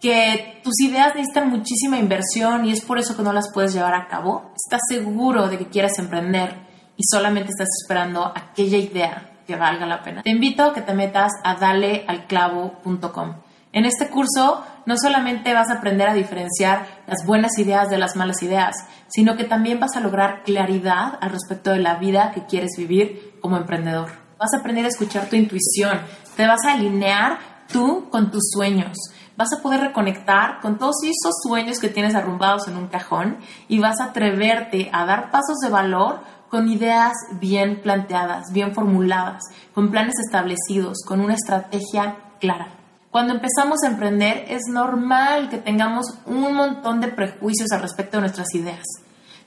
que 0.00 0.60
tus 0.62 0.78
ideas 0.80 1.16
necesitan 1.16 1.50
muchísima 1.50 1.98
inversión 1.98 2.66
y 2.66 2.72
es 2.72 2.82
por 2.82 3.00
eso 3.00 3.16
que 3.16 3.24
no 3.24 3.32
las 3.32 3.50
puedes 3.52 3.74
llevar 3.74 3.94
a 3.94 4.06
cabo. 4.06 4.52
Estás 4.54 4.82
seguro 4.88 5.48
de 5.48 5.58
que 5.58 5.66
quieres 5.66 5.98
emprender 5.98 6.54
y 6.96 7.02
solamente 7.10 7.50
estás 7.50 7.68
esperando 7.82 8.32
aquella 8.32 8.78
idea 8.78 9.32
que 9.46 9.56
valga 9.56 9.86
la 9.86 10.02
pena. 10.02 10.22
Te 10.22 10.30
invito 10.30 10.64
a 10.64 10.74
que 10.74 10.82
te 10.82 10.94
metas 10.94 11.32
a 11.44 11.54
dalealclavo.com. 11.54 13.34
En 13.72 13.84
este 13.84 14.08
curso 14.08 14.64
no 14.86 14.96
solamente 14.96 15.52
vas 15.52 15.68
a 15.68 15.74
aprender 15.74 16.08
a 16.08 16.14
diferenciar 16.14 16.86
las 17.06 17.26
buenas 17.26 17.58
ideas 17.58 17.90
de 17.90 17.98
las 17.98 18.16
malas 18.16 18.42
ideas, 18.42 18.74
sino 19.08 19.36
que 19.36 19.44
también 19.44 19.80
vas 19.80 19.96
a 19.96 20.00
lograr 20.00 20.44
claridad 20.44 21.18
al 21.20 21.30
respecto 21.30 21.72
de 21.72 21.80
la 21.80 21.96
vida 21.96 22.32
que 22.32 22.46
quieres 22.46 22.70
vivir 22.78 23.38
como 23.42 23.56
emprendedor. 23.56 24.10
Vas 24.38 24.54
a 24.54 24.58
aprender 24.60 24.84
a 24.84 24.88
escuchar 24.88 25.28
tu 25.28 25.36
intuición, 25.36 26.00
te 26.36 26.46
vas 26.46 26.64
a 26.64 26.72
alinear 26.72 27.38
tú 27.70 28.08
con 28.10 28.30
tus 28.30 28.50
sueños. 28.52 28.96
Vas 29.36 29.52
a 29.52 29.60
poder 29.60 29.80
reconectar 29.80 30.60
con 30.62 30.78
todos 30.78 30.96
esos 31.02 31.34
sueños 31.46 31.78
que 31.78 31.90
tienes 31.90 32.14
arrumbados 32.14 32.68
en 32.68 32.76
un 32.78 32.88
cajón 32.88 33.38
y 33.68 33.78
vas 33.78 34.00
a 34.00 34.06
atreverte 34.06 34.88
a 34.92 35.04
dar 35.04 35.30
pasos 35.30 35.58
de 35.58 35.68
valor 35.68 36.20
con 36.48 36.68
ideas 36.68 37.12
bien 37.40 37.80
planteadas, 37.82 38.52
bien 38.52 38.74
formuladas, 38.74 39.42
con 39.74 39.90
planes 39.90 40.14
establecidos, 40.24 40.98
con 41.06 41.20
una 41.20 41.34
estrategia 41.34 42.16
clara. 42.40 42.68
Cuando 43.10 43.32
empezamos 43.32 43.82
a 43.82 43.88
emprender 43.88 44.44
es 44.48 44.62
normal 44.68 45.48
que 45.48 45.58
tengamos 45.58 46.18
un 46.26 46.54
montón 46.54 47.00
de 47.00 47.08
prejuicios 47.08 47.72
al 47.72 47.82
respecto 47.82 48.18
de 48.18 48.22
nuestras 48.22 48.54
ideas. 48.54 48.84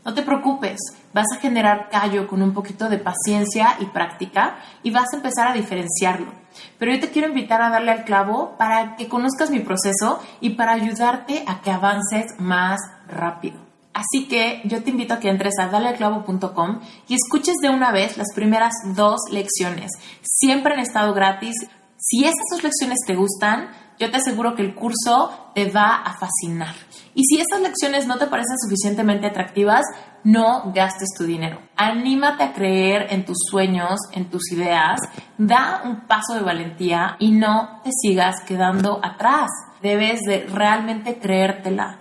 No 0.06 0.14
te 0.14 0.24
preocupes, 0.24 0.80
vas 1.14 1.28
a 1.36 1.40
generar 1.40 1.90
callo 1.90 2.28
con 2.28 2.42
un 2.42 2.54
poquito 2.54 2.90
de 2.90 2.98
paciencia 2.98 3.76
y 3.80 3.86
práctica 3.86 4.58
y 4.82 4.92
vas 4.92 5.14
a 5.14 5.18
empezar 5.18 5.50
a 5.50 5.54
diferenciarlo. 5.54 6.32
Pero 6.80 6.94
yo 6.94 7.00
te 7.00 7.12
quiero 7.12 7.28
invitar 7.28 7.62
a 7.62 7.70
darle 7.70 7.92
al 7.92 8.06
clavo 8.06 8.56
para 8.58 8.96
que 8.96 9.08
conozcas 9.08 9.52
mi 9.52 9.60
proceso 9.60 10.20
y 10.40 10.52
para 10.52 10.74
ayudarte 10.74 11.44
a 11.46 11.62
que 11.62 11.70
avances 11.70 12.40
más 12.40 12.80
rápido. 13.08 13.69
Así 14.00 14.30
que 14.30 14.62
yo 14.64 14.82
te 14.82 14.92
invito 14.92 15.14
a 15.14 15.20
que 15.20 15.28
entres 15.28 15.56
a 15.60 15.68
dalealclavo.com 15.68 16.80
y 17.10 17.16
escuches 17.16 17.56
de 17.62 17.70
una 17.70 17.92
vez 17.92 18.16
las 18.16 18.30
primeras 18.34 18.72
dos 18.96 19.20
lecciones. 19.30 19.92
Siempre 20.22 20.74
han 20.74 20.80
estado 20.80 21.14
gratis. 21.14 21.56
Si 21.98 22.24
estas 22.24 22.46
dos 22.50 22.64
lecciones 22.64 23.00
te 23.06 23.16
gustan, 23.16 23.72
yo 24.00 24.10
te 24.10 24.16
aseguro 24.16 24.56
que 24.56 24.62
el 24.62 24.74
curso 24.74 25.52
te 25.54 25.70
va 25.70 25.96
a 25.96 26.18
fascinar. 26.18 26.76
Y 27.14 27.26
si 27.26 27.42
estas 27.42 27.60
lecciones 27.60 28.08
no 28.08 28.18
te 28.18 28.28
parecen 28.28 28.58
suficientemente 28.58 29.28
atractivas, 29.28 29.84
no 30.24 30.72
gastes 30.74 31.10
tu 31.18 31.26
dinero. 31.26 31.60
Anímate 31.76 32.44
a 32.44 32.54
creer 32.54 33.08
en 33.10 33.26
tus 33.26 33.40
sueños, 33.50 34.00
en 34.14 34.30
tus 34.30 34.50
ideas, 34.54 35.02
da 35.38 35.82
un 35.84 36.08
paso 36.08 36.36
de 36.36 36.42
valentía 36.42 37.18
y 37.20 37.32
no 37.32 37.82
te 37.84 37.90
sigas 37.92 38.38
quedando 38.48 39.02
atrás. 39.04 39.50
Debes 39.82 40.22
de 40.22 40.46
realmente 40.48 41.20
creértela. 41.20 41.99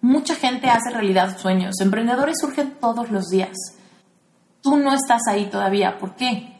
Mucha 0.00 0.34
gente 0.34 0.68
hace 0.70 0.90
realidad 0.90 1.38
sueños. 1.38 1.80
Emprendedores 1.80 2.36
surgen 2.40 2.76
todos 2.80 3.10
los 3.10 3.28
días. 3.28 3.56
Tú 4.62 4.76
no 4.76 4.94
estás 4.94 5.22
ahí 5.28 5.46
todavía. 5.46 5.98
¿Por 5.98 6.14
qué? 6.14 6.54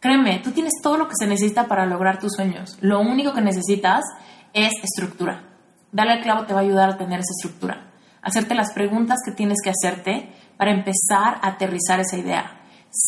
Créeme, 0.00 0.40
tú 0.40 0.50
tienes 0.50 0.74
todo 0.82 0.98
lo 0.98 1.08
que 1.08 1.14
se 1.18 1.26
necesita 1.26 1.66
para 1.66 1.86
lograr 1.86 2.18
tus 2.18 2.34
sueños. 2.34 2.76
Lo 2.80 3.00
único 3.00 3.32
que 3.32 3.40
necesitas 3.40 4.04
es 4.52 4.72
estructura. 4.82 5.42
Dale 5.92 6.12
al 6.12 6.22
clavo 6.22 6.44
te 6.44 6.52
va 6.52 6.60
a 6.60 6.62
ayudar 6.62 6.90
a 6.90 6.98
tener 6.98 7.20
esa 7.20 7.32
estructura. 7.36 7.90
Hacerte 8.20 8.54
las 8.54 8.72
preguntas 8.72 9.20
que 9.24 9.32
tienes 9.32 9.58
que 9.62 9.70
hacerte 9.70 10.30
para 10.56 10.72
empezar 10.72 11.38
a 11.40 11.48
aterrizar 11.48 12.00
esa 12.00 12.16
idea. 12.16 12.60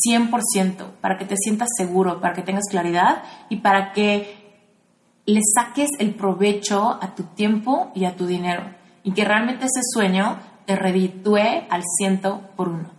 100%, 0.09 0.93
para 1.01 1.17
que 1.17 1.25
te 1.25 1.37
sientas 1.37 1.69
seguro, 1.77 2.21
para 2.21 2.35
que 2.35 2.43
tengas 2.43 2.65
claridad 2.69 3.23
y 3.49 3.57
para 3.57 3.93
que 3.93 4.45
le 5.27 5.40
saques 5.55 5.90
el 5.98 6.15
provecho 6.15 6.98
a 7.01 7.15
tu 7.15 7.24
tiempo 7.24 7.90
y 7.94 8.05
a 8.05 8.15
tu 8.15 8.27
dinero 8.27 8.62
y 9.03 9.12
que 9.12 9.24
realmente 9.24 9.66
ese 9.66 9.81
sueño 9.93 10.39
te 10.66 10.77
reditúe 10.77 11.66
al 11.69 11.82
ciento 11.98 12.43
por 12.57 12.69
uno. 12.69 12.90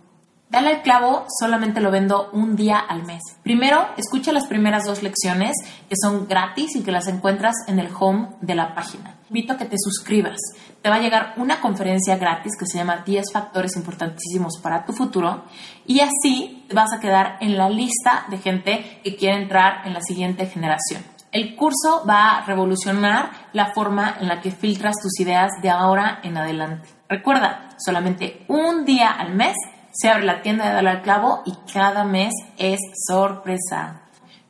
Dale 0.50 0.68
al 0.68 0.82
clavo, 0.82 1.26
solamente 1.40 1.82
lo 1.82 1.90
vendo 1.90 2.30
un 2.32 2.56
día 2.56 2.78
al 2.78 3.04
mes. 3.04 3.20
Primero, 3.42 3.86
escucha 3.98 4.32
las 4.32 4.46
primeras 4.46 4.86
dos 4.86 5.02
lecciones 5.02 5.52
que 5.88 5.94
son 6.00 6.26
gratis 6.26 6.74
y 6.76 6.82
que 6.82 6.92
las 6.92 7.06
encuentras 7.06 7.54
en 7.66 7.78
el 7.78 7.90
home 7.98 8.28
de 8.40 8.54
la 8.54 8.74
página. 8.74 9.16
Invito 9.28 9.52
a 9.52 9.58
que 9.58 9.66
te 9.66 9.76
suscribas. 9.78 10.38
Te 10.80 10.88
va 10.88 10.96
a 10.96 11.00
llegar 11.00 11.34
una 11.36 11.60
conferencia 11.60 12.16
gratis 12.16 12.54
que 12.58 12.64
se 12.64 12.78
llama 12.78 13.02
10 13.04 13.30
factores 13.30 13.76
importantísimos 13.76 14.58
para 14.62 14.86
tu 14.86 14.94
futuro 14.94 15.44
y 15.86 16.00
así 16.00 16.66
vas 16.72 16.94
a 16.94 17.00
quedar 17.00 17.36
en 17.42 17.58
la 17.58 17.68
lista 17.68 18.24
de 18.30 18.38
gente 18.38 19.00
que 19.04 19.16
quiere 19.16 19.36
entrar 19.36 19.86
en 19.86 19.92
la 19.92 20.00
siguiente 20.00 20.46
generación. 20.46 21.17
El 21.30 21.56
curso 21.56 22.04
va 22.08 22.38
a 22.38 22.46
revolucionar 22.46 23.30
la 23.52 23.72
forma 23.74 24.16
en 24.20 24.28
la 24.28 24.40
que 24.40 24.50
filtras 24.50 24.96
tus 25.02 25.20
ideas 25.20 25.50
de 25.62 25.68
ahora 25.68 26.20
en 26.22 26.38
adelante. 26.38 26.88
Recuerda, 27.08 27.70
solamente 27.78 28.44
un 28.48 28.84
día 28.84 29.10
al 29.10 29.34
mes 29.34 29.54
se 29.92 30.08
abre 30.08 30.24
la 30.24 30.42
tienda 30.42 30.66
de 30.66 30.74
Dale 30.74 30.90
al 30.90 31.02
Clavo 31.02 31.42
y 31.44 31.52
cada 31.72 32.04
mes 32.04 32.32
es 32.56 32.78
sorpresa. 33.06 34.02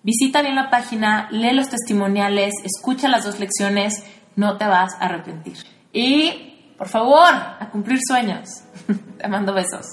Visita 0.02 0.42
bien 0.42 0.54
la 0.54 0.70
página, 0.70 1.28
lee 1.30 1.52
los 1.52 1.68
testimoniales, 1.68 2.54
escucha 2.64 3.08
las 3.08 3.24
dos 3.24 3.40
lecciones, 3.40 4.04
no 4.36 4.56
te 4.56 4.66
vas 4.66 4.94
a 4.94 5.06
arrepentir. 5.06 5.56
Y, 5.92 6.74
por 6.78 6.88
favor, 6.88 7.28
a 7.28 7.68
cumplir 7.72 7.98
sueños. 8.06 8.48
te 9.18 9.28
mando 9.28 9.52
besos. 9.52 9.86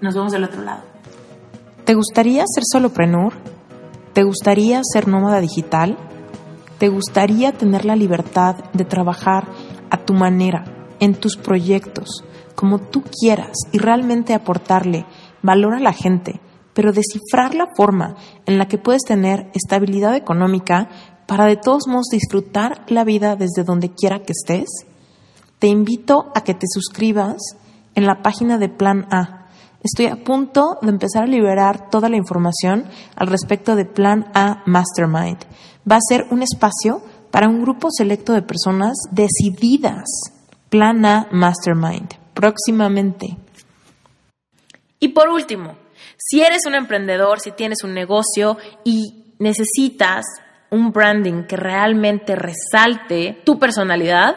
Nos 0.00 0.14
vemos 0.14 0.32
del 0.32 0.44
otro 0.44 0.62
lado. 0.62 0.82
¿Te 1.84 1.94
gustaría 1.94 2.44
ser 2.46 2.64
soloprenur? 2.70 3.34
¿Te 4.12 4.24
gustaría 4.24 4.82
ser 4.84 5.08
nómada 5.08 5.40
digital? 5.40 5.96
¿Te 6.78 6.88
gustaría 6.88 7.52
tener 7.52 7.86
la 7.86 7.96
libertad 7.96 8.56
de 8.74 8.84
trabajar 8.84 9.48
a 9.88 10.04
tu 10.04 10.12
manera, 10.12 10.64
en 11.00 11.14
tus 11.14 11.38
proyectos, 11.38 12.22
como 12.54 12.78
tú 12.78 13.02
quieras 13.02 13.56
y 13.72 13.78
realmente 13.78 14.34
aportarle 14.34 15.06
valor 15.42 15.74
a 15.74 15.80
la 15.80 15.94
gente, 15.94 16.40
pero 16.74 16.92
descifrar 16.92 17.54
la 17.54 17.68
forma 17.74 18.16
en 18.44 18.58
la 18.58 18.68
que 18.68 18.76
puedes 18.76 19.02
tener 19.02 19.50
estabilidad 19.54 20.14
económica 20.14 20.90
para 21.26 21.46
de 21.46 21.56
todos 21.56 21.88
modos 21.88 22.08
disfrutar 22.12 22.84
la 22.88 23.04
vida 23.04 23.34
desde 23.36 23.64
donde 23.64 23.94
quiera 23.94 24.20
que 24.20 24.32
estés? 24.32 24.68
Te 25.58 25.68
invito 25.68 26.30
a 26.34 26.44
que 26.44 26.52
te 26.52 26.66
suscribas 26.68 27.38
en 27.94 28.04
la 28.04 28.20
página 28.20 28.58
de 28.58 28.68
Plan 28.68 29.06
A 29.10 29.41
Estoy 29.82 30.06
a 30.06 30.16
punto 30.22 30.78
de 30.80 30.90
empezar 30.90 31.24
a 31.24 31.26
liberar 31.26 31.90
toda 31.90 32.08
la 32.08 32.16
información 32.16 32.84
al 33.16 33.26
respecto 33.26 33.74
de 33.74 33.84
Plan 33.84 34.30
A 34.32 34.62
Mastermind. 34.64 35.38
Va 35.90 35.96
a 35.96 36.08
ser 36.08 36.26
un 36.30 36.42
espacio 36.42 37.02
para 37.32 37.48
un 37.48 37.62
grupo 37.62 37.88
selecto 37.90 38.32
de 38.32 38.42
personas 38.42 38.92
decididas. 39.10 40.04
Plan 40.68 41.04
A 41.04 41.26
Mastermind. 41.32 42.14
Próximamente. 42.32 43.36
Y 45.00 45.08
por 45.08 45.28
último, 45.28 45.74
si 46.16 46.42
eres 46.42 46.64
un 46.64 46.76
emprendedor, 46.76 47.40
si 47.40 47.50
tienes 47.50 47.82
un 47.82 47.92
negocio 47.92 48.56
y 48.84 49.34
necesitas 49.40 50.24
un 50.70 50.92
branding 50.92 51.42
que 51.48 51.56
realmente 51.56 52.36
resalte 52.36 53.42
tu 53.44 53.58
personalidad, 53.58 54.36